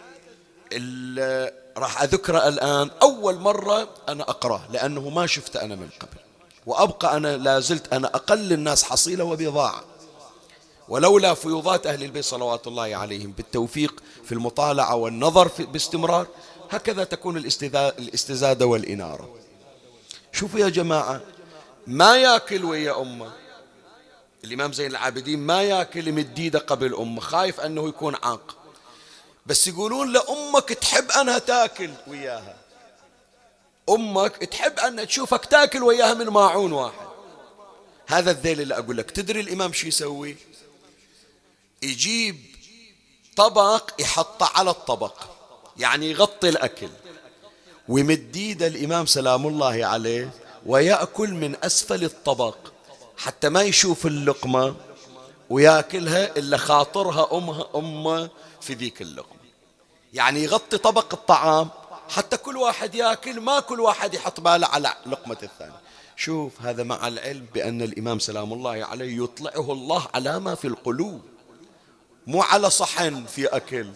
راح 1.77 2.03
أذكره 2.03 2.49
الآن 2.49 2.91
أول 3.03 3.39
مرة 3.39 3.89
أنا 4.09 4.23
أقرأه 4.23 4.63
لأنه 4.73 5.09
ما 5.09 5.27
شفته 5.27 5.63
أنا 5.63 5.75
من 5.77 5.89
قبل. 6.01 6.19
وأبقى 6.67 7.17
أنا 7.17 7.37
لا 7.37 7.61
زلت 7.61 7.93
أنا 7.93 8.07
أقل 8.07 8.53
الناس 8.53 8.83
حصيلة 8.83 9.25
وبضاعة. 9.25 9.85
ولولا 10.89 11.35
فيوضات 11.35 11.87
أهل 11.87 12.05
البيت 12.05 12.25
صلوات 12.25 12.67
الله 12.67 12.97
عليهم 12.97 13.33
بالتوفيق 13.33 14.03
في 14.25 14.33
المطالعة 14.33 14.95
والنظر 14.95 15.49
في 15.49 15.65
باستمرار 15.65 16.27
هكذا 16.71 17.05
تكون 17.05 17.37
الاستزادة 17.37 18.67
والإنارة. 18.67 19.39
شوفوا 20.33 20.61
يا 20.61 20.69
جماعة 20.69 21.21
ما 21.87 22.17
ياكل 22.17 22.65
ويا 22.65 23.01
أمة. 23.01 23.33
الإمام 24.45 24.73
زين 24.73 24.91
العابدين 24.91 25.39
ما 25.39 25.63
ياكل 25.63 26.13
مديدة 26.13 26.59
قبل 26.59 26.95
أمة 26.95 27.21
خايف 27.21 27.61
أنه 27.61 27.89
يكون 27.89 28.15
عاق. 28.15 28.57
بس 29.47 29.69
يقولون 29.69 30.13
لأمك 30.13 30.69
تحب 30.69 31.11
أنها 31.11 31.39
تاكل 31.39 31.91
وياها. 32.07 32.57
أمك 33.89 34.37
تحب 34.37 34.79
أن 34.79 35.07
تشوفك 35.07 35.45
تاكل 35.45 35.83
وياها 35.83 36.15
من 36.15 36.27
ماعون 36.27 36.73
واحد. 36.73 37.07
هذا 38.07 38.31
الذيل 38.31 38.61
اللي 38.61 38.79
أقول 38.79 38.97
لك 38.97 39.11
تدري 39.11 39.41
الإمام 39.41 39.73
شو 39.73 39.87
يسوي؟ 39.87 40.37
يجيب 41.85 42.37
طبق 43.37 43.91
يحطه 43.99 44.51
على 44.55 44.71
الطبق 44.71 45.15
يعني 45.77 46.11
يغطي 46.11 46.49
الأكل. 46.49 46.89
ويمد 47.89 48.37
ايده 48.37 48.67
الإمام 48.67 49.07
سلام 49.07 49.47
الله 49.47 49.87
عليه 49.87 50.31
ويأكل 50.67 51.31
من 51.31 51.57
أسفل 51.63 52.05
الطبق 52.05 52.57
حتى 53.19 53.49
ما 53.49 53.63
يشوف 53.63 54.07
اللقمة 54.07 54.75
ويأكلها 55.51 56.37
إلا 56.37 56.57
خاطرها 56.57 57.29
أمها 57.33 57.67
أمه 57.75 58.31
في 58.61 58.75
ذيك 58.75 59.03
اللقمة. 59.03 59.39
يعني 60.13 60.43
يغطي 60.43 60.79
طبق 60.79 61.15
الطعام 61.15 61.69
حتى 62.09 62.37
كل 62.37 62.57
واحد 62.57 62.95
يأكل 62.95 63.41
ما 63.41 63.61
كل 63.61 63.81
واحد 63.81 64.15
يحط 64.15 64.41
باله 64.41 64.67
على 64.67 64.95
لقمة 65.07 65.39
الثاني. 65.43 65.75
شوف 66.17 66.63
هذا 66.63 66.83
مع 66.83 67.09
العلم 67.09 67.47
بأن 67.55 67.83
الإمام 67.83 68.19
سلام 68.19 68.53
الله 68.53 68.85
عليه 68.85 69.25
يطلعه 69.25 69.73
الله 69.73 70.07
على 70.15 70.41
ما 70.41 70.55
في 70.55 70.67
القلوب. 70.67 71.34
مو 72.27 72.43
على 72.43 72.71
صحن 72.71 73.27
في 73.27 73.47
أكل 73.47 73.91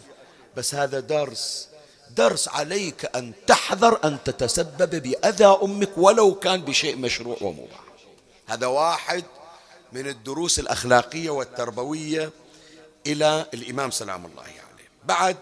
بس 0.56 0.74
هذا 0.74 1.00
درس. 1.00 1.68
درس 2.10 2.48
عليك 2.48 3.16
أن 3.16 3.32
تحذر 3.46 4.00
أن 4.04 4.18
تتسبب 4.24 5.02
بأذى 5.02 5.44
أمك 5.44 5.98
ولو 5.98 6.34
كان 6.34 6.60
بشيء 6.60 6.96
مشروع 6.96 7.36
ومباح. 7.40 7.80
هذا 8.46 8.66
واحد 8.66 9.24
من 9.92 10.08
الدروس 10.08 10.58
الأخلاقية 10.58 11.30
والتربوية 11.30 12.30
إلى 13.06 13.46
الإمام 13.54 13.90
سلام 13.90 14.26
الله 14.26 14.42
عليه. 14.42 14.52
يعني. 14.52 14.88
بعد 15.04 15.36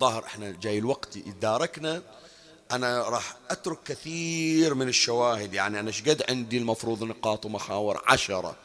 ظاهر 0.00 0.24
إحنا 0.24 0.50
جاي 0.50 0.78
الوقت 0.78 1.16
يداركنا. 1.16 2.02
أنا 2.72 3.02
راح 3.02 3.34
أترك 3.50 3.78
كثير 3.84 4.74
من 4.74 4.88
الشواهد 4.88 5.54
يعني 5.54 5.80
أنا 5.80 5.90
شقد 5.90 6.22
عندي 6.28 6.58
المفروض 6.58 7.02
نقاط 7.02 7.46
ومحاور 7.46 8.02
عشرة. 8.06 8.56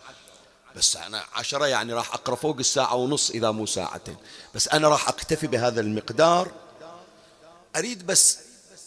بس 0.76 0.96
أنا 0.96 1.24
عشرة 1.34 1.68
يعني 1.68 1.94
راح 1.94 2.14
أقرأ 2.14 2.36
فوق 2.36 2.58
الساعة 2.58 2.96
ونص 2.96 3.30
إذا 3.30 3.52
مو 3.52 3.66
ساعتين. 3.66 4.18
بس 4.56 4.68
أنا 4.68 4.88
راح 4.88 5.10
أكتفي 5.10 5.48
بهذا 5.48 5.82
المقدار. 5.82 6.52
أريد 7.76 8.06
بس 8.06 8.38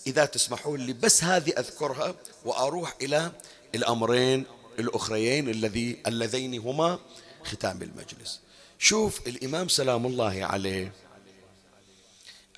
إذا 0.07 0.25
تسمحون 0.25 0.81
لي 0.81 0.93
بس 0.93 1.25
هذه 1.25 1.51
أذكرها 1.59 2.15
وأروح 2.45 2.97
إلى 3.03 3.33
الأمرين 3.75 4.47
الأخريين 4.79 5.49
الذي 5.49 6.03
اللذين 6.07 6.59
هما 6.59 6.99
ختام 7.45 7.83
المجلس. 7.83 8.41
شوف 8.79 9.27
الإمام 9.27 9.69
سلام 9.69 10.07
الله 10.07 10.45
عليه 10.45 10.93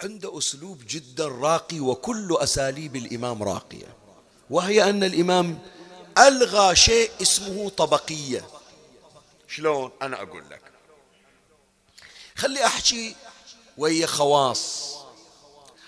عنده 0.03 0.39
أسلوب 0.39 0.79
جدا 0.89 1.27
راقي 1.29 1.81
وكل 1.81 2.37
أساليب 2.41 2.97
الإمام 2.97 3.43
راقية. 3.43 3.97
وهي 4.51 4.91
أن 4.91 5.05
الإمام 5.05 5.59
ألغى 6.19 6.77
شيء 6.77 7.11
اسمه 7.23 7.69
طبقية. 7.69 8.45
شلون 9.55 9.91
أنا 10.03 10.23
أقول 10.23 10.45
لك؟ 10.51 10.61
خلي 12.37 12.67
أحكي 12.67 13.15
ويا 13.79 14.07
خواص. 14.07 14.95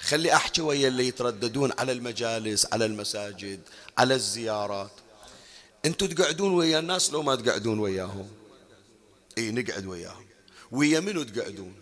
خلي 0.00 0.34
أحكي 0.34 0.62
ويا 0.62 0.88
اللي 0.88 1.08
يترددون 1.08 1.72
على 1.78 1.92
المجالس 1.92 2.66
على 2.72 2.84
المساجد 2.84 3.60
على 3.98 4.14
الزيارات. 4.14 4.90
أنتوا 5.84 6.06
تقعدون 6.06 6.54
ويا 6.54 6.78
الناس 6.78 7.12
لو 7.12 7.22
ما 7.22 7.34
تقعدون 7.34 7.78
وياهم؟ 7.78 8.28
إي 9.38 9.50
نقعد 9.50 9.86
وياهم. 9.86 10.26
ويا 10.72 11.00
منو 11.00 11.22
تقعدون؟ 11.22 11.74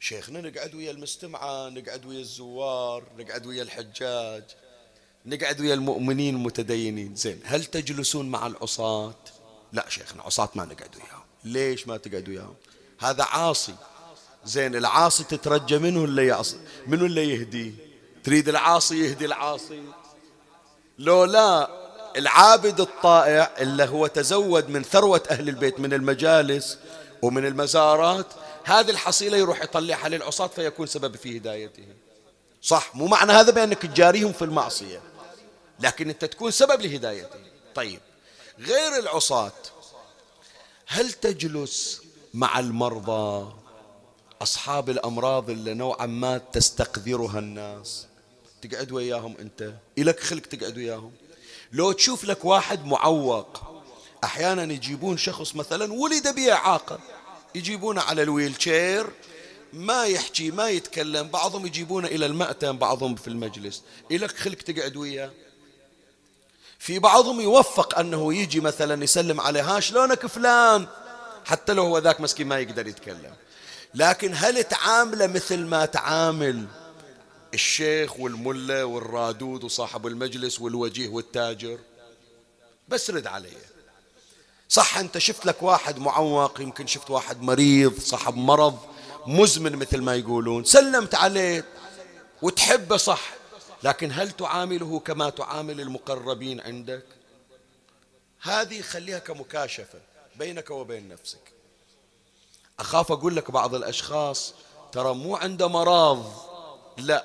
شيخنا 0.00 0.40
نقعد 0.40 0.74
ويا 0.74 0.90
المستمعة 0.90 1.68
نقعد 1.68 2.06
ويا 2.06 2.20
الزوار 2.20 3.04
نقعد 3.18 3.46
ويا 3.46 3.62
الحجاج 3.62 4.44
نقعد 5.26 5.60
ويا 5.60 5.74
المؤمنين 5.74 6.34
المتدينين. 6.34 7.14
زين 7.14 7.40
هل 7.44 7.64
تجلسون 7.64 8.28
مع 8.30 8.46
العصاة؟ 8.46 9.33
لا 9.74 9.84
شيخنا 9.88 10.22
عصاة 10.22 10.48
ما 10.54 10.64
نقعد 10.64 10.96
وياهم. 10.96 11.24
ليش 11.44 11.88
ما 11.88 11.96
تقعد 11.96 12.28
وياهم؟ 12.28 12.54
هذا 13.00 13.24
عاصي. 13.24 13.74
زين 14.44 14.76
العاصي 14.76 15.24
تترجى 15.24 15.78
منه 15.78 16.04
اللي 16.04 16.26
يعصي 16.26 16.56
منو 16.86 17.06
اللي 17.06 17.34
يهديه 17.34 17.72
تريد 18.24 18.48
العاصي 18.48 19.04
يهدي 19.04 19.24
العاصي. 19.24 19.82
لو 20.98 21.24
لا 21.24 21.70
العابد 22.16 22.80
الطائع 22.80 23.54
اللي 23.58 23.84
هو 23.84 24.06
تزود 24.06 24.68
من 24.68 24.82
ثروة 24.82 25.22
أهل 25.30 25.48
البيت 25.48 25.80
من 25.80 25.92
المجالس 25.92 26.78
ومن 27.22 27.46
المزارات 27.46 28.26
هذه 28.64 28.90
الحصيلة 28.90 29.36
يروح 29.36 29.62
يطلعها 29.62 30.08
للعصاة 30.08 30.46
فيكون 30.46 30.86
سبب 30.86 31.16
في 31.16 31.38
هدايته. 31.38 31.84
صح 32.62 32.96
مو 32.96 33.06
معنى 33.06 33.32
هذا 33.32 33.52
بأنك 33.52 33.82
تجاريهم 33.82 34.32
في 34.32 34.42
المعصية 34.42 35.00
لكن 35.80 36.08
أنت 36.08 36.24
تكون 36.24 36.50
سبب 36.50 36.80
لهدايته. 36.80 37.38
طيب. 37.74 38.00
غير 38.58 38.98
العصاة. 38.98 39.52
هل 40.86 41.12
تجلس 41.12 42.02
مع 42.34 42.58
المرضى؟ 42.58 43.52
أصحاب 44.42 44.90
الأمراض 44.90 45.50
اللي 45.50 45.74
نوعا 45.74 46.06
ما 46.06 46.38
تستقذرها 46.38 47.38
الناس. 47.38 48.06
تقعد 48.62 48.92
وياهم 48.92 49.36
أنت. 49.40 49.74
إلك 49.98 50.20
خلق 50.20 50.42
تقعد 50.42 50.76
وياهم. 50.76 51.12
لو 51.72 51.92
تشوف 51.92 52.24
لك 52.24 52.44
واحد 52.44 52.84
معوق 52.84 53.62
أحيانا 54.24 54.72
يجيبون 54.72 55.16
شخص 55.16 55.54
مثلا 55.54 55.92
ولد 55.92 56.34
بإعاقة 56.34 56.98
يجيبونه 57.54 58.00
على 58.00 58.22
الويل 58.22 58.62
شير 58.62 59.06
ما 59.72 60.04
يحكي 60.04 60.50
ما 60.50 60.68
يتكلم. 60.68 61.28
بعضهم 61.28 61.66
يجيبونه 61.66 62.08
إلى 62.08 62.26
المأتم 62.26 62.78
بعضهم 62.78 63.14
في 63.14 63.28
المجلس. 63.28 63.82
إلك 64.10 64.36
خلق 64.36 64.58
تقعد 64.58 64.96
وياه. 64.96 65.30
في 66.78 66.98
بعضهم 66.98 67.40
يوفق 67.40 67.98
أنه 67.98 68.34
يجي 68.34 68.60
مثلا 68.60 69.04
يسلم 69.04 69.40
عليه 69.40 69.76
ها 69.76 69.80
شلونك 69.80 70.26
فلان 70.26 70.86
حتى 71.44 71.72
لو 71.72 71.82
هو 71.82 71.98
ذاك 71.98 72.20
مسكين 72.20 72.46
ما 72.46 72.58
يقدر 72.58 72.86
يتكلم. 72.86 73.32
لكن 73.94 74.32
هل 74.34 74.64
تعامله 74.64 75.26
مثل 75.26 75.58
ما 75.58 75.86
تعامل 75.86 76.66
الشيخ 77.54 78.20
والملة 78.20 78.84
والرادود 78.84 79.64
وصاحب 79.64 80.06
المجلس 80.06 80.60
والوجيه 80.60 81.08
والتاجر؟ 81.08 81.78
بس 82.88 83.10
رد 83.10 83.26
علي. 83.26 83.48
صح 84.68 84.98
أنت 84.98 85.18
شفت 85.18 85.46
لك 85.46 85.62
واحد 85.62 85.98
معوق 85.98 86.60
يمكن 86.60 86.86
شفت 86.86 87.10
واحد 87.10 87.42
مريض 87.42 88.00
صاحب 88.00 88.36
مرض 88.36 88.78
مزمن 89.26 89.76
مثل 89.76 90.00
ما 90.00 90.14
يقولون. 90.14 90.64
سلمت 90.64 91.14
عليه 91.14 91.64
وتحبه 92.42 92.96
صح. 92.96 93.22
لكن 93.84 94.12
هل 94.12 94.30
تعامله 94.30 94.98
كما 94.98 95.30
تعامل 95.30 95.80
المقربين 95.80 96.60
عندك؟ 96.60 97.04
هذه 98.40 98.82
خليها 98.82 99.18
كمكاشفة 99.18 99.98
بينك 100.36 100.70
وبين 100.70 101.08
نفسك. 101.08 101.52
أخاف 102.80 103.12
أقول 103.12 103.36
لك 103.36 103.50
بعض 103.50 103.74
الأشخاص 103.74 104.54
ترى 104.92 105.14
مو 105.14 105.36
عنده 105.36 105.68
مرض 105.68 106.32
لا 106.98 107.24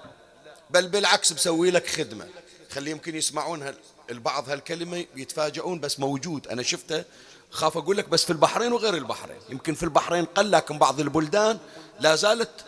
بل 0.70 0.88
بالعكس 0.88 1.34
بسوي 1.34 1.72
لك 1.72 1.88
خدمة. 1.88 2.28
خلي 2.72 2.92
يمكن 2.92 3.16
يسمعون 3.16 3.74
البعض 4.10 4.50
هالكلمة 4.50 5.06
يتفاجئون 5.16 5.80
بس 5.80 6.00
موجود. 6.00 6.48
أنا 6.48 6.64
شفته 6.64 7.04
خاف 7.52 7.78
أقول 7.78 7.98
لك 7.98 8.10
بس 8.10 8.24
في 8.24 8.30
البحرين 8.30 8.74
وغير 8.74 8.94
البحرين. 8.94 9.40
يمكن 9.50 9.74
في 9.74 9.84
البحرين 9.84 10.26
قل 10.26 10.52
لكن 10.52 10.78
بعض 10.78 11.00
البلدان 11.00 11.60
لا 12.00 12.16
زالت 12.16 12.66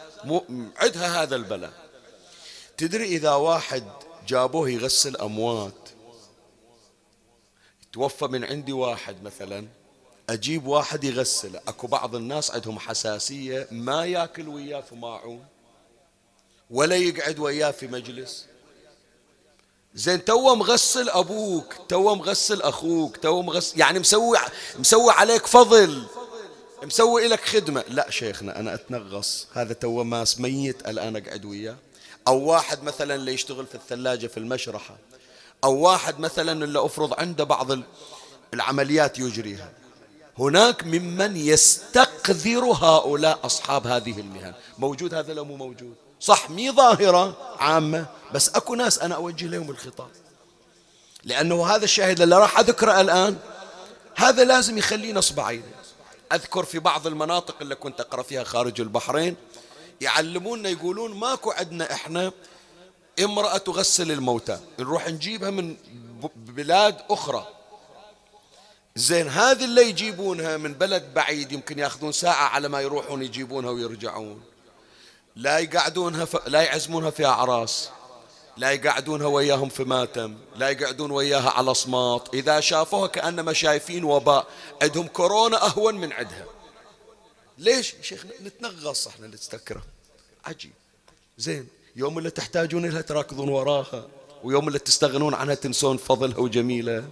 عدها 0.78 1.24
هذا 1.24 1.36
البلاء. 1.36 1.81
تدري 2.78 3.06
إذا 3.06 3.32
واحد 3.32 3.84
جابوه 4.28 4.70
يغسل 4.70 5.18
أموات 5.18 5.90
توفى 7.94 8.26
من 8.26 8.44
عندي 8.44 8.74
واحد 8.74 9.24
مثلا 9.24 9.68
أجيب 10.30 10.68
واحد 10.68 11.04
يغسله 11.04 11.62
أكو 11.68 11.88
بعض 11.88 12.16
الناس 12.16 12.52
عندهم 12.52 12.80
حساسية 12.80 13.68
ما 13.72 14.06
ياكل 14.06 14.48
وياه 14.48 14.82
في 14.82 14.96
ماعون 14.96 15.46
ولا 16.70 16.96
يقعد 16.96 17.40
وياه 17.40 17.72
في 17.72 17.88
مجلس. 17.88 18.46
زين 19.96 20.26
تو 20.26 20.56
مغسل 20.56 21.10
أبوك 21.10 21.74
تو 21.90 22.16
مغسل 22.16 22.62
أخوك 22.62 23.18
تو 23.18 23.42
مغسل 23.42 23.80
يعني 23.80 24.00
مسوي 24.00 24.38
مسوي 24.80 25.12
عليك 25.12 25.46
فضل 25.46 26.04
مسوي 26.84 27.28
لك 27.28 27.42
خدمة. 27.42 27.84
لا 27.88 28.10
شيخنا 28.10 28.60
أنا 28.60 28.74
أتنغص. 28.74 29.48
هذا 29.54 29.74
تو 29.74 30.04
ماس 30.04 30.40
ميت 30.40 30.88
الآن 30.88 31.16
أقعد 31.16 31.46
وياه. 31.46 31.78
أو 32.28 32.40
واحد 32.40 32.84
مثلا 32.84 33.16
اللي 33.16 33.34
يشتغل 33.34 33.66
في 33.66 33.76
الثلاجة 33.76 34.28
في 34.28 34.38
المشرحة 34.38 34.98
أو 35.64 35.74
واحد 35.74 36.20
مثلا 36.20 36.64
اللي 36.66 36.86
أفرض 36.86 37.20
عنده 37.20 37.44
بعض 37.44 37.68
العمليات 38.54 39.20
يجريها. 39.20 39.72
هناك 40.40 40.84
ممن 40.84 41.38
يستقذر 41.38 42.64
هؤلاء 42.64 43.40
أصحاب 43.44 43.88
هذه 43.88 44.20
المهن. 44.20 44.54
موجود 44.78 45.14
هذا 45.14 45.34
لو 45.34 45.46
مو 45.46 45.56
موجود؟ 45.56 45.96
صح 46.20 46.50
مي 46.50 46.72
ظاهرة 46.72 47.56
عامة 47.60 48.06
بس 48.34 48.50
أكو 48.50 48.76
ناس 48.76 49.00
أنا 49.00 49.16
أوجه 49.16 49.46
لهم 49.46 49.70
الخطاب. 49.70 50.10
لأنه 51.24 51.68
هذا 51.68 51.84
الشاهد 51.84 52.22
اللي 52.22 52.38
راح 52.38 52.60
أذكره 52.60 53.02
الآن 53.02 53.38
هذا 54.16 54.44
لازم 54.44 54.78
يخلينا 54.78 55.20
نصب 55.20 55.40
عينه 55.40 55.64
أذكر 56.32 56.66
في 56.66 56.80
بعض 56.80 57.08
المناطق 57.08 57.56
اللي 57.62 57.76
كنت 57.76 58.00
أقرأ 58.00 58.24
فيها 58.24 58.44
خارج 58.44 58.82
البحرين 58.82 59.36
يعلمونا 60.02 60.70
يقولون 60.70 61.14
ماكو 61.14 61.52
عندنا 61.52 61.94
إحنا 61.94 62.32
امرأة 63.24 63.58
تغسل 63.58 64.12
الموتى. 64.12 64.60
نروح 64.80 65.08
نجيبها 65.08 65.50
من 65.50 65.76
بلاد 66.36 66.98
أخرى. 67.10 67.48
زين 68.96 69.28
هذه 69.28 69.66
اللي 69.66 69.90
يجيبونها 69.90 70.58
من 70.58 70.74
بلد 70.74 71.14
بعيد 71.14 71.52
يمكن 71.52 71.80
ياخذون 71.80 72.12
ساعة 72.12 72.48
على 72.48 72.70
ما 72.70 72.82
يروحون 72.82 73.22
يجيبونها 73.22 73.70
ويرجعون. 73.70 74.42
لا 75.36 75.60
يقعدونها 75.60 76.26
ف... 76.26 76.48
لا 76.48 76.62
يعزمونها 76.62 77.10
في 77.10 77.26
أعراس 77.26 77.90
لا 78.58 78.72
يقعدونها 78.72 79.28
وياهم 79.28 79.70
في 79.70 79.84
ماتم. 79.84 80.38
لا 80.56 80.70
يقعدون 80.70 81.12
وياها 81.12 81.50
على 81.50 81.74
صماط 81.74 82.36
إذا 82.36 82.60
شافوها 82.60 83.08
كأنما 83.08 83.54
شايفين 83.54 84.04
وباء. 84.04 84.48
عندهم 84.82 85.08
كورونا 85.08 85.66
أهون 85.66 85.96
من 85.96 86.14
عندها. 86.14 86.46
ليش 87.62 87.96
شيخ 88.02 88.26
نتنغص 88.44 89.08
إحنا 89.08 89.28
نتذكره 89.28 89.84
عجيب. 90.46 90.72
زين 91.38 91.68
يوم 91.96 92.18
اللي 92.18 92.30
تحتاجون 92.30 92.86
لها 92.86 93.02
تراكضون 93.02 93.50
وراها 93.50 94.08
ويوم 94.44 94.68
اللي 94.68 94.80
تستغنون 94.80 95.34
عنها 95.34 95.56
تنسون 95.56 95.98
فضلها 95.98 96.38
وجميلة 96.38 97.06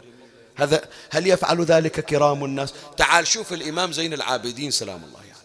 هذا 0.55 0.89
هل 1.09 1.27
يفعل 1.27 1.63
ذلك 1.63 1.99
كرام 1.99 2.45
الناس؟ 2.45 2.73
تعال 2.97 3.27
شوف 3.27 3.53
الإمام 3.53 3.91
زين 3.91 4.13
العابدين 4.13 4.71
سلام 4.71 5.03
الله 5.03 5.19
يعني. 5.19 5.39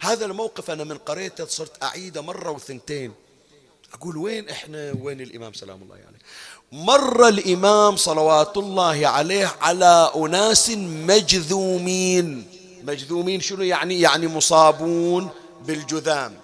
هذا 0.00 0.26
الموقف 0.26 0.70
أنا 0.70 0.84
من 0.84 0.98
قريته 0.98 1.46
صرت 1.46 1.82
أعيده 1.82 2.20
مرة 2.20 2.50
وثنتين. 2.50 3.12
أقول 3.94 4.16
وين 4.16 4.48
إحنا؟ 4.48 4.94
وين 5.00 5.20
الإمام؟ 5.20 5.52
سلام 5.52 5.82
الله 5.82 5.94
عليه. 5.94 6.04
يعني. 6.04 6.18
مر 6.72 7.28
الإمام 7.28 7.96
صلوات 7.96 8.56
الله 8.56 9.06
عليه 9.06 9.46
على 9.60 10.12
أناس 10.16 10.70
مجذومين. 11.08 12.59
مجذومين 12.84 13.40
شنو 13.40 13.62
يعني؟ 13.62 14.00
يعني 14.00 14.26
مصابون 14.26 15.30
بالجذام. 15.66 16.36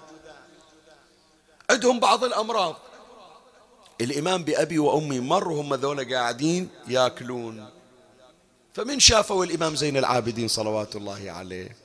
عندهم 1.69 1.99
بعض 1.99 2.23
الأمراض. 2.23 2.75
الإمام 4.01 4.43
بأبي 4.43 4.79
وأمي 4.79 5.19
مر 5.19 5.51
وهم 5.51 5.73
ذولا 5.73 6.15
قاعدين 6.15 6.69
ياكلون. 6.87 7.69
فمن 8.73 8.99
شافوا 8.99 9.45
الإمام 9.45 9.75
زين 9.75 9.97
العابدين 9.97 10.47
صلوات 10.47 10.95
الله 10.95 11.31
عليه. 11.31 11.75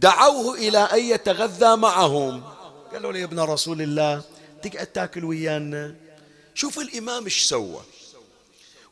دعوه 0.00 0.54
إلى 0.54 0.78
أن 0.78 0.98
يتغذى 0.98 1.76
معهم. 1.76 2.42
قالوا 2.92 3.12
له 3.12 3.18
يا 3.18 3.24
ابن 3.24 3.40
رسول 3.40 3.82
الله 3.82 4.22
تقعد 4.62 4.86
تاكل 4.86 5.24
ويانا. 5.24 5.94
شوف 6.54 6.78
الإمام 6.78 7.24
إيش 7.24 7.44
سوى. 7.44 7.80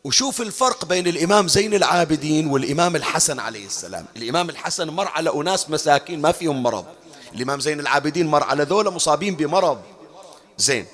وشوف 0.04 0.40
الفرق 0.40 0.84
بين 0.84 1.06
الإمام 1.06 1.48
زين 1.48 1.74
العابدين 1.74 2.46
والإمام 2.46 2.96
الحسن 2.96 3.40
عليه 3.40 3.66
السلام. 3.66 4.06
الإمام 4.16 4.50
الحسن 4.50 4.90
مر 4.90 5.08
على 5.08 5.30
أناس 5.30 5.70
مساكين 5.70 6.20
ما 6.20 6.32
فيهم 6.32 6.62
مرض. 6.62 6.84
الإمام 7.34 7.60
زين 7.60 7.80
العابدين 7.80 8.26
مر 8.26 8.42
على 8.42 8.62
ذولا 8.62 8.90
مصابين 8.90 9.36
بمرض. 9.36 9.82
زين. 10.58 10.86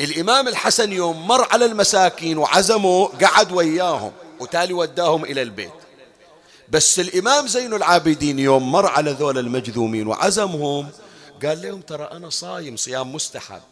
الإمام 0.00 0.48
الحسن 0.48 0.92
يوم 0.92 1.26
مر 1.26 1.48
على 1.52 1.64
المساكين 1.64 2.38
وعزموا 2.38 3.06
قعد 3.06 3.52
وياهم 3.52 4.12
وتالي 4.40 4.74
وداهم 4.74 5.24
إلى 5.24 5.42
البيت. 5.42 5.72
بس 6.68 7.00
الإمام 7.00 7.46
زين 7.46 7.74
العابدين 7.74 8.38
يوم 8.38 8.72
مر 8.72 8.86
على 8.86 9.10
ذول 9.10 9.38
المجذومين 9.38 10.06
وعزمهم 10.06 10.88
قال 11.44 11.62
لهم 11.62 11.80
ترى 11.80 12.04
أنا 12.04 12.30
صايم 12.30 12.76
صيام 12.76 13.14
مستحب. 13.14 13.62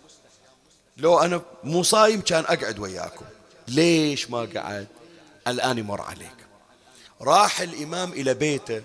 لو 0.96 1.18
أنا 1.18 1.42
مو 1.64 1.82
صايم 1.82 2.20
كان 2.20 2.44
أقعد 2.44 2.78
وياكم. 2.78 3.24
ليش 3.68 4.30
ما 4.30 4.48
قعد؟ 4.56 4.86
الآن 5.48 5.78
يمر 5.78 6.00
عليك. 6.00 6.36
راح 7.20 7.60
الإمام 7.60 8.12
إلى 8.12 8.34
بيته 8.34 8.82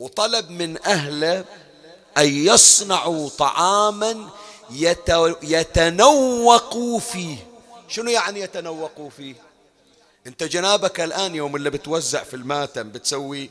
وطلب 0.00 0.50
من 0.50 0.86
أهله 0.86 1.44
أن 2.18 2.28
يصنعوا 2.28 3.28
طعاما 3.28 4.30
يتنوقوا 5.42 7.00
فيه. 7.00 7.36
شنو 7.88 8.10
يعني 8.10 8.40
يتنوقوا 8.40 9.10
فيه؟ 9.10 9.34
أنت 10.26 10.42
جنابك 10.44 11.00
الآن 11.00 11.34
يوم 11.34 11.56
اللي 11.56 11.70
بتوزع 11.70 12.22
في 12.22 12.34
الماتم 12.34 12.90
بتسوي 12.90 13.50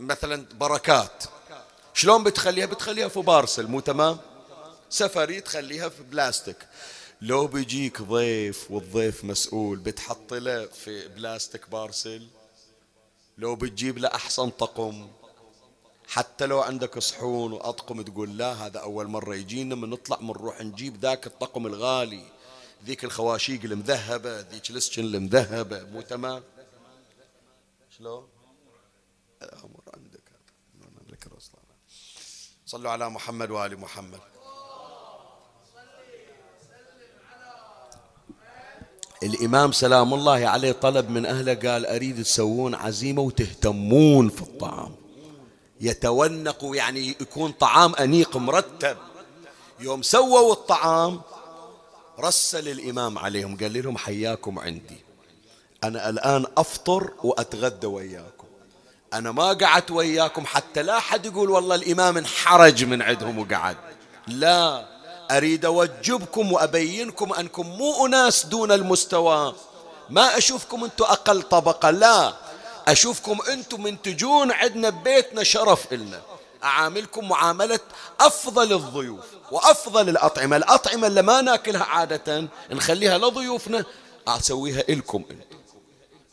مثلا 0.00 0.46
بركات. 0.54 1.24
شلون 1.94 2.24
بتخليها؟ 2.24 2.66
بتخليها 2.66 3.08
في 3.08 3.20
بارسل 3.20 3.66
مو 3.66 3.80
تمام؟ 3.80 4.18
سفري 4.90 5.40
تخليها 5.40 5.88
في 5.88 6.02
بلاستيك. 6.02 6.56
لو 7.22 7.46
بيجيك 7.46 8.02
ضيف 8.02 8.70
والضيف 8.70 9.24
مسؤول 9.24 9.78
بتحط 9.78 10.34
له 10.34 10.66
في 10.66 11.08
بلاستيك 11.08 11.70
بارسل 11.70 12.26
لو 13.38 13.56
بتجيب 13.56 13.98
له 13.98 14.08
أحسن 14.08 14.50
طقم 14.50 15.08
حتى 16.08 16.46
لو 16.46 16.60
عندك 16.60 16.98
صحون 16.98 17.52
وأطقم 17.52 18.02
تقول 18.02 18.38
لا 18.38 18.52
هذا 18.52 18.78
أول 18.78 19.06
مرة 19.06 19.34
يجينا 19.34 19.74
من 19.74 19.90
نطلع 19.90 20.20
من 20.20 20.26
نروح 20.26 20.60
نجيب 20.60 20.96
ذاك 20.96 21.26
الطقم 21.26 21.66
الغالي. 21.66 22.24
ذيك 22.84 23.04
الخواشيق 23.04 23.64
المذهبة 23.64 24.40
ذيك 24.40 24.70
السكن 24.70 25.04
المذهبة 25.04 25.84
مو 25.84 26.00
تمام؟ 26.00 26.42
شلون؟ 27.98 28.28
الأمر 29.42 29.80
عندك. 29.94 30.22
صلوا 32.66 32.90
على 32.90 33.10
محمد 33.10 33.50
وآل 33.50 33.80
محمد. 33.80 34.31
الإمام 39.22 39.72
سلام 39.72 40.14
الله 40.14 40.48
عليه 40.48 40.72
طلب 40.72 41.10
من 41.10 41.26
أهله 41.26 41.54
قال 41.54 41.86
أريد 41.86 42.22
تسوون 42.22 42.74
عزيمة 42.74 43.22
وتهتمون 43.22 44.28
في 44.28 44.42
الطعام. 44.42 44.94
يتونقوا 45.80 46.76
يعني 46.76 47.08
يكون 47.08 47.52
طعام 47.52 47.94
أنيق 47.94 48.36
مرتب. 48.36 48.96
يوم 49.80 50.02
سووا 50.02 50.52
الطعام 50.52 51.20
رسل 52.20 52.68
الإمام 52.68 53.18
عليهم 53.18 53.56
قال 53.56 53.82
لهم 53.82 53.96
حياكم 53.96 54.58
عندي. 54.58 55.00
أنا 55.84 56.08
الآن 56.08 56.46
أفطر 56.56 57.12
وأتغدى 57.24 57.86
وياكم. 57.86 58.46
أنا 59.14 59.32
ما 59.32 59.52
قعدت 59.52 59.90
وياكم 59.90 60.46
حتى 60.46 60.82
لا 60.82 60.98
أحد 60.98 61.26
يقول 61.26 61.50
والله 61.50 61.74
الإمام 61.74 62.18
انحرج 62.18 62.84
من 62.84 63.02
عندهم 63.02 63.38
وقعد. 63.38 63.76
لا. 64.26 64.91
أريد 65.36 65.64
أوجبكم 65.64 66.52
وأبينكم 66.52 67.32
أنكم 67.32 67.66
مو 67.66 68.06
أناس 68.06 68.46
دون 68.46 68.72
المستوى. 68.72 69.54
ما 70.10 70.38
أشوفكم 70.38 70.84
أنتم 70.84 71.04
أقل 71.04 71.42
طبقة 71.42 71.90
لا. 71.90 72.32
أشوفكم 72.88 73.38
أنتم 73.48 73.82
منتجون 73.82 74.52
عندنا 74.52 74.90
ببيتنا 74.90 75.42
شرف 75.42 75.92
إلنا. 75.92 76.20
أعاملكم 76.64 77.28
معاملة 77.28 77.80
أفضل 78.20 78.72
الضيوف 78.72 79.24
وأفضل 79.50 80.08
الأطعمة. 80.08 80.56
الأطعمة 80.56 81.06
اللي 81.06 81.22
ما 81.22 81.40
ناكلها 81.40 81.84
عادة 81.84 82.48
نخليها 82.70 83.18
لضيوفنا 83.18 83.84
أسويها 84.28 84.84
إلكم 84.88 85.24
أنتم. 85.30 85.56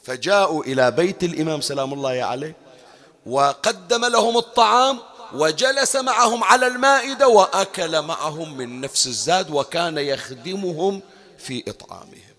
فجاءوا 0.04 0.64
إلى 0.64 0.92
بيت 0.92 1.24
الإمام 1.24 1.62
سلام 1.62 1.94
الله 1.94 2.24
عليه 2.24 2.56
وقدم 3.26 4.06
لهم 4.06 4.38
الطعام 4.38 5.00
وجلس 5.34 5.96
معهم 5.96 6.44
على 6.44 6.68
المائدة 6.68 7.28
وأكل 7.28 8.02
معهم 8.02 8.58
من 8.58 8.82
نفس 8.82 9.08
الزاد 9.08 9.50
وكان 9.50 9.98
يخدمهم 9.98 11.02
في 11.38 11.64
إطعامهم. 11.68 12.36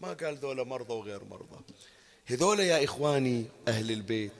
ما 0.00 0.12
قال 0.12 0.36
ذولا 0.36 0.64
مرضى 0.64 0.94
وغير 0.94 1.24
مرضى. 1.30 1.64
هذول 2.26 2.60
يا 2.60 2.84
إخواني 2.84 3.44
أهل 3.68 3.90
البيت 3.90 4.32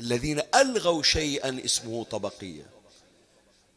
الذين 0.00 0.42
ألغوا 0.54 1.02
شيئا 1.02 1.60
اسمه 1.64 2.04
طبقية. 2.04 2.66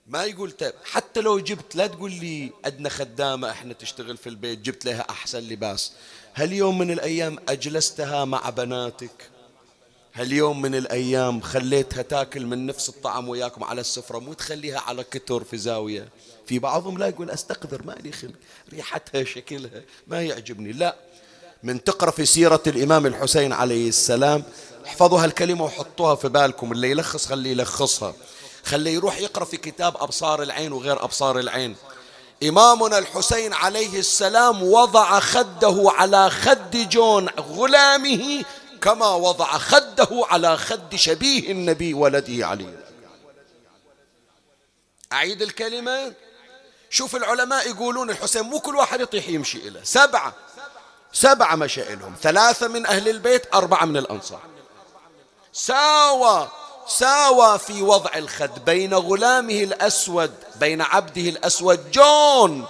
ما 0.08 0.24
يقول 0.24 0.52
طيب 0.52 0.74
حتى 0.84 1.22
لو 1.22 1.40
جبت 1.40 1.76
لا 1.76 1.88
تقول 1.88 2.12
لي 2.12 2.52
أدنى 2.66 2.90
خدامة 2.90 3.52
إحنا 3.52 3.74
تشتغل 3.74 4.18
في 4.18 4.30
البيت 4.30 4.60
جبت 4.60 4.86
لها 4.86 5.06
أحسن 5.10 5.40
لباس. 5.40 5.94
هل 6.34 6.54
يوم 6.54 6.78
من 6.78 6.92
الأيام 6.92 7.38
أجلستها 7.50 8.26
مع 8.26 8.50
بناتك؟ 8.50 9.31
هل 10.14 10.34
يوم 10.34 10.62
من 10.62 10.76
الأيام 10.76 11.42
خليتها 11.42 12.02
تاكل 12.02 12.46
من 12.46 12.66
نفس 12.66 12.90
الطعام 12.90 13.30
وياكم 13.30 13.64
على 13.64 13.82
السفرة 13.82 14.20
مو 14.20 14.34
تخليها 14.34 14.80
على 14.80 15.04
كتر 15.04 15.44
في 15.44 15.58
زاوية. 15.58 16.10
في 16.48 16.60
بعضهم 16.60 16.98
لا 16.98 17.08
يقول 17.08 17.30
أستقذر 17.30 17.82
ما 17.86 17.92
لي 17.92 18.12
خلق 18.12 18.32
ريحتها 18.74 19.24
شكلها 19.24 19.82
ما 20.08 20.22
يعجبني. 20.22 20.72
لا 20.72 20.96
من 21.64 21.84
تقرأ 21.84 22.12
في 22.12 22.26
سيرة 22.26 22.64
الإمام 22.68 23.06
الحسين 23.06 23.54
عليه 23.54 23.90
السلام 23.90 24.44
احفظوا 24.86 25.24
هالكلمة 25.24 25.66
وحطوها 25.66 26.16
في 26.16 26.30
بالكم 26.30 26.72
اللي 26.72 26.92
يلخص 26.92 27.26
خليه 27.26 27.52
يلخصها. 27.52 28.14
خليه 28.64 28.92
يروح 28.92 29.20
يقرأ 29.20 29.46
في 29.46 29.58
كتاب 29.58 29.98
أبصار 29.98 30.44
العين 30.44 30.72
وغير 30.72 31.04
أبصار 31.04 31.40
العين. 31.40 31.76
إمامنا 32.44 32.98
الحسين 32.98 33.54
عليه 33.54 34.00
السلام 34.00 34.64
وضع 34.64 35.20
خده 35.20 35.92
على 35.98 36.30
خد 36.30 36.90
جون 36.90 37.30
غلامه 37.30 38.44
كما 38.82 39.08
وضع 39.08 39.58
خده 39.58 40.10
على 40.12 40.58
خد 40.58 40.96
شبيه 40.96 41.52
النبي 41.52 41.94
ولده 41.94 42.48
عليه 42.48 42.86
أعيد 45.14 45.42
الكلمة؟ 45.42 46.14
شوف 46.90 47.16
العلماء 47.16 47.70
يقولون 47.70 48.10
الحسين 48.10 48.42
مو 48.42 48.60
كل 48.60 48.76
واحد 48.76 49.02
يطيح 49.02 49.30
يمشي 49.30 49.58
إليه 49.58 49.84
سبعة. 49.84 50.34
سبعة 51.14 51.56
مشى 51.56 51.94
إلهم 51.94 52.16
ثلاثة 52.22 52.68
من 52.68 52.86
أهل 52.86 53.10
البيت 53.10 53.56
أربعة 53.56 53.86
من 53.86 53.98
الأنصار. 53.98 54.42
ساوى 55.54 56.50
ساوى 56.88 57.60
في 57.60 57.82
وضع 57.82 58.12
الخد 58.16 58.66
بين 58.66 58.94
غلامه 58.94 59.64
الأسود 59.64 60.34
بين 60.56 60.82
عبده 60.82 61.22
الأسود 61.22 61.92
جون. 61.92 62.68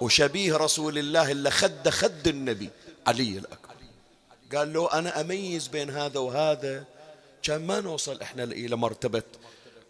وشبيه 0.00 0.56
رسول 0.56 0.98
الله 0.98 1.30
اللي 1.30 1.50
خد 1.50 1.88
خد 1.88 2.28
النبي 2.28 2.70
علي 3.06 3.38
الأكبر. 3.38 3.65
قال 4.54 4.72
له 4.72 4.92
أنا 4.92 5.20
أميز 5.20 5.66
بين 5.66 5.90
هذا 5.90 6.20
وهذا. 6.20 6.84
كان 7.42 7.66
ما 7.66 7.80
نوصل 7.80 8.20
إحنا 8.20 8.44
إلى 8.44 8.76
مرتبة 8.76 9.22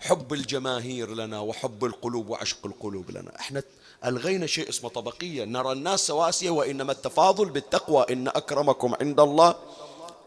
حب 0.01 0.33
الجماهير 0.33 1.15
لنا 1.15 1.41
وحب 1.41 1.85
القلوب 1.85 2.29
وعشق 2.29 2.67
القلوب 2.67 3.11
لنا. 3.11 3.41
إحنا 3.41 3.63
ألغينا 4.05 4.47
شيء 4.47 4.69
اسمه 4.69 4.89
طبقية. 4.89 5.45
نرى 5.45 5.73
الناس 5.73 6.07
سواسية 6.07 6.51
وإنما 6.51 6.93
التفاضل 6.93 7.51
بالتقوى. 7.51 8.07
إن 8.11 8.29
أكرمكم 8.29 8.95
عند 9.01 9.21
الله 9.21 9.55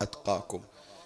أتقاكم. 0.02 0.62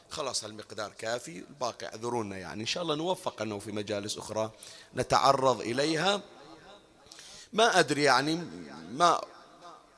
خلاص 0.10 0.44
هالمقدار 0.44 0.92
كافي. 0.98 1.44
الباقي 1.50 1.86
اعذرونا 1.86 2.38
يعني. 2.38 2.62
إن 2.62 2.68
شاء 2.68 2.84
الله 2.84 2.96
نوفق 2.96 3.42
أنه 3.42 3.60
في 3.60 3.72
مجالس 3.72 4.18
أخرى 4.18 4.52
نتعرض 4.96 5.62
إليها. 5.62 6.22
ما 7.54 7.80
أدري 7.80 8.04
يعني 8.04 8.36
ما 8.92 9.22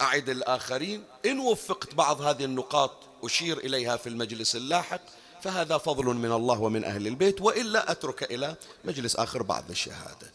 أعد 0.01 0.29
الآخرين. 0.29 1.03
إن 1.25 1.39
وفقت 1.39 1.93
بعض 1.93 2.21
هذه 2.21 2.45
النقاط 2.45 2.91
أشير 3.25 3.57
إليها 3.57 3.97
في 3.97 4.09
المجلس 4.09 4.55
اللاحق 4.55 5.01
فهذا 5.41 5.77
فضل 5.77 6.05
من 6.05 6.31
الله 6.31 6.59
ومن 6.61 6.83
أهل 6.83 7.07
البيت 7.07 7.41
وإلا 7.41 7.91
أترك 7.91 8.23
إلى 8.23 8.55
مجلس 8.83 9.15
آخر 9.15 9.43
بعد 9.43 9.69
الشهادة. 9.69 10.31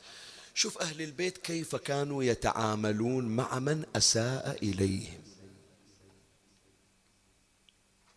شوف 0.55 0.79
أهل 0.79 1.03
البيت 1.03 1.39
كيف 1.39 1.77
كانوا 1.77 2.25
يتعاملون 2.25 3.25
مع 3.25 3.59
من 3.59 3.85
أساء 3.97 4.59
إليهم. 4.63 5.23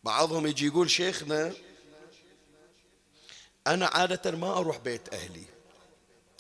بعضهم 0.04 0.48
يجي 0.48 0.66
يقول 0.66 0.90
شيخنا 0.90 1.54
أنا 3.68 3.86
عادة 3.86 4.32
ما 4.32 4.58
أروح 4.58 4.78
بيت 4.78 5.14
أهلي. 5.14 5.46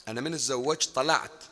أنا 0.07 0.21
من 0.21 0.31
تزوجت 0.31 0.89
طلعت. 0.95 1.43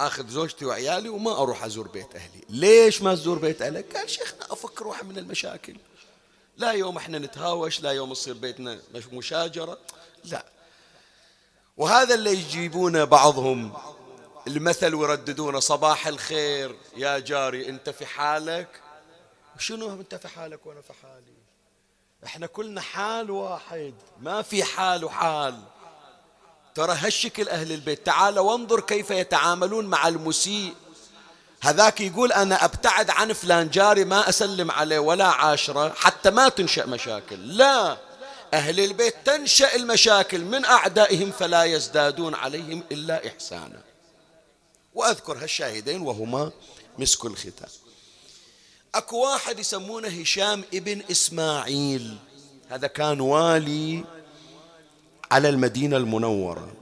آخذ 0.00 0.28
زوجتي 0.28 0.64
وعيالي 0.64 1.08
وما 1.08 1.42
أروح 1.42 1.64
أزور 1.64 1.88
بيت 1.88 2.16
أهلي. 2.16 2.44
ليش 2.48 3.02
ما 3.02 3.14
تزور 3.14 3.38
بيت 3.38 3.62
أهلك؟ 3.62 3.96
قال 3.96 4.10
شيخنا 4.10 4.52
افك 4.52 4.82
روحي 4.82 5.04
من 5.04 5.18
المشاكل. 5.18 5.76
لا 6.56 6.72
يوم 6.72 6.96
إحنا 6.96 7.18
نتهاوش 7.18 7.80
لا 7.80 7.90
يوم 7.90 8.12
يصير 8.12 8.34
بيتنا 8.34 8.78
مشاجرة. 9.12 9.78
لا. 10.24 10.46
وهذا 11.76 12.14
اللي 12.14 12.30
يجيبونه 12.30 13.04
بعضهم. 13.04 13.72
المثل 14.46 14.94
ويرددونه 14.94 15.60
صباح 15.60 16.06
الخير 16.06 16.76
يا 16.96 17.18
جاري 17.18 17.68
أنت 17.68 17.90
في 17.90 18.06
حالك؟ 18.06 18.68
شنو 19.58 19.92
أنت 19.92 20.14
في 20.14 20.28
حالك 20.28 20.66
وأنا 20.66 20.80
في 20.80 20.92
حالي؟ 21.02 21.36
إحنا 22.24 22.46
كلنا 22.46 22.80
حال 22.80 23.30
واحد 23.30 23.94
ما 24.20 24.42
في 24.42 24.64
حال 24.64 25.04
وحال. 25.04 25.62
ترى 26.76 26.92
هالشكل 26.92 27.48
أهل 27.48 27.72
البيت. 27.72 28.06
تعال 28.06 28.38
وانظر 28.38 28.80
كيف 28.80 29.10
يتعاملون 29.10 29.86
مع 29.86 30.08
المسيء. 30.08 30.74
هذاك 31.60 32.00
يقول 32.00 32.32
أنا 32.32 32.64
أبتعد 32.64 33.10
عن 33.10 33.32
فلان 33.32 33.70
جاري 33.70 34.04
ما 34.04 34.28
أسلم 34.28 34.70
عليه 34.70 34.98
ولا 34.98 35.24
عاشرة 35.24 35.92
حتى 35.96 36.30
ما 36.30 36.48
تنشأ 36.48 36.86
مشاكل. 36.86 37.56
لا 37.56 37.98
أهل 38.54 38.80
البيت 38.80 39.14
تنشأ 39.24 39.74
المشاكل 39.76 40.40
من 40.40 40.64
أعدائهم 40.64 41.32
فلا 41.32 41.64
يزدادون 41.64 42.34
عليهم 42.34 42.82
إلا 42.92 43.26
إحسانا. 43.26 43.82
وأذكر 44.94 45.38
هالشاهدين 45.38 46.00
وهما 46.00 46.52
مسك 46.98 47.24
الختام 47.24 47.68
أكو 48.94 49.16
واحد 49.16 49.58
يسمونه 49.58 50.08
هشام 50.08 50.64
ابن 50.74 51.02
إسماعيل. 51.10 52.16
هذا 52.68 52.86
كان 52.86 53.20
والي 53.20 54.04
على 55.30 55.48
المدينة 55.48 55.96
المنورة. 55.96 56.72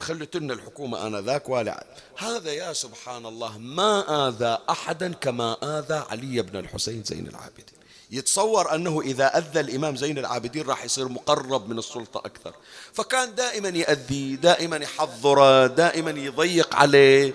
خلت 0.00 0.36
لنا 0.36 0.54
الحكومة 0.54 1.06
آنذاك 1.06 1.48
والع 1.48 1.82
هذا 2.16 2.52
يا 2.52 2.72
سبحان 2.72 3.26
الله 3.26 3.58
ما 3.58 4.28
آذى 4.28 4.58
أحدا 4.70 5.12
كما 5.12 5.56
آذى 5.62 6.04
علي 6.10 6.42
بن 6.42 6.58
الحسين 6.58 7.04
زين 7.04 7.26
العابدين. 7.26 7.78
يتصور 8.10 8.74
أنه 8.74 9.00
إذا 9.00 9.38
أذى 9.38 9.60
الإمام 9.60 9.96
زين 9.96 10.18
العابدين 10.18 10.66
راح 10.66 10.84
يصير 10.84 11.08
مقرب 11.08 11.68
من 11.68 11.78
السلطة 11.78 12.18
أكثر. 12.18 12.54
فكان 12.92 13.34
دائما 13.34 13.68
يأذيه 13.68 14.34
دائما 14.34 14.76
يحضره 14.76 15.66
دائما 15.66 16.10
يضيق 16.10 16.76
عليه. 16.76 17.34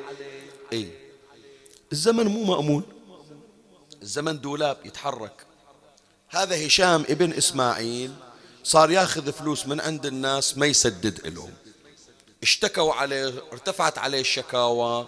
إيه. 0.74 0.88
الزمن 1.92 2.28
مو 2.28 2.44
مأمون. 2.44 2.84
الزمن 4.02 4.42
دولاب 4.42 4.78
يتحرك. 4.86 5.46
هذا 6.30 6.68
هشام 6.68 7.06
ابن 7.10 7.34
إسماعيل. 7.34 8.14
صار 8.64 8.91
ياخذ 8.91 9.32
فلوس 9.32 9.68
من 9.68 9.82
عند 9.82 10.05
الناس 10.05 10.57
ما 10.57 10.66
يسدد 10.66 11.28
لهم 11.28 11.53
اشتكوا 12.43 12.93
عليه 12.93 13.34
ارتفعت 13.51 13.97
عليه 13.97 14.22
الشكاوى 14.22 15.07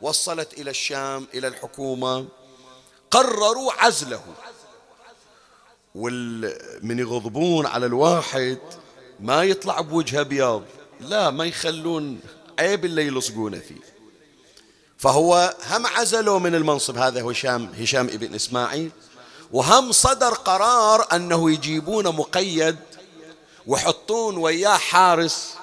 وصلت 0.00 0.52
إلى 0.52 0.70
الشام 0.70 1.26
إلى 1.34 1.48
الحكومة 1.48 2.26
قرروا 3.10 3.72
عزله. 3.72 4.22
ومن 5.94 6.98
يغضبون 6.98 7.66
على 7.66 7.86
الواحد 7.86 8.58
ما 9.20 9.42
يطلع 9.42 9.80
بوجهه 9.80 10.22
بياض 10.22 10.62
لا 11.00 11.30
ما 11.30 11.44
يخلون 11.44 12.20
عيب 12.58 12.84
اللي 12.84 13.06
يلصقونه 13.06 13.58
فيه. 13.58 13.80
فهو 14.98 15.56
هم 15.70 15.86
عزلوا 15.86 16.38
من 16.38 16.54
المنصب 16.54 16.96
هذا 16.98 17.30
هشام 17.30 17.72
هشام 17.80 18.06
ابن 18.06 18.34
إسماعيل. 18.34 18.90
وهم 19.52 19.92
صدر 19.92 20.34
قرار 20.34 21.06
أنه 21.12 21.50
يجيبون 21.50 22.08
مقيد 22.08 22.76
ويحطون 23.66 24.36
وياه 24.36 24.76
حارس 24.76 25.54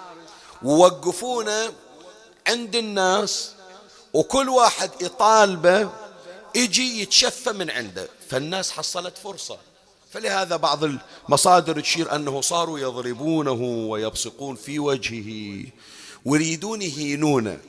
ووقفونه 0.64 1.74
عند 2.48 2.76
الناس 2.76 3.52
وكل 4.14 4.50
واحد 4.50 4.92
يطالبه 5.02 5.90
يجي 6.56 7.02
يتشفى 7.02 7.52
من 7.52 7.70
عنده. 7.70 8.10
فالناس 8.30 8.72
حصلت 8.72 9.18
فرصة. 9.18 9.58
فلهذا 10.12 10.56
بعض 10.56 10.84
المصادر 10.84 11.80
تشير 11.80 12.16
أنه 12.16 12.42
صاروا 12.42 12.80
يضربونه 12.80 13.62
ويبصقون 13.90 14.56
في 14.56 14.80
وجهه 14.80 15.66
ويريدون 16.26 16.82
يهينونه. 16.82 17.60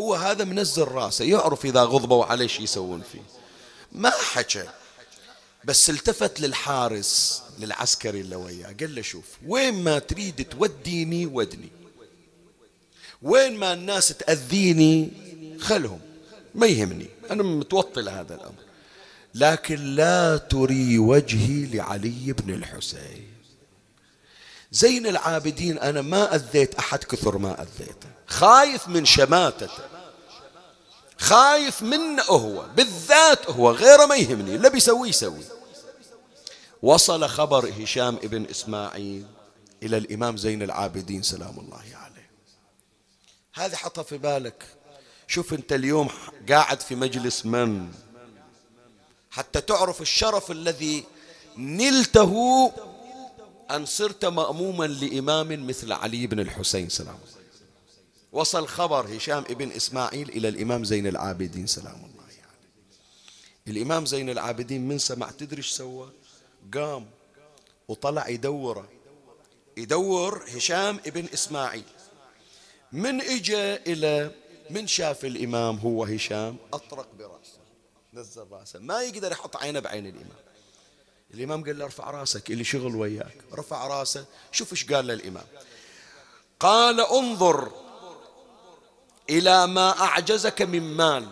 هو 0.00 0.14
هذا 0.14 0.44
منزل 0.44 0.88
راسه 0.88 1.24
يعرف 1.24 1.64
إذا 1.64 1.82
غضبوا 1.82 2.24
عليه 2.24 2.46
شو 2.46 2.62
يسوون 2.62 3.02
فيه. 3.12 3.22
ما 3.92 4.10
حكى. 4.10 4.68
بس 5.68 5.90
التفت 5.90 6.40
للحارس 6.40 7.42
للعسكري 7.58 8.20
اللي 8.20 8.36
وياه 8.36 8.74
قال 8.80 8.94
له 8.94 9.02
شوف 9.02 9.24
وين 9.46 9.84
ما 9.84 9.98
تريد 9.98 10.48
توديني 10.48 11.26
ودني. 11.26 11.68
وين 13.22 13.56
ما 13.56 13.72
الناس 13.72 14.08
تأذيني 14.08 15.10
خلهم 15.60 16.00
ما 16.54 16.66
يهمني 16.66 17.06
أنا 17.30 17.42
متوطي 17.42 18.00
لهذا 18.00 18.34
الأمر. 18.34 18.62
لكن 19.34 19.94
لا 19.94 20.36
تري 20.36 20.98
وجهي 20.98 21.66
لعلي 21.66 22.32
بن 22.32 22.54
الحسين. 22.54 23.28
زين 24.72 25.06
العابدين 25.06 25.78
أنا 25.78 26.02
ما 26.02 26.34
أذيت 26.34 26.74
أحد 26.74 27.04
كثر 27.04 27.38
ما 27.38 27.62
أذيته. 27.62 28.08
خايف 28.26 28.88
من 28.88 29.04
شماتته. 29.04 29.88
خايف 31.18 31.82
منه 31.82 32.22
هو 32.22 32.66
بالذات 32.76 33.50
هو 33.50 33.70
غيره 33.70 34.06
ما 34.06 34.16
يهمني 34.16 34.54
اللي 34.54 34.70
بيسويه 34.70 35.08
يسوي 35.08 35.57
وصل 36.82 37.28
خبر 37.28 37.82
هشام 37.82 38.16
ابن 38.16 38.44
إسماعيل 38.44 39.26
إلى 39.82 39.96
الإمام 39.96 40.36
زين 40.36 40.62
العابدين 40.62 41.22
سلام 41.22 41.58
الله 41.58 41.82
عليه. 41.94 42.30
هذه 43.54 43.74
حطها 43.74 44.02
في 44.02 44.18
بالك. 44.18 44.64
شوف 45.26 45.54
أنت 45.54 45.72
اليوم 45.72 46.08
قاعد 46.48 46.80
في 46.80 46.94
مجلس 46.94 47.46
من؟ 47.46 47.92
حتى 49.30 49.60
تعرف 49.60 50.02
الشرف 50.02 50.50
الذي 50.50 51.04
نلته 51.56 52.72
أن 53.70 53.86
صرت 53.86 54.24
مأموما 54.24 54.84
لإمام 54.84 55.66
مثل 55.66 55.92
علي 55.92 56.26
بن 56.26 56.40
الحسين 56.40 56.88
سلام 56.88 57.18
وصل 58.32 58.66
خبر 58.68 59.16
هشام 59.16 59.44
ابن 59.50 59.70
إسماعيل 59.70 60.28
إلى 60.28 60.48
الإمام 60.48 60.84
زين 60.84 61.06
العابدين 61.06 61.66
سلام 61.66 61.96
الله 61.96 62.28
يعني. 62.38 62.58
الإمام 63.66 64.06
زين 64.06 64.30
العابدين 64.30 64.88
من 64.88 64.98
سمع 64.98 65.30
تدري 65.30 65.58
إيش 65.58 65.70
سوى؟ 65.70 66.10
قام 66.74 67.10
وطلع 67.88 68.28
يدوره. 68.28 68.88
يدور 69.76 70.44
هشام 70.56 71.00
ابن 71.06 71.26
إسماعيل. 71.34 71.84
من 72.92 73.20
اجى 73.20 73.74
إلى 73.74 74.30
من 74.70 74.86
شاف 74.86 75.24
الإمام 75.24 75.76
هو 75.78 76.04
هشام؟ 76.04 76.56
أطرق 76.72 77.08
برأسه. 77.18 77.58
نزل 78.14 78.46
رأسه. 78.50 78.78
ما 78.78 79.02
يقدر 79.02 79.32
يحط 79.32 79.56
عينه 79.56 79.80
بعين 79.80 80.06
الإمام. 80.06 80.38
الإمام 81.34 81.64
قال 81.64 81.78
له 81.78 81.84
ارفع 81.84 82.10
رأسك 82.10 82.50
اللي 82.50 82.64
شغل 82.64 82.96
وياك. 82.96 83.36
رفع 83.54 83.86
رأسه. 83.86 84.24
شوف 84.52 84.72
إيش 84.72 84.92
قال 84.92 85.06
للإمام. 85.06 85.46
قال 86.60 87.00
انظر 87.00 87.72
إلى 89.30 89.66
ما 89.66 90.00
أعجزك 90.00 90.62
من 90.62 90.82
مال. 90.82 91.28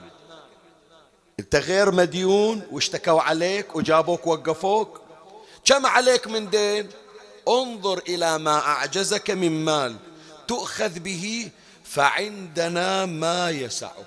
أنت 1.40 1.56
غير 1.56 1.90
مديون 1.90 2.62
واشتكوا 2.70 3.20
عليك 3.20 3.76
وجابوك 3.76 4.26
وقفوك 4.26 5.05
كم 5.66 5.86
عليك 5.86 6.26
من 6.26 6.50
دين؟ 6.50 6.88
انظر 7.48 7.98
إلى 7.98 8.38
ما 8.38 8.58
أعجزك 8.58 9.30
من 9.30 9.64
مال. 9.64 9.96
تؤخذ 10.48 10.98
به 10.98 11.50
فعندنا 11.84 13.06
ما 13.06 13.50
يسعك. 13.50 14.06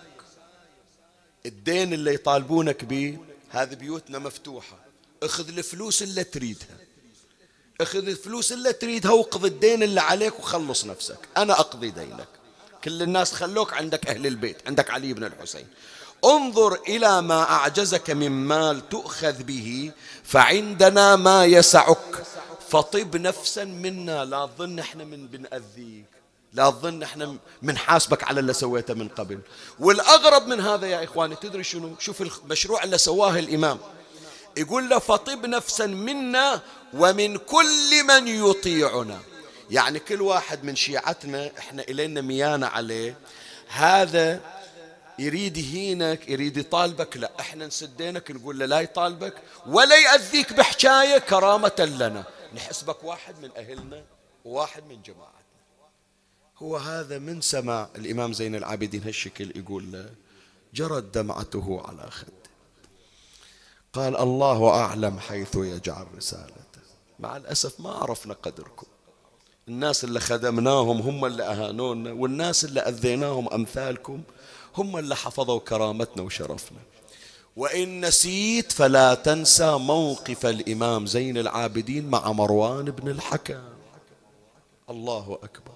الدين 1.46 1.94
اللي 1.94 2.14
يطالبونك 2.14 2.84
به 2.84 3.18
هذه 3.50 3.74
بيوتنا 3.74 4.20
مفتوحة. 4.20 4.78
اخذ 5.24 5.48
الفلوس 5.48 6.04
اللي 6.04 6.24
تريدها. 6.24 6.78
اخذ 7.82 8.08
الفلوس 8.08 8.52
اللي 8.52 8.74
تريدها 8.74 9.12
واقض 9.12 9.46
الدين 9.46 9.84
اللي 9.84 10.02
عليك 10.02 10.40
وخلص 10.40 10.86
نفسك. 10.86 11.20
أنا 11.38 11.60
أقضي 11.60 11.90
دينك. 11.90 12.28
كل 12.84 13.02
الناس 13.02 13.34
خلوك 13.34 13.74
عندك 13.74 14.08
أهل 14.08 14.28
البيت 14.28 14.68
عندك 14.68 14.92
علي 14.92 15.14
بن 15.14 15.24
الحسين. 15.24 15.68
انظر 16.26 16.74
إلى 16.88 17.22
ما 17.22 17.52
أعجزك 17.52 18.10
من 18.10 18.32
مال 18.32 18.90
تؤخذ 18.90 19.44
به 19.44 19.92
فعندنا 20.24 21.16
ما 21.16 21.46
يسعك. 21.46 22.24
فطب 22.70 23.18
نفسا 23.18 23.64
منا 23.64 24.26
لا 24.26 24.46
تظن 24.46 24.80
إحنا 24.80 25.04
من 25.04 25.28
بنأذيك 25.28 26.06
لا 26.54 26.70
تظن 26.70 27.04
إحنا 27.04 27.36
منحاسبك 27.62 28.24
على 28.24 28.40
اللي 28.40 28.54
سويته 28.54 28.94
من 28.94 29.08
قبل. 29.08 29.40
والأغرب 29.80 30.48
من 30.48 30.62
هذا 30.62 30.88
يا 30.88 31.04
إخواني 31.04 31.36
تدري 31.36 31.64
شنو؟ 31.64 31.96
شوف 32.00 32.22
المشروع 32.22 32.84
اللي 32.84 32.98
سواه 32.98 33.40
الإمام. 33.40 33.78
يقول 34.58 34.90
له 34.90 35.00
فطب 35.00 35.46
نفسا 35.46 35.86
منا 35.86 36.62
ومن 36.94 37.38
كل 37.38 38.04
من 38.08 38.28
يطيعنا. 38.28 39.20
يعني 39.70 40.00
كل 40.00 40.22
واحد 40.22 40.64
من 40.64 40.76
شيعتنا 40.76 41.52
إحنا 41.58 41.82
إلينا 41.82 42.22
ميانة 42.22 42.68
عليه. 42.68 43.18
هذا 43.68 44.40
يريد 45.20 45.58
يهينك 45.58 46.30
يريد 46.30 46.58
يطالبك. 46.58 47.18
لا 47.18 47.32
إحنا 47.40 47.68
نسدينك 47.68 48.32
نقول 48.32 48.60
له 48.60 48.66
لا 48.66 48.80
يطالبك 48.80 49.34
ولا 49.68 49.96
يأذيك 49.96 50.54
بحكاية 50.54 51.18
كرامة 51.18 51.96
لنا. 52.00 52.24
نحسبك 52.56 53.04
واحد 53.04 53.36
من 53.42 53.50
أهلنا 53.58 54.04
وواحد 54.46 54.84
من 54.90 55.02
جماعة 55.02 55.40
هو 56.58 56.78
هذا 56.78 57.20
من 57.20 57.42
سمع 57.42 57.90
الإمام 57.96 58.34
زين 58.34 58.56
العابدين 58.56 59.04
هالشكل 59.04 59.52
يقول 59.56 59.92
له 59.92 60.10
جرت 60.74 61.04
دمعته 61.04 61.82
على 61.88 62.12
خده 62.12 62.50
قال 63.94 64.18
الله 64.18 64.70
أعلم 64.70 65.20
حيث 65.20 65.56
يجعل 65.56 66.08
رسالته. 66.18 66.82
مع 67.20 67.38
الأسف 67.38 67.80
ما 67.80 67.90
عرفنا 67.92 68.34
قدركم. 68.34 68.88
الناس 69.68 70.04
اللي 70.04 70.20
خدمناهم 70.20 71.02
هم 71.02 71.26
اللي 71.26 71.44
أهانونا 71.44 72.12
والناس 72.12 72.66
اللي 72.66 72.80
أذيناهم 72.80 73.54
أمثالكم 73.54 74.24
هم 74.80 74.98
اللي 74.98 75.16
حفظوا 75.16 75.60
كرامتنا 75.60 76.24
وشرفنا. 76.24 76.80
وإن 77.56 78.06
نسيت 78.06 78.72
فلا 78.72 79.14
تنسى 79.14 79.72
موقف 79.72 80.46
الإمام 80.46 81.06
زين 81.06 81.38
العابدين 81.38 82.10
مع 82.10 82.32
مروان 82.32 82.86
بن 82.86 83.12
الحكم. 83.12 83.60
الله 84.90 85.40
أكبر. 85.44 85.74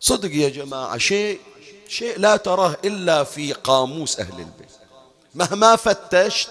صدق 0.00 0.34
يا 0.34 0.48
جماعة 0.48 0.98
شيء 0.98 1.40
شيء 1.88 2.18
لا 2.18 2.36
تراه 2.36 2.76
إلا 2.84 3.24
في 3.24 3.52
قاموس 3.52 4.20
أهل 4.20 4.38
البيت. 4.38 4.70
مهما 5.34 5.76
فتشت 5.76 6.50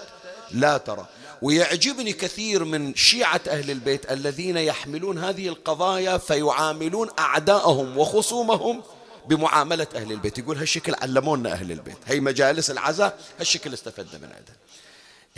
لا 0.50 0.78
ترى 0.78 1.06
ويعجبني 1.42 2.12
كثير 2.12 2.64
من 2.64 2.94
شيعة 2.94 3.40
أهل 3.48 3.70
البيت 3.70 4.12
الذين 4.12 4.56
يحملون 4.56 5.18
هذه 5.18 5.48
القضايا 5.48 6.18
فيعاملون 6.18 7.08
أعداءهم 7.18 7.98
وخصومهم 7.98 8.82
بمعاملة 9.28 9.86
أهل 9.94 10.12
البيت. 10.12 10.38
يقول 10.38 10.58
هالشكل 10.58 10.94
علمونا 10.94 11.52
أهل 11.52 11.72
البيت. 11.72 11.98
هي 12.06 12.20
مجالس 12.20 12.70
العزاء 12.70 13.18
هالشكل 13.38 13.74
استفدنا 13.74 14.18
من 14.18 14.32
عندها. 14.34 14.56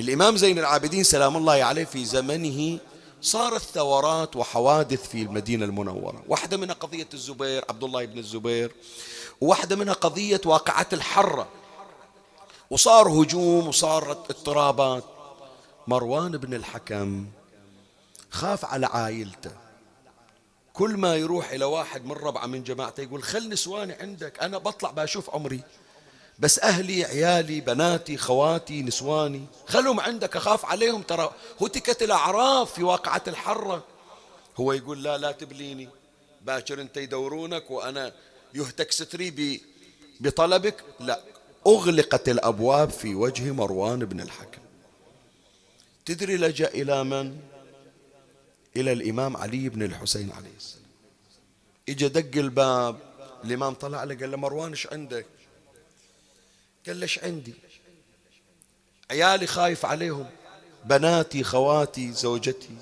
الإمام 0.00 0.36
زين 0.36 0.58
العابدين 0.58 1.04
سلام 1.04 1.36
الله 1.36 1.64
عليه 1.64 1.84
في 1.84 2.04
زمنه 2.04 2.78
صارت 3.22 3.62
ثورات 3.62 4.36
وحوادث 4.36 5.08
في 5.08 5.22
المدينة 5.22 5.64
المنورة. 5.64 6.22
واحدة 6.28 6.56
منها 6.56 6.74
قضية 6.74 7.08
الزبير 7.14 7.64
عبد 7.68 7.84
الله 7.84 8.04
بن 8.04 8.18
الزبير. 8.18 8.72
وواحدة 9.40 9.76
منها 9.76 9.94
قضية 9.94 10.40
واقعة 10.44 10.86
الحرة. 10.92 11.48
وصار 12.70 13.08
هجوم 13.08 13.68
وصارت 13.68 14.30
اضطرابات. 14.30 15.04
مروان 15.86 16.32
بن 16.32 16.54
الحكم 16.54 17.26
خاف 18.30 18.64
على 18.64 18.86
عائلته. 18.86 19.61
كل 20.72 20.96
ما 20.96 21.16
يروح 21.16 21.50
إلى 21.50 21.64
واحد 21.64 22.04
من 22.04 22.12
ربعة 22.12 22.46
من 22.46 22.62
جماعته 22.62 23.02
يقول 23.02 23.22
خل 23.22 23.48
نسواني 23.48 23.92
عندك 23.92 24.42
أنا 24.42 24.58
بطلع 24.58 24.90
بشوف 24.90 25.30
عمري. 25.30 25.60
بس 26.38 26.58
أهلي 26.58 27.04
عيالي 27.04 27.60
بناتي 27.60 28.16
خواتي 28.16 28.82
نسواني 28.82 29.46
خلهم 29.66 30.00
عندك 30.00 30.36
أخاف 30.36 30.64
عليهم 30.64 31.02
ترى. 31.02 31.32
هتكت 31.60 32.02
الأعراف 32.02 32.72
في 32.72 32.82
واقعة 32.82 33.22
الحرة. 33.28 33.84
هو 34.56 34.72
يقول 34.72 35.02
لا 35.02 35.18
لا 35.18 35.32
تبليني. 35.32 35.88
باكر 36.42 36.80
أنت 36.80 36.96
يدورونك 36.96 37.70
وأنا 37.70 38.12
يهتك 38.54 38.92
ستري 38.92 39.60
بطلبك. 40.20 40.84
لا 41.00 41.20
أغلقت 41.66 42.28
الأبواب 42.28 42.90
في 42.90 43.14
وجه 43.14 43.52
مروان 43.52 43.98
بن 43.98 44.20
الحكم. 44.20 44.62
تدري 46.06 46.36
لجأ 46.36 46.68
إلى 46.68 47.04
من؟ 47.04 47.36
إلى 48.76 48.92
الإمام 48.92 49.36
علي 49.36 49.68
بن 49.68 49.82
الحسين 49.82 50.32
عليه 50.32 50.56
السلام. 50.56 50.82
إجا 51.88 52.08
دق 52.08 52.38
الباب 52.38 52.96
الإمام 53.44 53.74
طلع 53.74 54.04
له 54.04 54.14
قال 54.14 54.30
له 54.30 54.36
مروان 54.36 54.70
إيش 54.70 54.86
عندك؟ 54.86 55.26
قال 56.86 56.96
له 56.96 57.02
إيش 57.02 57.18
عندي؟ 57.18 57.54
عيالي 59.10 59.46
خايف 59.46 59.86
عليهم 59.86 60.26
بناتي 60.84 61.44
خواتي 61.44 62.12
زوجتي 62.12 62.76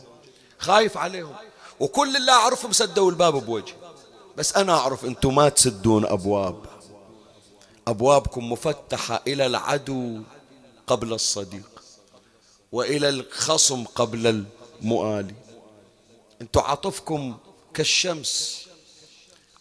خايف 0.58 0.96
عليهم. 0.96 1.34
وكل 1.80 2.16
اللي 2.16 2.32
أعرفهم 2.32 2.72
سدوا 2.72 3.10
الباب 3.10 3.46
بوجهي. 3.46 3.74
بس 4.36 4.56
أنا 4.56 4.72
أعرف 4.72 5.04
أنتم 5.04 5.34
ما 5.34 5.48
تسدون 5.48 6.06
أبواب. 6.06 6.64
أبوابكم 7.88 8.52
مفتحة 8.52 9.22
إلى 9.26 9.46
العدو 9.46 10.22
قبل 10.86 11.12
الصديق 11.12 11.82
وإلى 12.72 13.08
الخصم 13.08 13.84
قبل 13.84 14.44
المؤالي. 14.82 15.34
أنتم 16.40 16.60
عاطفكم 16.60 17.36
كالشمس 17.74 18.66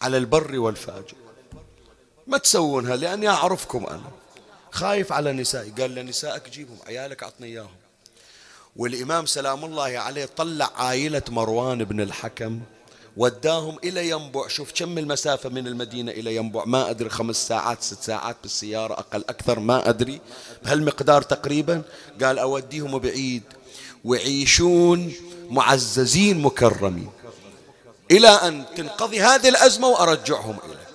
على 0.02 0.16
البر 0.16 0.58
والفاجر. 0.58 1.14
ما 2.26 2.38
تسوونها 2.38 2.96
لأني 2.96 3.28
أعرفكم 3.28 3.86
أنا. 3.86 4.10
خايف 4.70 5.12
على 5.12 5.32
نسائي. 5.32 5.70
قال 5.70 5.94
لنسائك 5.94 6.48
جيبهم 6.48 6.78
عيالك 6.86 7.22
أعطني 7.22 7.46
إياهم. 7.46 7.70
والإمام 8.76 9.26
سلام 9.26 9.64
الله 9.64 9.98
عليه 9.98 10.24
طلع 10.36 10.70
عائلة 10.76 11.22
مروان 11.28 11.84
بن 11.84 12.00
الحكم 12.00 12.60
وداهم 13.16 13.78
إلى 13.84 14.10
ينبع 14.10 14.48
شوف 14.48 14.72
كم 14.74 14.98
المسافة 14.98 15.48
من 15.48 15.66
المدينة 15.66 16.12
إلى 16.12 16.36
ينبع 16.36 16.64
ما 16.64 16.90
أدري 16.90 17.08
خمس 17.08 17.48
ساعات 17.48 17.82
ست 17.82 18.02
ساعات 18.02 18.36
بالسيارة 18.42 18.94
أقل 18.94 19.24
أكثر 19.28 19.60
ما 19.60 19.88
أدري. 19.88 20.20
بهالمقدار 20.64 21.22
تقريبا 21.22 21.82
قال 22.22 22.38
أوديهم 22.38 22.98
بعيد. 22.98 23.42
ويعيشون 24.04 25.12
معززين 25.50 26.42
مكرمين. 26.42 27.10
إلى 28.10 28.28
أن 28.28 28.64
تنقضي 28.76 29.20
هذه 29.20 29.48
الأزمة 29.48 29.88
وأرجعهم 29.88 30.56
إليك. 30.64 30.90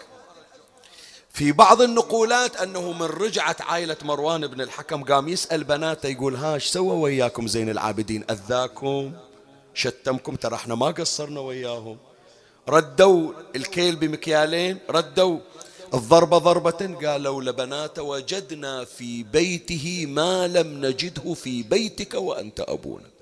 في 1.34 1.52
بعض 1.52 1.82
النقولات 1.82 2.56
أنه 2.56 2.92
من 2.92 3.06
رجعت 3.06 3.62
عائلة 3.62 3.98
مروان 4.04 4.48
بن 4.48 4.62
الحكم 4.62 5.04
قام 5.04 5.28
يسأل 5.30 5.64
بناته 5.64 6.10
يقول 6.10 6.36
هاش 6.36 6.66
سوى 6.66 6.98
وياكم 6.98 7.48
زين 7.48 7.70
العابدين؟ 7.70 8.24
أذاكم؟ 8.30 9.14
شتمكم؟ 9.74 10.36
ترى 10.36 10.56
إحنا 10.56 10.76
ما 10.76 10.86
قصرنا 10.86 11.40
وياهم. 11.40 11.98
ردوا 12.70 13.32
الكيل 13.56 13.96
بمكيالين 13.96 14.80
ردوا 14.90 15.40
الضربة 15.94 16.38
ضربة 16.38 16.96
قالوا 17.04 17.44
لبنات 17.44 18.00
وجدنا 18.00 18.86
في 18.86 19.24
بيته 19.24 20.06
ما 20.08 20.48
لم 20.48 20.86
نجده 20.86 21.34
في 21.34 21.64
بيتك 21.64 22.14
وأنت 22.14 22.60
أبونا. 22.60 23.15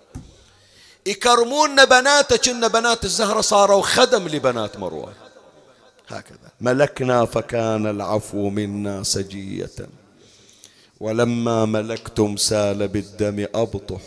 يكرمون 1.06 1.86
بناتك 1.86 2.50
إن 2.50 2.68
بنات 2.68 3.04
الزهرة 3.04 3.42
صاروا 3.42 3.82
خدم 3.82 4.28
لبنات 4.28 4.78
مروان 4.78 5.14
هكذا. 6.08 6.52
ملكنا 6.62 7.26
فكان 7.26 7.88
العفو 7.88 8.50
منا 8.50 9.04
سجية. 9.04 9.90
ولما 11.00 11.66
ملكتم 11.66 12.38
سال 12.38 12.88
بالدم 12.88 13.48
أبطح. 13.56 14.02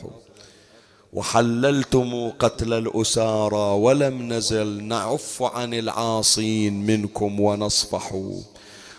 وحللتم 1.13 2.31
قتل 2.39 2.73
الأسارى 2.73 3.57
ولم 3.57 4.33
نزل 4.33 4.83
نعف 4.85 5.43
عن 5.43 5.75
العاصين 5.75 6.87
منكم 6.87 7.41
ونصفح 7.41 8.23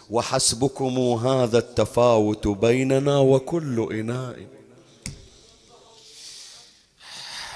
وحسبكم 0.09 0.99
هذا 0.99 1.57
التفاوت 1.57 2.47
بيننا 2.47 3.17
وكل 3.17 3.87
إناء. 3.91 4.56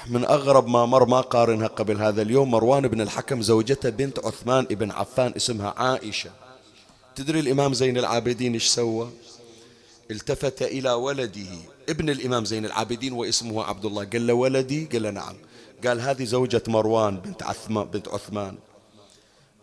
من 0.06 0.24
أغرب 0.24 0.68
ما 0.68 0.86
مر 0.86 1.04
ما 1.04 1.20
قارنها 1.20 1.66
قبل 1.66 1.96
هذا 1.96 2.22
اليوم 2.22 2.50
مروان 2.50 2.88
بن 2.88 3.00
الحكم 3.00 3.42
زوجته 3.42 3.90
بنت 3.90 4.18
عثمان 4.18 4.64
بن 4.64 4.90
عفان 4.90 5.32
اسمها 5.36 5.74
عائشة. 5.76 6.30
تدري 7.16 7.40
الإمام 7.40 7.74
زين 7.74 7.98
العابدين 7.98 8.52
إيش 8.52 8.66
سوى؟ 8.66 9.10
التفت 10.10 10.62
إلى 10.62 10.92
ولده. 10.92 11.50
ابن 11.88 12.10
الإمام 12.10 12.44
زين 12.44 12.64
العابدين 12.64 13.12
واسمه 13.12 13.64
عبد 13.64 13.84
الله 13.84 14.04
قال 14.04 14.26
له 14.26 14.34
ولدي؟ 14.34 14.84
قال 14.84 15.02
له 15.02 15.10
نعم. 15.10 15.36
قال 15.86 16.00
هذه 16.00 16.24
زوجة 16.24 16.62
مروان 16.68 17.16
بنت 17.16 17.42
عثمان 17.42 17.84
بنت 17.84 18.08
عثمان. 18.08 18.56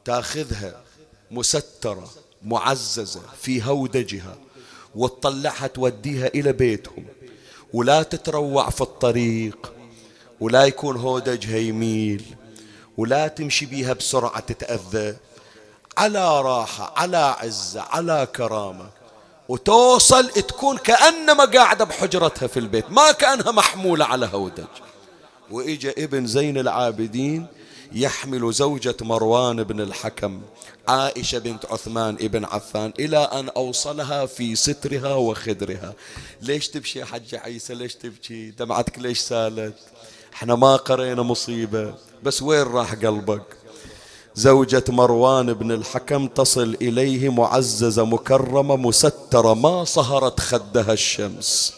تاخذها 0.05 0.81
مسترة 1.31 2.09
معززة 2.43 3.21
في 3.41 3.63
هودجها 3.63 4.37
وتطلعها 4.95 5.67
توديها 5.67 6.27
إلى 6.27 6.53
بيتهم. 6.53 7.05
ولا 7.73 8.03
تتروع 8.03 8.69
في 8.69 8.81
الطريق. 8.81 9.78
ولا 10.39 10.65
يكون 10.65 10.97
هودجها 10.97 11.57
يميل 11.57 12.25
ولا 12.97 13.27
تمشي 13.27 13.65
بيها 13.65 13.93
بسرعة 13.93 14.39
تتأذى. 14.39 15.17
على 15.97 16.41
راحة 16.41 16.93
على 16.97 17.17
عزة 17.17 17.81
على 17.81 18.27
كرامة. 18.35 18.89
وتوصل 19.49 20.29
تكون 20.29 20.77
كأنما 20.77 21.45
قاعدة 21.45 21.85
بحجرتها 21.85 22.47
في 22.47 22.59
البيت 22.59 22.91
ما 22.91 23.11
كأنها 23.11 23.51
محمولة 23.51 24.05
على 24.05 24.29
هودج. 24.33 24.67
وإجا 25.51 25.93
ابن 25.97 26.27
زين 26.27 26.57
العابدين 26.57 27.47
يحمل 27.91 28.53
زوجة 28.53 28.95
مروان 29.01 29.63
بن 29.63 29.81
الحكم 29.81 30.41
عائشة 30.87 31.39
بنت 31.39 31.65
عثمان 31.65 32.17
ابن 32.21 32.45
عفان 32.45 32.93
إلى 32.99 33.17
أن 33.17 33.49
أوصلها 33.49 34.25
في 34.25 34.55
سترها 34.55 35.13
وخدرها. 35.13 35.93
ليش 36.41 36.69
تبكي 36.69 36.99
يا 36.99 37.05
حج 37.05 37.35
عيسى؟ 37.35 37.73
ليش 37.73 37.95
تبكي 37.95 38.51
دمعتك 38.51 38.99
ليش 38.99 39.19
سالت؟ 39.19 39.75
إحنا 40.39 40.55
ما 40.55 40.75
قرينا 40.75 41.21
مصيبة. 41.21 41.93
بس 42.23 42.41
وين 42.41 42.61
راح 42.61 42.93
قلبك؟ 42.93 43.43
زوجة 44.35 44.83
مروان 44.89 45.53
بن 45.53 45.71
الحكم 45.71 46.27
تصل 46.27 46.77
إليه 46.81 47.29
معززة 47.29 48.05
مكرمة 48.05 48.75
مسترة 48.75 49.53
ما 49.53 49.83
صهرت 49.83 50.39
خدها 50.39 50.93
الشمس. 50.93 51.73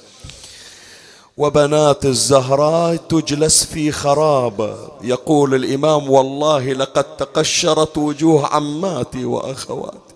وبنات 1.37 2.05
الزهراء 2.05 2.95
تجلس 2.95 3.63
في 3.63 3.91
خرابة. 3.91 4.91
يقول 5.03 5.55
الإمام 5.55 6.09
والله 6.09 6.73
لقد 6.73 7.17
تقشرت 7.17 7.97
وجوه 7.97 8.47
عماتي 8.47 9.25
وأخواتي. 9.25 10.10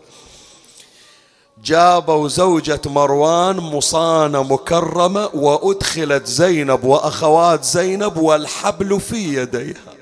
جابوا 1.64 2.28
زوجة 2.28 2.82
مروان 2.86 3.56
مصانة 3.58 4.44
مكرمة 4.44 5.30
وأدخلت 5.34 6.28
زينب 6.28 6.84
وأخوات 6.84 7.64
زينب 7.64 8.18
والحبل 8.18 9.00
في 9.00 9.42
يديها. 9.42 9.96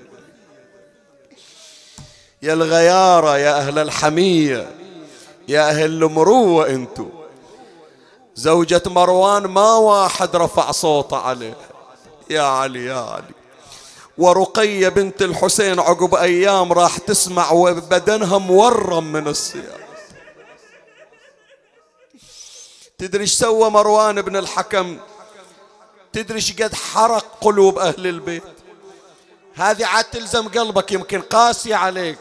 يا 2.42 2.54
الغيارة 2.54 3.38
يا 3.38 3.58
أهل 3.58 3.80
الحمية 3.80 4.72
يا 5.48 5.70
أهل 5.70 6.04
المروة 6.04 6.70
أنتو. 6.70 7.06
زوجة 8.36 8.82
مروان 8.86 9.44
ما 9.44 9.76
واحد 9.76 10.36
رفع 10.36 10.72
صوته 10.72 11.18
عليه 11.18 11.58
يا 12.30 12.42
علي 12.42 12.86
يا 12.86 13.00
علي. 13.00 13.34
ورقية 14.18 14.90
بنت 14.90 15.22
الحسين 15.22 15.80
عقب 15.80 16.16
أيام 16.16 16.74
راح 16.74 16.98
تسمع 16.98 17.52
وبدنها 17.52 18.38
مورم 18.38 19.12
من 19.12 19.28
الصيام. 19.28 19.83
تدري 22.98 23.22
إيش 23.22 23.34
سوى 23.34 23.70
مروان 23.70 24.22
بن 24.22 24.36
الحكم؟ 24.36 24.98
تدري 26.14 26.36
إيش 26.36 26.62
قد 26.62 26.76
حرق 26.76 27.26
قلوب 27.42 27.80
أهل 27.80 28.08
البيت؟ 28.08 28.44
هذه 29.56 29.86
عاد 29.86 30.04
تلزم 30.04 30.48
قلبك 30.48 30.92
يمكن 30.92 31.22
قاسية 31.22 31.76
عليك. 31.76 32.18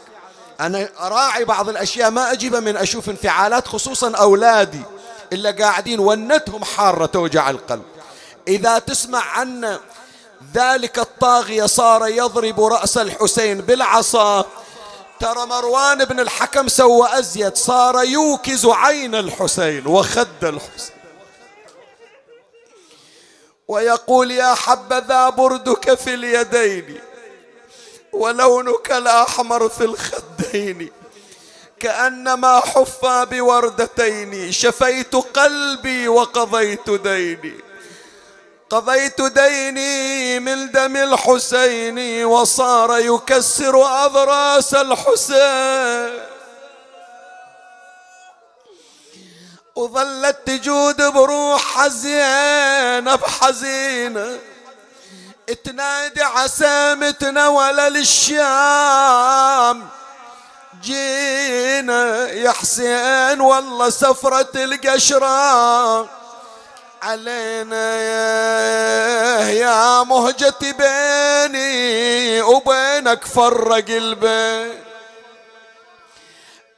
أنا 0.59 0.89
أراعي 0.99 1.45
بعض 1.45 1.69
الأشياء 1.69 2.11
ما 2.11 2.31
أجيبها 2.31 2.59
من 2.59 2.77
أشوف 2.77 3.09
انفعالات 3.09 3.67
خصوصا 3.67 4.11
أولادي 4.15 4.81
إلا 5.33 5.51
قاعدين 5.51 5.99
ونتهم 5.99 6.63
حارة 6.63 7.05
توجع 7.05 7.49
القلب. 7.49 7.83
إذا 8.47 8.79
تسمع 8.79 9.19
عنا 9.19 9.79
ذلك 10.53 10.99
الطاغية 10.99 11.65
صار 11.65 12.07
يضرب 12.07 12.61
رأس 12.61 12.97
الحسين 12.97 13.61
بالعصا 13.61 14.45
ترى 15.23 15.45
مروان 15.45 16.05
بن 16.05 16.19
الحكم 16.19 16.67
سوى 16.67 17.19
أزيد 17.19 17.55
صار 17.55 18.03
يوكز 18.03 18.65
عين 18.65 19.15
الحسين 19.15 19.87
وخد 19.87 20.43
الحسين. 20.43 20.95
ويقول 23.67 24.31
يا 24.31 24.53
حبذا 24.53 25.29
بردك 25.29 25.93
في 25.93 26.13
اليدين 26.13 26.99
ولونك 28.13 28.91
الأحمر 28.91 29.69
في 29.69 29.83
الخدين 29.83 30.91
كأنما 31.79 32.59
حفى 32.59 33.27
بوردتين 33.31 34.51
شفيت 34.51 35.15
قلبي 35.15 36.07
وقضيت 36.07 36.89
ديني. 36.89 37.72
قضيت 38.69 39.21
ديني 39.21 40.39
من 40.39 40.71
دم 40.71 40.97
الحسين 40.97 42.25
وصار 42.25 42.97
يكسر 42.97 44.05
أضراس 44.05 44.73
الحسين. 44.73 46.19
وظلت 49.75 50.37
تجود 50.45 51.01
بروح 51.01 51.61
حزينة. 51.61 53.15
بحزينة 53.15 54.39
تنادي 55.63 56.23
عسامتنا 56.23 57.47
ولا 57.47 57.89
للشام. 57.89 59.87
جينا 60.81 62.29
يا 62.29 62.51
حسين 62.51 63.41
والله 63.41 63.89
سفرة 63.89 64.51
القشرة 64.55 66.22
علينا 67.03 67.95
يا, 67.99 69.49
يا 69.49 70.03
مهجتي 70.03 70.73
بيني 70.73 72.41
وبينك 72.41 73.25
فرق 73.25 73.85
البين 73.89 74.83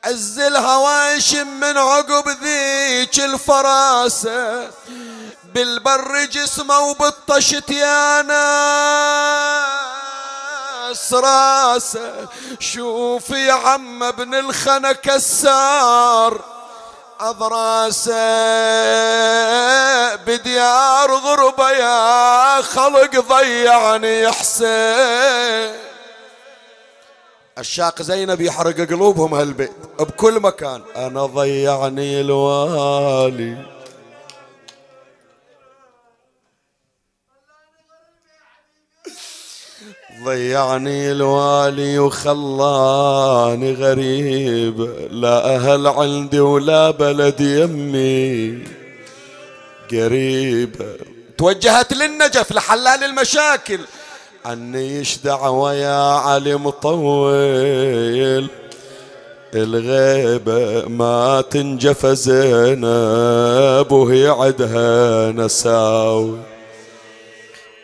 عز 0.04 0.40
الهواشم 0.40 1.48
من 1.48 1.78
عقب 1.78 2.30
ذيك 2.30 3.20
الفراسة 3.20 4.70
بالبر 5.44 6.26
جسمه 6.26 6.80
وبالطشت 6.80 7.70
يا 7.70 8.22
ناس 10.92 11.14
راسه 11.14 12.28
شوف 12.60 13.30
يا 13.30 13.54
عم 13.54 14.04
ابن 14.04 14.36
الخنا 14.36 14.92
كسار 14.92 16.56
أضراسه. 17.20 18.14
بديار 21.06 21.20
غربة 21.20 21.70
يا 21.72 22.62
خلق 22.62 23.20
ضيعني 23.30 24.32
حسين. 24.32 25.76
الشاق 27.58 28.02
زينب 28.02 28.42
يحرق 28.42 28.90
قلوبهم 28.90 29.34
هالبيت 29.34 29.72
بكل 30.00 30.40
مكان. 30.40 30.82
أنا 30.96 31.26
ضيعني 31.26 32.22
الوالي 32.22 33.58
ضيعني 40.24 41.12
الوالي 41.12 42.00
وخلاني 42.00 43.74
غريب. 43.74 44.82
لا 45.12 45.56
أهل 45.56 45.88
عندي 45.88 46.40
ولا 46.40 46.92
بلد 46.92 47.42
يمي. 47.42 48.85
قريب. 49.92 50.98
توجهت 51.38 51.94
للنجف 51.94 52.52
لحلال 52.52 53.04
المشاكل. 53.04 53.80
عني 54.46 55.00
إيش 55.00 55.18
دعوة 55.18 55.74
يا 55.74 56.14
علي 56.14 56.56
مطول؟ 56.56 58.50
الغيبة 59.54 60.88
ما 60.88 61.42
تنجف 61.42 62.06
زينب 62.06 63.92
وهي 63.92 64.28
عدها 64.28 65.32
نساوي. 65.32 66.40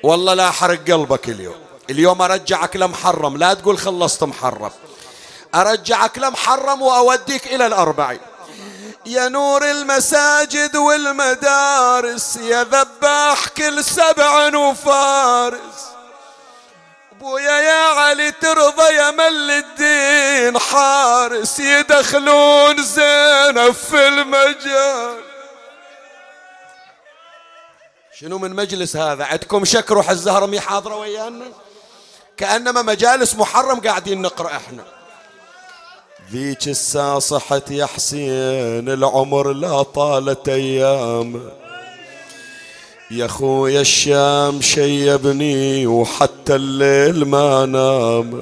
والله 0.04 0.34
لا 0.34 0.52
حرق 0.52 0.92
قلبك 0.92 1.30
اليوم. 1.30 1.56
اليوم 1.90 2.22
أرجعك 2.22 2.76
لمحرم. 2.76 3.38
لا 3.38 3.54
تقول 3.54 3.78
خلصت 3.78 4.24
محرم. 4.24 4.72
أرجعك 5.56 6.18
لمحرم 6.18 6.82
وأوديك 6.82 7.48
إلى 7.54 7.68
الأربعين. 7.68 8.20
يا 9.06 9.28
نور 9.28 9.72
المساجد 9.72 10.76
والمدارس 10.76 12.36
يا 12.36 12.64
ذباح 12.64 13.48
كل 13.48 13.84
سبع 13.84 14.58
وفارس. 14.58 15.92
أبويا 17.12 17.60
يا 17.60 17.88
علي 17.88 18.32
ترضى 18.32 18.94
يا 18.94 19.12
مل 19.12 19.52
الدين 19.52 20.60
حارس 20.60 21.60
يدخلون 21.60 22.84
زينب 22.84 23.72
في 23.72 24.08
المجال. 24.08 25.24
شنو 28.20 28.38
من 28.38 28.56
مجلس 28.56 28.96
هذا؟ 28.96 29.26
عندكم 29.26 29.66
شك 29.66 29.92
روح 29.92 30.10
الزهرمي 30.10 30.60
حاضرة 30.60 30.96
ويانا؟ 30.96 31.46
كأنما 32.38 32.82
مجالس 32.82 33.36
محرم 33.36 33.80
قاعدين 33.80 34.22
نقرأ 34.22 34.58
إحنا. 34.58 35.01
ذيك 36.34 36.68
الساعة 36.68 37.20
صحت 37.20 37.72
يا 37.72 37.86
حسين 37.86 38.90
العمر 38.90 39.52
لا 39.54 39.84
طالت 39.84 40.50
أيام. 40.50 41.42
يا 43.12 43.28
خويا 43.28 43.82
الشام 43.82 44.62
شيبني 44.62 45.88
وحتى 45.88 46.56
الليل 46.56 47.26
ما 47.26 47.66
نام. 47.66 48.42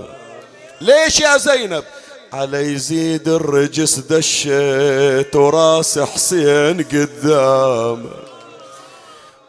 ليش 0.82 1.20
يا 1.20 1.38
زينب؟ 1.38 1.84
على 2.34 2.74
يزيد 2.74 3.28
الرجس 3.28 4.00
دشيت 4.00 5.36
وراس 5.36 6.00
حسين 6.00 6.84
قدام. 6.84 8.06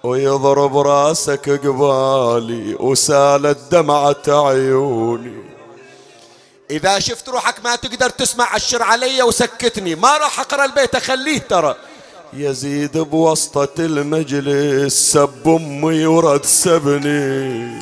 ويضرب 0.02 0.78
راسك 0.78 1.51
قبالي 1.66 2.74
وسالت 2.74 3.59
دمعة 3.73 4.23
عيوني. 4.28 5.60
إذا 6.70 6.98
شفت 6.98 7.28
روحك 7.28 7.55
ما 7.64 7.76
تقدر 7.76 8.10
تسمع 8.10 8.55
عشر 8.55 8.82
علي 8.82 9.22
وسكتني. 9.22 9.94
ما 9.94 10.16
راح 10.16 10.40
أقرأ 10.40 10.64
البيت 10.64 10.94
أخليه 10.94 11.38
ترى. 11.38 11.76
يزيد 12.32 12.98
بوسطة 12.98 13.74
المجلس 13.78 15.12
سب 15.12 15.48
أمي 15.48 16.06
ورد 16.06 16.44
سبني. 16.44 17.78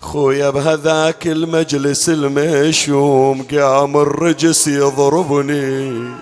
خويا 0.00 0.50
بهذاك 0.50 1.26
المجلس 1.26 2.08
المشوم 2.08 3.46
قام 3.50 3.96
الرجس 3.96 4.66
يضربني. 4.66 6.14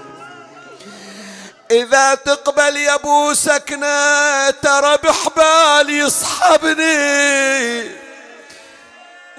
إذا 1.71 2.15
تقبل 2.15 2.77
يا 2.77 2.95
أبو 2.95 3.35
سكنة 3.35 4.51
ترى 4.51 4.99
بحبال 5.05 5.91
يصحبني. 5.91 7.29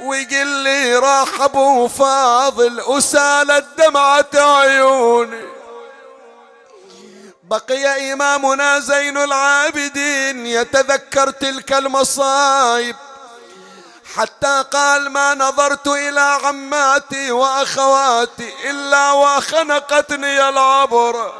ويقول 0.03 0.47
لي 0.47 0.95
راح 0.95 1.41
أبو 1.41 1.87
فاضل 1.87 2.81
وسالت 2.81 3.65
دمعة 3.77 4.29
عيوني. 4.33 5.45
بقي 7.43 8.13
إمامنا 8.13 8.79
زين 8.79 9.17
العابدين 9.17 10.45
يتذكر 10.45 11.29
تلك 11.29 11.73
المصايب. 11.73 12.95
حتى 14.15 14.63
قال 14.71 15.09
ما 15.09 15.33
نظرت 15.35 15.87
إلى 15.87 16.39
عماتي 16.43 17.31
وأخواتي 17.31 18.53
إلا 18.69 19.11
وخنقتني 19.11 20.49
العبره 20.49 21.33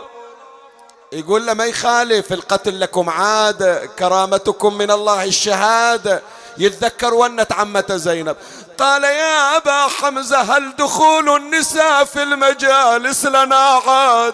يقول 1.11 1.45
له 1.45 1.53
ما 1.53 1.65
يخالف 1.65 2.33
القتل 2.33 2.79
لكم 2.79 3.09
عادة 3.09 3.85
كرامتكم 3.85 4.73
من 4.73 4.91
الله 4.91 5.23
الشهادة. 5.23 6.21
يتذكر 6.57 7.13
ونة 7.13 7.47
عمة 7.51 7.85
زينب. 7.89 8.35
قال 8.77 9.03
يا 9.03 9.57
أبا 9.57 9.87
حمزة 9.87 10.41
هل 10.41 10.75
دخول 10.75 11.29
النساء 11.29 12.03
في 12.05 12.23
المجالس 12.23 13.25
لنا 13.25 13.55
عاد؟ 13.55 14.33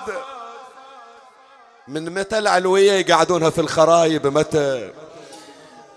من 1.88 2.14
متى 2.14 2.38
العلوية 2.38 2.92
يقعدونها 2.92 3.50
في 3.50 3.62
الخرايب 3.62 4.28
متى؟ 4.28 4.92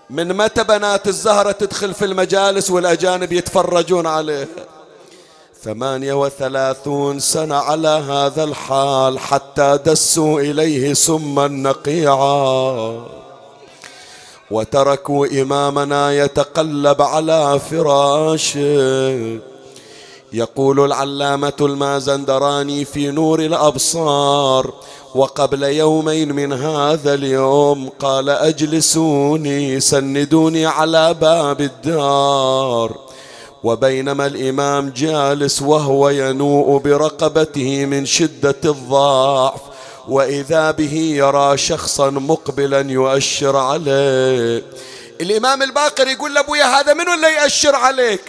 من 0.09 0.37
متى 0.37 0.63
بنات 0.63 1.07
الزهرة 1.07 1.51
تدخل 1.51 1.93
في 1.93 2.05
المجالس 2.05 2.71
والأجانب 2.71 3.33
يتفرجون 3.33 4.07
عليها؟ 4.07 4.47
ثمانية 5.63 6.13
وثلاثون 6.13 7.19
سنة 7.19 7.55
على 7.55 7.87
هذا 7.87 8.43
الحال 8.43 9.19
حتى 9.19 9.79
دسوا 9.85 10.41
إليه 10.41 10.93
سما 10.93 11.47
نقيعا. 11.47 13.05
وتركوا 14.51 15.41
إمامنا 15.41 16.13
يتقلب 16.13 17.01
على 17.01 17.59
فراشه. 17.59 19.39
يقول 20.33 20.85
العلامة 20.85 21.53
المازندراني 21.61 22.85
في 22.85 23.11
نور 23.11 23.39
الأبصار 23.39 24.73
وقبل 25.15 25.63
يومين 25.63 26.31
من 26.35 26.53
هذا 26.53 27.13
اليوم 27.13 27.89
قال 27.99 28.29
أجلسوني 28.29 29.79
سندوني 29.79 30.65
على 30.65 31.13
باب 31.13 31.61
الدار. 31.61 32.97
وبينما 33.63 34.25
الإمام 34.25 34.89
جالس 34.95 35.61
وهو 35.61 36.09
ينوء 36.09 36.77
برقبته 36.77 37.85
من 37.85 38.05
شدة 38.05 38.55
الضعف 38.65 39.61
وإذا 40.09 40.71
به 40.71 40.93
يرى 40.93 41.57
شخصا 41.57 42.09
مقبلا 42.09 42.91
يؤشر 42.91 43.57
عليه. 43.57 44.63
الإمام 45.21 45.63
الباقر 45.63 46.07
يقول 46.07 46.33
لأبويا 46.33 46.65
هذا 46.65 46.93
من 46.93 47.09
اللي 47.09 47.33
يأشر 47.33 47.75
عليك؟ 47.75 48.21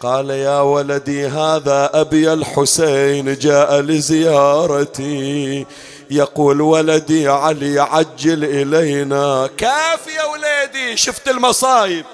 قال 0.00 0.30
يا 0.30 0.60
ولدي 0.60 1.26
هذا 1.26 1.90
أبي 1.94 2.32
الحسين 2.32 3.38
جاء 3.38 3.80
لزيارتي. 3.80 5.66
يقول 6.10 6.60
ولدي 6.60 7.28
علي 7.28 7.80
عجل 7.80 8.44
إلينا. 8.44 9.50
كاف 9.56 10.06
يا 10.06 10.24
ولدي 10.24 10.96
شفت 10.96 11.28
المصايب. 11.28 12.04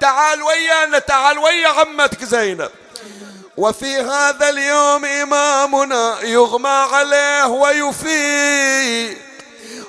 تعال 0.00 0.42
ويانا 0.42 0.98
تعال 0.98 1.38
ويا 1.38 1.68
عمتك 1.68 2.24
زينب. 2.24 2.70
وفي 3.56 3.96
هذا 4.00 4.48
اليوم 4.48 5.04
إمامنا 5.04 6.20
يغمى 6.22 6.68
عليه 6.68 7.46
ويفيق. 7.46 9.18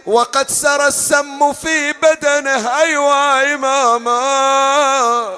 وقد 0.06 0.50
سرى 0.50 0.88
السم 0.88 1.54
في 1.54 1.94
بدنه 1.94 2.82
أيوا 2.82 3.54
إماما. 3.54 5.38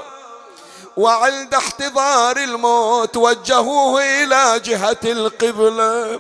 وعند 0.98 1.54
احتضار 1.56 2.38
الموت 2.38 3.18
وجهوه 3.18 4.04
إلى 4.04 4.60
جهة 4.60 4.98
القبلة 5.06 6.20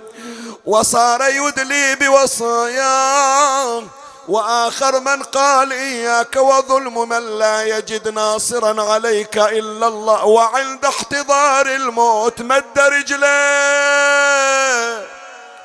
وصار 0.66 1.30
يدلي 1.30 1.96
بوصاياه 1.96 3.84
وآخر 4.30 5.00
من 5.00 5.24
قال 5.24 5.74
إياك 5.74 6.36
وظلم 6.36 7.10
من 7.10 7.40
لا 7.40 7.64
يجد 7.78 8.08
ناصرا 8.08 8.82
عليك 8.92 9.38
إلا 9.38 9.88
الله 9.88 10.26
وعند 10.26 10.86
احتضار 10.86 11.66
الموت 11.66 12.42
مد 12.42 12.80
رجليه. 12.80 14.00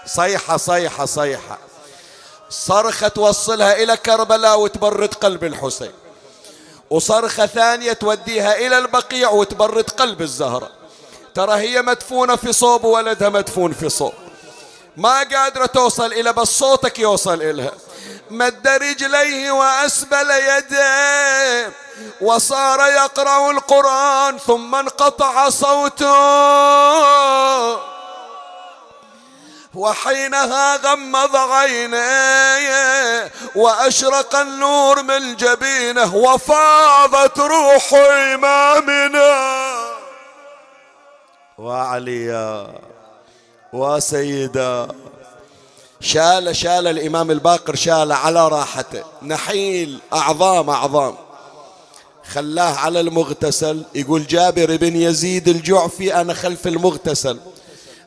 صيحة 0.07 0.57
صيحة 0.57 1.05
صيحة. 1.05 1.59
صرخة 2.51 3.09
توصلها 3.09 3.83
إلى 3.83 3.97
كربلاء 3.97 4.61
وتبرد 4.61 5.15
قلب 5.15 5.45
الحسين. 5.45 5.93
وصرخة 6.91 7.47
ثانية 7.47 7.93
توديها 7.93 8.57
إلى 8.57 8.79
البقيع 8.79 9.31
وتبرد 9.31 9.91
قلب 9.91 10.23
الزهرة. 10.23 10.71
ترى 11.35 11.55
هي 11.55 11.83
مدفونة 11.83 12.37
في 12.37 12.53
صوب 12.53 12.85
ولدها 12.85 13.29
مدفون 13.29 13.73
في 13.73 13.89
صوب. 13.89 14.13
ما 14.97 15.19
قادرة 15.19 15.67
توصل 15.67 16.13
إلى 16.13 16.33
بس 16.33 16.49
صوتك 16.49 16.99
يوصل 16.99 17.43
إلها 17.43 17.73
مد 18.39 18.69
رجليه 18.69 19.51
وأسبل 19.51 20.31
يديه 20.31 21.73
وصار 22.21 22.81
يقرأ 22.81 23.51
القرآن 23.51 24.39
ثم 24.39 24.75
انقطع 24.75 25.49
صوته. 25.49 26.15
وحينها 29.75 30.77
غمض 30.77 31.37
عينيه 31.37 33.33
وأشرق 33.55 34.37
النور 34.37 35.03
من 35.03 35.37
جبينه 35.37 36.17
وفاضت 36.17 37.39
روح 37.39 37.95
إمامنا. 38.35 39.35
وعليا 41.59 42.67
وسيدا 43.73 44.89
شال 46.05 46.57
شال 46.57 46.87
الإمام 46.87 47.31
الباقر 47.31 47.75
شال 47.75 48.13
على 48.13 48.49
راحته. 48.49 49.03
نحيل 49.23 49.99
أعظام 50.13 50.71
أعظام. 50.71 51.15
خلاه 52.33 52.75
على 52.75 53.01
المغتسل. 53.01 53.83
يقول 53.95 54.27
جابر 54.27 54.77
بن 54.77 54.97
يزيد 54.97 55.49
الجعفي 55.49 56.15
أنا 56.21 56.35
خلف 56.35 56.67
المغتسل. 56.67 57.39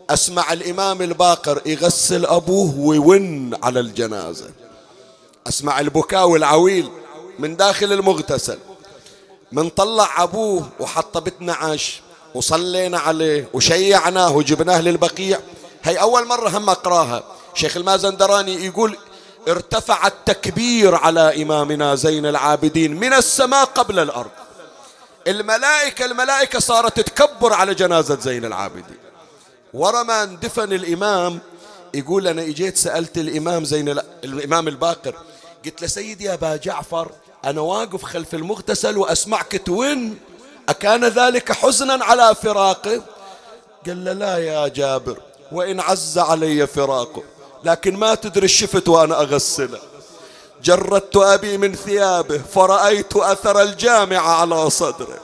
أسمع 0.09 0.53
الإمام 0.53 1.01
الباقر 1.01 1.61
يغسل 1.65 2.25
أبوه 2.25 2.79
ويون 2.79 3.53
على 3.63 3.79
الجنازة. 3.79 4.49
أسمع 5.47 5.79
البكاء 5.79 6.27
والعويل 6.27 6.89
من 7.39 7.55
داخل 7.55 7.93
المغتسل. 7.93 8.57
من 9.51 9.69
طلع 9.69 10.23
أبوه 10.23 10.69
وحط 10.79 11.17
بتنا 11.17 11.53
عش 11.53 12.01
وصلينا 12.35 12.99
عليه 12.99 13.49
وشيعناه 13.53 14.35
وجبناه 14.35 14.81
للبقيع. 14.81 15.39
هي 15.83 16.01
أول 16.01 16.27
مرة 16.27 16.57
هم 16.57 16.69
أقراها. 16.69 17.23
شيخ 17.57 17.77
المازندراني 17.77 18.65
يقول 18.65 18.97
ارتفع 19.47 20.07
التكبير 20.07 20.95
على 20.95 21.43
إمامنا 21.43 21.95
زين 21.95 22.25
العابدين 22.25 22.95
من 22.95 23.13
السماء 23.13 23.65
قبل 23.65 23.99
الأرض. 23.99 24.31
الملائكة 25.27 26.05
الملائكة 26.05 26.59
صارت 26.59 26.99
تكبر 26.99 27.53
على 27.53 27.73
جنازة 27.73 28.19
زين 28.19 28.45
العابدين. 28.45 28.97
ورا 29.73 30.03
ما 30.03 30.23
اندفن 30.23 30.73
الإمام 30.73 31.39
يقول 31.93 32.27
أنا 32.27 32.41
إجيت 32.41 32.77
سألت 32.77 33.17
الإمام 33.17 33.65
زين 33.65 33.99
الإمام 34.23 34.67
الباقر 34.67 35.15
قلت 35.65 35.81
له 35.81 35.87
سيدي 35.87 36.33
أبا 36.33 36.55
جعفر 36.55 37.11
أنا 37.45 37.61
واقف 37.61 38.03
خلف 38.03 38.35
المغتسل 38.35 38.97
وأسمعك 38.97 39.61
توين 39.65 40.19
أكان 40.69 41.05
ذلك 41.05 41.51
حزنا 41.51 42.05
على 42.05 42.35
فراقه؟ 42.35 43.01
قال 43.87 44.05
له 44.05 44.13
لا 44.13 44.37
يا 44.37 44.67
جابر 44.67 45.17
وإن 45.51 45.79
عز 45.79 46.17
علي 46.17 46.67
فراقه. 46.67 47.23
لكن 47.63 47.97
ما 47.97 48.15
تدري 48.15 48.47
شفت 48.47 48.87
وأنا 48.87 49.21
أغسله 49.21 49.79
جردت 50.63 51.15
أبي 51.15 51.57
من 51.57 51.75
ثيابه 51.75 52.41
فرأيت 52.53 53.15
أثر 53.15 53.61
الجامعة 53.61 54.29
على 54.41 54.69
صدره. 54.69 55.19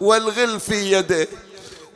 والغل 0.00 0.60
في 0.60 0.92
يده 0.92 1.28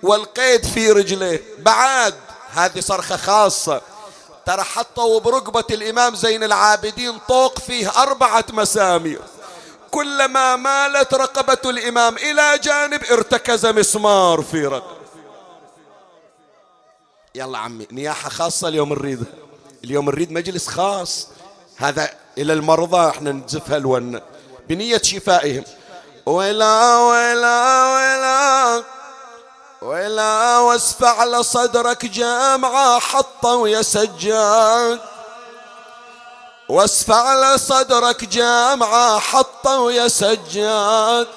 والقيد 0.02 0.66
في 0.66 0.92
رجليه 0.92 1.42
بعد 1.58 2.14
هذه 2.50 2.80
صرخة 2.80 3.16
خاصة. 3.16 3.80
ترى 4.46 4.62
حطوا 4.62 5.20
بركبة 5.20 5.64
الإمام 5.70 6.14
زين 6.14 6.44
العابدين 6.44 7.18
طوق 7.28 7.58
فيه 7.58 8.02
أربعة 8.02 8.44
مسامير. 8.52 9.20
كلما 9.90 10.56
مالت 10.56 11.14
رقبة 11.14 11.70
الإمام 11.70 12.16
إلى 12.16 12.58
جانب 12.58 13.04
ارتكز 13.04 13.66
مسمار 13.66 14.42
في 14.42 14.66
رقبة. 14.66 14.96
يلا 17.34 17.58
عمي 17.58 17.86
نياحة 17.92 18.30
خاصة 18.30 18.68
اليوم 18.68 18.92
نريدها. 18.92 19.45
اليوم 19.86 20.10
نريد 20.10 20.32
مجلس 20.32 20.68
خاص. 20.68 21.26
هذا 21.76 22.10
إلى 22.38 22.52
المرضى 22.52 23.08
إحنا 23.08 23.32
نزفها 23.32 23.76
الون 23.76 24.20
بنية 24.68 25.02
شفائهم. 25.02 25.64
ولا 26.26 26.96
ولا 26.98 27.58
ولا 27.94 28.82
ولا 29.82 30.58
واسفع 30.58 31.20
على 31.20 31.42
صدرك 31.42 32.06
جامعة 32.06 32.98
حطوا 32.98 33.68
يا 33.68 33.82
سجاد. 33.82 35.00
واسفع 36.68 37.28
على 37.28 37.58
صدرك 37.58 38.24
جامعة 38.24 39.18
حطوا 39.18 39.92
يا 39.92 40.08
سجاد. 40.08 41.28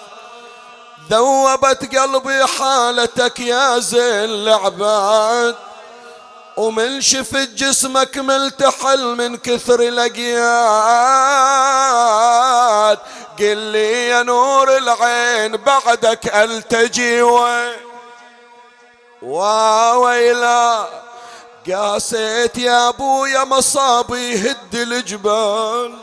ذوبت 1.12 1.96
قلبي 1.96 2.46
حالتك 2.46 3.40
يا 3.40 3.80
زين 3.80 4.30
العباد. 4.30 5.56
ومن 6.60 7.02
شفت 7.02 7.50
جسمك 7.56 8.18
ملتحل 8.18 9.16
من 9.16 9.38
كثر 9.38 9.80
الاقياد 9.80 10.40
قل 13.40 13.58
لي 13.58 14.08
يا 14.08 14.24
نور 14.24 14.78
العين 14.78 15.58
بعدك 15.58 16.36
التجي 16.36 17.22
وين؟ 17.22 17.74
وويلا 19.22 20.88
قاسيت 21.72 22.58
يا 22.58 22.90
أبويا 22.90 23.44
مصابي 23.44 24.32
يهد 24.32 24.76
الجبال. 24.76 25.98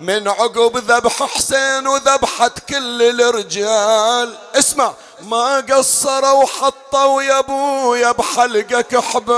من 0.00 0.28
عقب 0.28 0.76
ذبح 0.76 1.22
حسين 1.22 1.86
وذبحت 1.86 2.58
كل 2.68 3.20
الرجال. 3.20 4.36
اسمع 4.54 4.92
ما 5.22 5.60
قصروا 5.60 6.42
وحطوا 6.42 7.22
يا 7.22 7.38
أبويا 7.38 8.12
بحلقك 8.12 8.96
حبال 8.96 9.32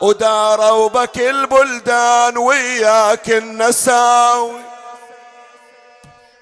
وداروا 0.00 0.88
بك 0.88 1.18
البلدان 1.18 2.38
وياك 2.38 3.30
النساوي. 3.30 4.62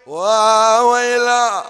وويلا 0.07 1.65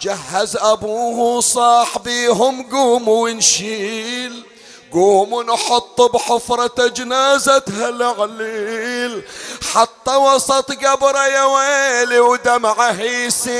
جهز 0.00 0.56
أبوه 0.56 1.40
صاحبيهم 1.40 2.70
قوموا 2.70 3.24
ونشيل. 3.24 4.49
قوموا 4.92 5.42
نحط 5.42 6.00
بحفرة 6.00 6.86
جنازة 6.86 7.62
هالعليل 7.68 9.22
حتى 9.72 10.16
وسط 10.16 10.72
قبره 10.72 11.26
يا 11.26 11.44
ويلي 11.44 12.18
ودمعه 12.18 13.00
يسيل 13.00 13.50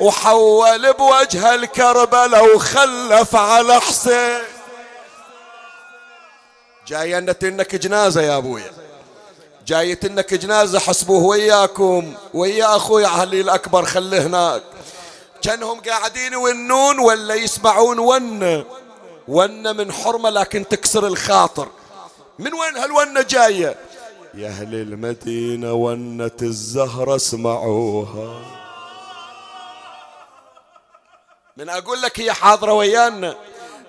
وحول 0.00 0.92
بوجه 0.92 1.54
الكربلة 1.54 2.42
وخلف 2.42 3.36
على 3.36 3.80
حسين. 3.80 4.42
جاي 6.86 7.18
إنك 7.18 7.74
جنازة 7.74 8.22
يا 8.22 8.36
أبويا. 8.36 8.72
جايت 9.66 10.04
إنك 10.04 10.34
جنازة 10.34 10.78
حسبوه 10.78 11.24
وياكم 11.24 12.14
ويا 12.34 12.76
أخوي 12.76 13.06
علي 13.06 13.40
الأكبر 13.40 13.84
خليه 13.84 14.20
هناك. 14.20 14.62
كأنهم 15.42 15.80
قاعدين 15.80 16.32
يونون 16.32 16.98
ولا 16.98 17.34
يسمعون 17.34 17.98
ون. 17.98 18.64
ون 19.28 19.76
من 19.76 19.92
حرمة 19.92 20.30
لكن 20.30 20.68
تكسر 20.68 21.06
الخاطر. 21.06 21.68
من 22.38 22.54
وين 22.54 22.76
هالونة 22.76 23.22
جاية؟ 23.22 23.76
يا 24.34 24.48
أهل 24.48 24.74
المدينة 24.74 25.72
ونة 25.72 26.30
الزهرة 26.42 27.16
اسمعوها. 27.16 28.40
من 31.56 31.68
أقول 31.68 32.02
لك 32.02 32.20
هي 32.20 32.32
حاضرة 32.32 32.72
ويانا. 32.72 33.36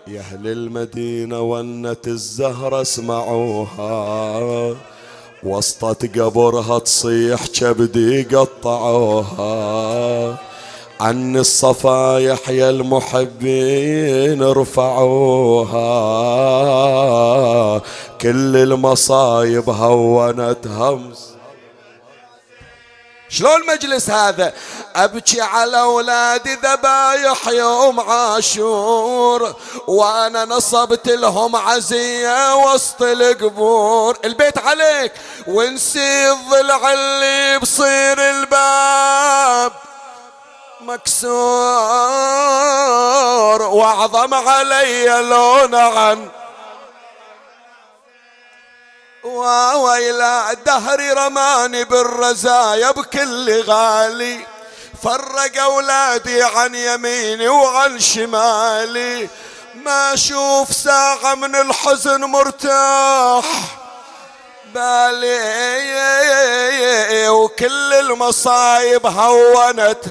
يا 0.07 0.19
أهل 0.19 0.47
المدينة 0.47 1.41
ونة 1.41 1.97
الزهرة 2.07 2.81
اسمعوها. 2.81 4.75
وسطت 5.43 6.19
قبرها 6.19 6.79
تصيح 6.79 7.45
كبدي 7.45 8.23
قطعوها. 8.23 9.53
عن 10.99 11.37
الصفايح 11.37 12.49
يا 12.49 12.69
المحبين 12.69 14.43
ارفعوها. 14.43 15.73
كل 18.21 18.55
المصايب 18.55 19.69
هونت 19.69 20.67
همس. 20.67 21.33
شلون 23.29 23.61
المجلس 23.61 24.09
هذا؟ 24.09 24.53
أبكي 24.95 25.41
على 25.41 25.81
اولادي 25.81 26.53
ذبايح 26.53 27.47
يوم 27.47 27.99
عاشور 27.99 29.55
وأنا 29.87 30.45
نصبت 30.45 31.07
لهم 31.09 31.55
عزية 31.55 32.55
وسط 32.55 33.01
القبور. 33.01 34.17
البيت 34.25 34.57
عليك 34.57 35.11
ونسي 35.47 36.31
الضلع 36.31 36.93
اللي 36.93 37.59
بصير 37.59 38.17
الباب. 38.19 39.71
مكسور 40.83 41.31
واعظم 43.61 44.33
علي 44.33 45.05
لون 45.05 45.75
عن 45.75 46.29
وويلا 49.23 50.53
دهري 50.53 51.11
رماني 51.11 51.83
بالرزايا 51.83 52.91
بكل 52.91 53.61
غالي. 53.61 54.45
فرق 55.03 55.63
أولادي 55.63 56.43
عن 56.43 56.75
يميني 56.75 57.47
وعن 57.47 57.99
شمالي. 57.99 59.29
ما 59.75 60.13
أشوف 60.13 60.73
ساعة 60.73 61.35
من 61.35 61.55
الحزن 61.55 62.21
مرتاح. 62.21 63.45
بالي 64.73 65.43
وكل 67.29 67.93
المصايب 67.93 69.05
هونت 69.07 70.05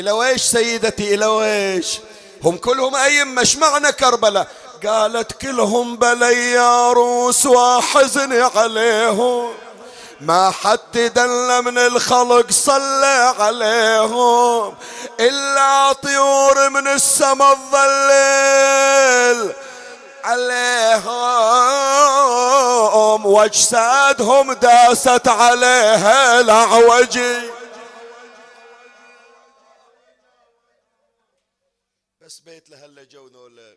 إلى 0.00 0.10
ويش 0.10 0.42
سيدتي 0.42 1.14
إلى 1.14 1.26
ويش 1.26 1.98
هم 2.44 2.56
كلهم 2.56 2.94
أئمة 2.94 3.48
معنى 3.58 3.92
كربلاء؟ 3.92 4.46
قالت 4.86 5.32
كلهم 5.32 5.96
بلي 5.96 6.58
روس 6.92 7.46
وحزني 7.46 8.40
عليهم. 8.40 9.52
ما 10.20 10.50
حد 10.50 11.12
دل 11.14 11.62
من 11.62 11.78
الخلق 11.78 12.50
صلى 12.50 13.34
عليهم. 13.38 14.74
إلا 15.20 15.92
طيور 15.92 16.68
من 16.68 16.88
السما 16.88 17.52
الظليل 17.52 19.52
عليهم. 20.24 21.06
وأجسادهم 23.26 24.52
داست 24.52 25.28
عليها 25.28 26.40
الأعوجي 26.40 27.50
بس 32.20 32.35
بيت 32.46 32.70
لهلا 32.70 33.04
جو 33.12 33.26
ذولا 33.26 33.76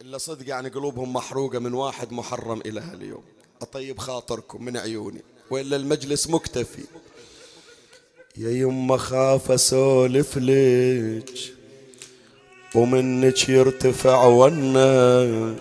إلا 0.00 0.18
صدق 0.18 0.48
يعني 0.48 0.68
قلوبهم 0.68 1.12
محروقة 1.12 1.58
من 1.58 1.74
واحد 1.74 2.12
محرم 2.12 2.60
إلى 2.60 2.80
هاليوم 2.80 3.24
أطيب 3.62 3.98
خاطركم 3.98 4.64
من 4.64 4.76
عيوني. 4.76 5.22
وإلا 5.50 5.76
المجلس 5.76 6.30
مكتفي. 6.30 6.84
يا 8.36 8.50
يما 8.50 8.96
خاف 8.96 9.50
أسولف 9.50 10.38
لك 10.38 11.30
ومنك 12.74 13.48
يرتفع 13.48 14.24
ونا 14.24 15.56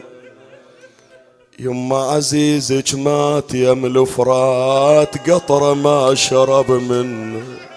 يما 1.59 1.97
عزيزك 1.97 2.95
مات 2.95 3.53
يا 3.53 3.73
ملفرات 3.73 5.29
قطرة 5.29 5.73
ما 5.73 6.15
شرب 6.15 6.71
منه. 6.71 7.72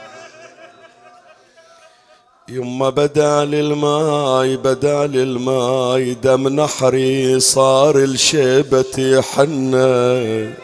يما 2.49 2.91
بدال 2.91 3.55
الماي 3.55 4.57
بدال 4.57 5.17
الماي 5.17 6.15
دم 6.15 6.49
نحري 6.49 7.41
صار 7.41 7.97
الشيبة 7.97 9.23
حنة. 9.23 10.55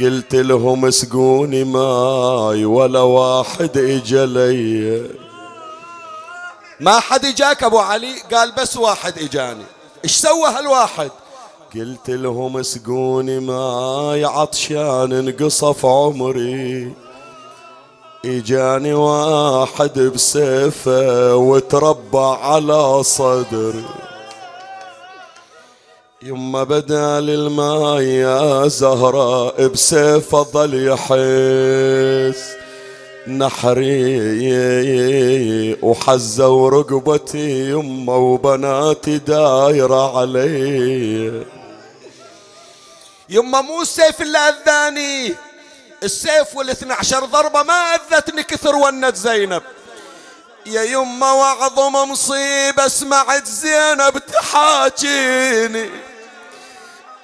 قلت 0.00 0.34
لهم 0.34 0.86
اسقوني 0.86 1.64
ماي 1.64 2.64
ولا 2.64 3.00
واحد 3.00 3.78
اجلي 3.78 5.06
ما 6.80 7.00
حد 7.00 7.24
إجاك 7.24 7.64
أبو 7.64 7.78
علي؟ 7.78 8.14
قال 8.32 8.52
بس 8.52 8.76
واحد 8.76 9.18
إجاني. 9.18 9.64
إيش 10.04 10.16
سوى 10.16 10.48
هالواحد؟ 10.48 11.10
قلت 11.74 12.10
لهم 12.10 12.56
اسقوني 12.56 13.40
ماي 13.40 14.24
عطشان 14.24 15.12
انقصف 15.12 15.86
عمري. 15.86 16.92
إجاني 18.24 18.94
واحد 18.94 19.98
بسيفه 19.98 21.36
وتربع 21.36 22.38
على 22.38 23.02
صدري 23.02 23.84
يما 26.22 26.64
بدال 26.64 27.30
الماء 27.30 28.00
يا 28.00 28.68
زهرة 28.68 29.66
بسيفه 29.68 30.42
ظل 30.42 30.88
يحس. 30.88 32.50
نحري 33.28 34.18
وحزوا 35.82 36.70
رقبتي 36.70 37.70
يما 37.70 38.14
وبناتي 38.14 39.18
دايرة 39.18 40.18
علي. 40.18 41.44
يما 43.28 43.60
مو 43.60 43.82
السيف 43.82 44.22
اللي 44.22 44.38
أذاني. 44.38 45.34
السيف 46.02 46.54
والاثنى 46.54 46.92
عشر 46.92 47.24
ضربة 47.24 47.62
ما 47.62 47.94
أذتني 47.94 48.42
كثر 48.42 48.76
ونت 48.76 49.16
زينب. 49.16 49.62
يا 50.66 50.82
يما 50.82 51.32
وعظم 51.32 51.92
مصيبة 51.92 52.88
سمعت 52.88 53.46
زينب 53.46 54.18
تحاجيني. 54.18 55.90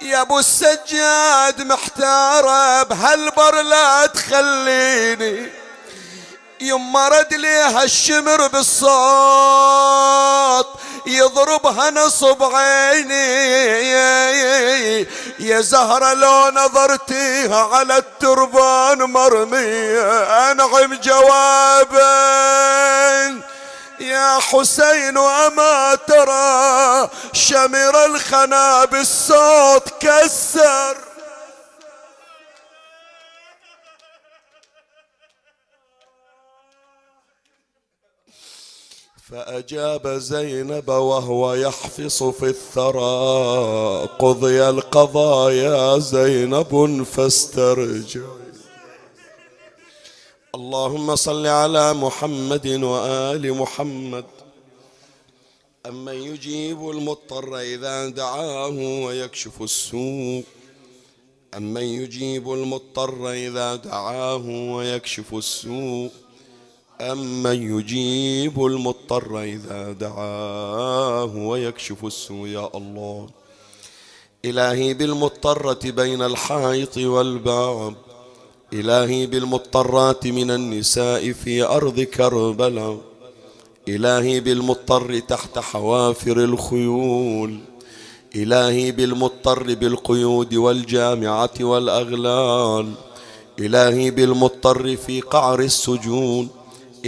يا 0.02 0.20
أبو 0.20 0.38
السجاد 0.38 1.62
محتارة 1.62 2.82
بهالبر 2.82 3.62
لا 3.62 4.06
تخليني. 4.06 5.50
يما 6.60 7.08
رد 7.08 7.34
ليها 7.34 7.82
الشمر 7.82 8.46
بالصوت 8.46 8.86
يضربها 11.06 11.90
نصب 11.90 12.42
عيني. 12.42 13.86
يا 15.38 15.60
زهرة 15.60 16.12
لو 16.12 16.50
نظرتيها 16.50 17.64
على 17.72 17.96
التربان 17.96 18.98
مرمية 18.98 20.22
أنعم 20.50 20.94
جوابا. 20.94 22.06
يا 24.00 24.26
يا 24.36 24.40
حسين 24.40 25.18
أما 25.18 25.98
ترى 26.06 27.08
شمر 27.32 28.04
الخنا 28.04 28.84
بالصوت 28.84 29.88
كسر. 30.00 30.96
فأجاب 39.30 40.08
زينب 40.08 40.88
وهو 40.88 41.54
يحفص 41.54 42.22
في 42.22 42.46
الثرى. 42.46 44.08
قضي 44.18 44.68
القضاء 44.68 45.52
يا 45.52 45.98
زينب 45.98 47.02
فاسترجع. 47.02 48.20
اللهم 50.54 51.16
صل 51.16 51.46
على 51.46 51.94
محمد 51.94 52.66
وآل 52.66 53.54
محمد. 53.54 54.24
أمن 55.86 56.14
يجيب 56.14 56.90
المضطر 56.90 57.58
إذا 57.58 58.08
دعاه 58.08 58.78
ويكشف 59.04 59.62
السوء. 59.62 60.44
أمن 61.56 61.82
يجيب 61.82 62.52
المضطر 62.52 63.30
إذا 63.30 63.76
دعاه 63.76 64.46
ويكشف 64.76 65.34
السوء. 65.34 66.10
أمن 67.00 67.78
يجيب 67.78 68.66
المضطر 68.66 69.42
إذا 69.42 69.92
دعاه 69.92 71.36
ويكشف 71.36 72.04
السوء 72.04 72.48
يا 72.48 72.70
الله. 72.74 73.26
إلهي 74.44 74.94
بالمضطرة 74.94 75.78
بين 75.84 76.22
الحائط 76.22 76.98
والباب 76.98 77.94
إلهي 78.72 79.26
بالمضطرات 79.26 80.26
من 80.26 80.50
النساء 80.50 81.32
في 81.32 81.62
أرض 81.62 82.00
كربلاء 82.00 82.98
إلهي 83.88 84.40
بالمضطر 84.40 85.18
تحت 85.18 85.58
حوافر 85.58 86.44
الخيول. 86.44 87.58
إلهي 88.36 88.92
بالمضطر 88.92 89.74
بالقيود 89.74 90.54
والجامعة 90.54 91.54
والأغلال. 91.60 92.92
إلهي 93.58 94.10
بالمضطر 94.10 94.96
في 94.96 95.20
قعر 95.20 95.60
السجون 95.60 96.48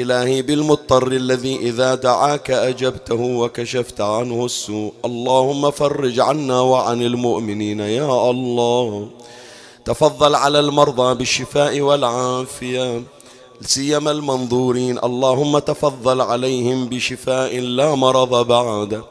إلهي 0.02 0.42
بالمضطر 0.42 1.12
الذي 1.12 1.56
إذا 1.56 1.94
دعاك 1.94 2.50
أجبته 2.50 3.20
وكشفت 3.40 4.00
عنه 4.00 4.44
السوء. 4.44 4.92
اللهم 5.04 5.70
فرج 5.70 6.20
عنا 6.20 6.60
وعن 6.60 7.02
المؤمنين 7.02 7.80
يا 7.80 8.30
الله. 8.30 9.08
تفضل 9.84 10.34
على 10.34 10.60
المرضى 10.60 11.14
بالشفاء 11.14 11.80
والعافية. 11.80 13.02
سيما 13.62 14.10
المنظورين. 14.10 14.98
اللهم 14.98 15.58
تفضل 15.58 16.20
عليهم 16.20 16.86
بشفاء 16.86 17.58
لا 17.58 17.94
مرض 17.94 18.46
بعده 18.46 19.02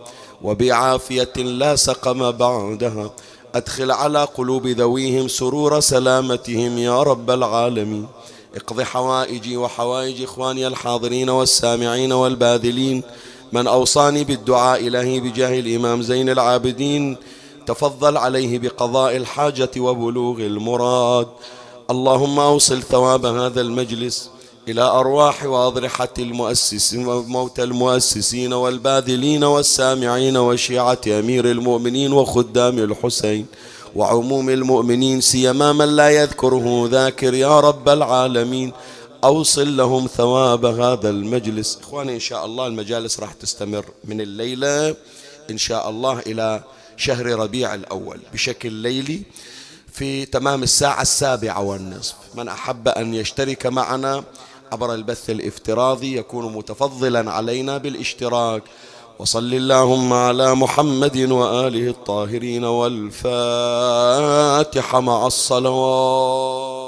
وبعافية 0.44 1.36
لا 1.36 1.76
سقم 1.76 2.32
بعدها. 2.32 3.12
أدخل 3.56 3.92
على 3.92 4.24
قلوب 4.24 4.68
ذويهم 4.68 5.28
سرور 5.28 5.80
سلامتهم 5.80 6.78
يا 6.78 7.04
رب 7.04 7.32
العالمين. 7.32 8.08
اقض 8.58 8.82
حوائجي 8.82 9.58
وحوائج 9.58 10.22
إخواني 10.22 10.68
الحاضرين 10.68 11.30
والسامعين 11.30 12.12
والباذلين. 12.12 13.04
من 13.52 13.68
أوصاني 13.68 14.24
بالدعاء 14.24 14.88
إلهي 14.88 15.20
بجاه 15.20 15.60
الإمام 15.60 16.02
زين 16.02 16.30
العابدين 16.30 17.18
تفضل 17.66 18.18
عليه 18.18 18.60
بقضاء 18.60 19.18
الحاجة 19.18 19.72
وبلوغ 19.78 20.38
المراد. 20.38 21.28
اللهم 21.90 22.40
أوصل 22.40 22.82
ثواب 22.84 23.26
هذا 23.26 23.62
المجلس 23.62 24.30
إلى 24.68 24.82
أرواح 24.82 25.46
وأضرحة 25.46 26.14
المؤسسين 26.20 27.08
وموتى 27.08 27.64
المؤسسين 27.64 28.54
والباذلين 28.54 29.44
والسامعين 29.44 30.38
وشيعة 30.38 31.02
أمير 31.08 31.52
المؤمنين 31.52 32.14
وخدام 32.14 32.80
الحسين. 32.80 33.46
وعموم 33.98 34.50
المؤمنين 34.50 35.22
سيما 35.22 35.74
من 35.74 35.96
لا 35.96 36.10
يذكره 36.10 36.88
ذاكر 36.92 37.34
يا 37.34 37.60
رب 37.60 37.90
العالمين. 37.90 38.74
أوصل 39.24 39.78
لهم 39.78 40.08
ثواب 40.08 40.66
هذا 40.66 41.10
المجلس. 41.10 41.80
إخواني 41.82 42.16
إن 42.16 42.20
شاء 42.20 42.46
الله 42.46 42.68
المجالس 42.68 43.20
راح 43.20 43.34
تستمر 43.34 43.86
من 44.04 44.22
الليلة 44.22 44.96
إن 45.50 45.58
شاء 45.58 45.90
الله 45.90 46.20
إلى 46.20 46.64
شهر 46.98 47.26
ربيع 47.26 47.74
الأول. 47.74 48.20
بشكل 48.34 48.72
ليلي 48.72 49.22
في 49.94 50.26
تمام 50.26 50.64
الساعة 50.64 51.02
السابعة 51.02 51.62
والنصف. 51.62 52.16
من 52.36 52.48
أحب 52.48 52.88
أن 52.88 53.14
يشترك 53.14 53.66
معنا 53.66 54.24
عبر 54.72 54.94
البث 54.94 55.30
الافتراضي 55.30 56.18
يكون 56.18 56.54
متفضلا 56.54 57.32
علينا 57.32 57.78
بالاشتراك. 57.78 58.64
وصل 59.20 59.54
اللهم 59.54 60.14
على 60.14 60.56
محمد 60.56 61.18
وآله 61.18 61.90
الطاهرين 61.90 62.64
والفاتحة 62.64 63.20
مع 65.00 65.28
الصلوات. 65.28 66.87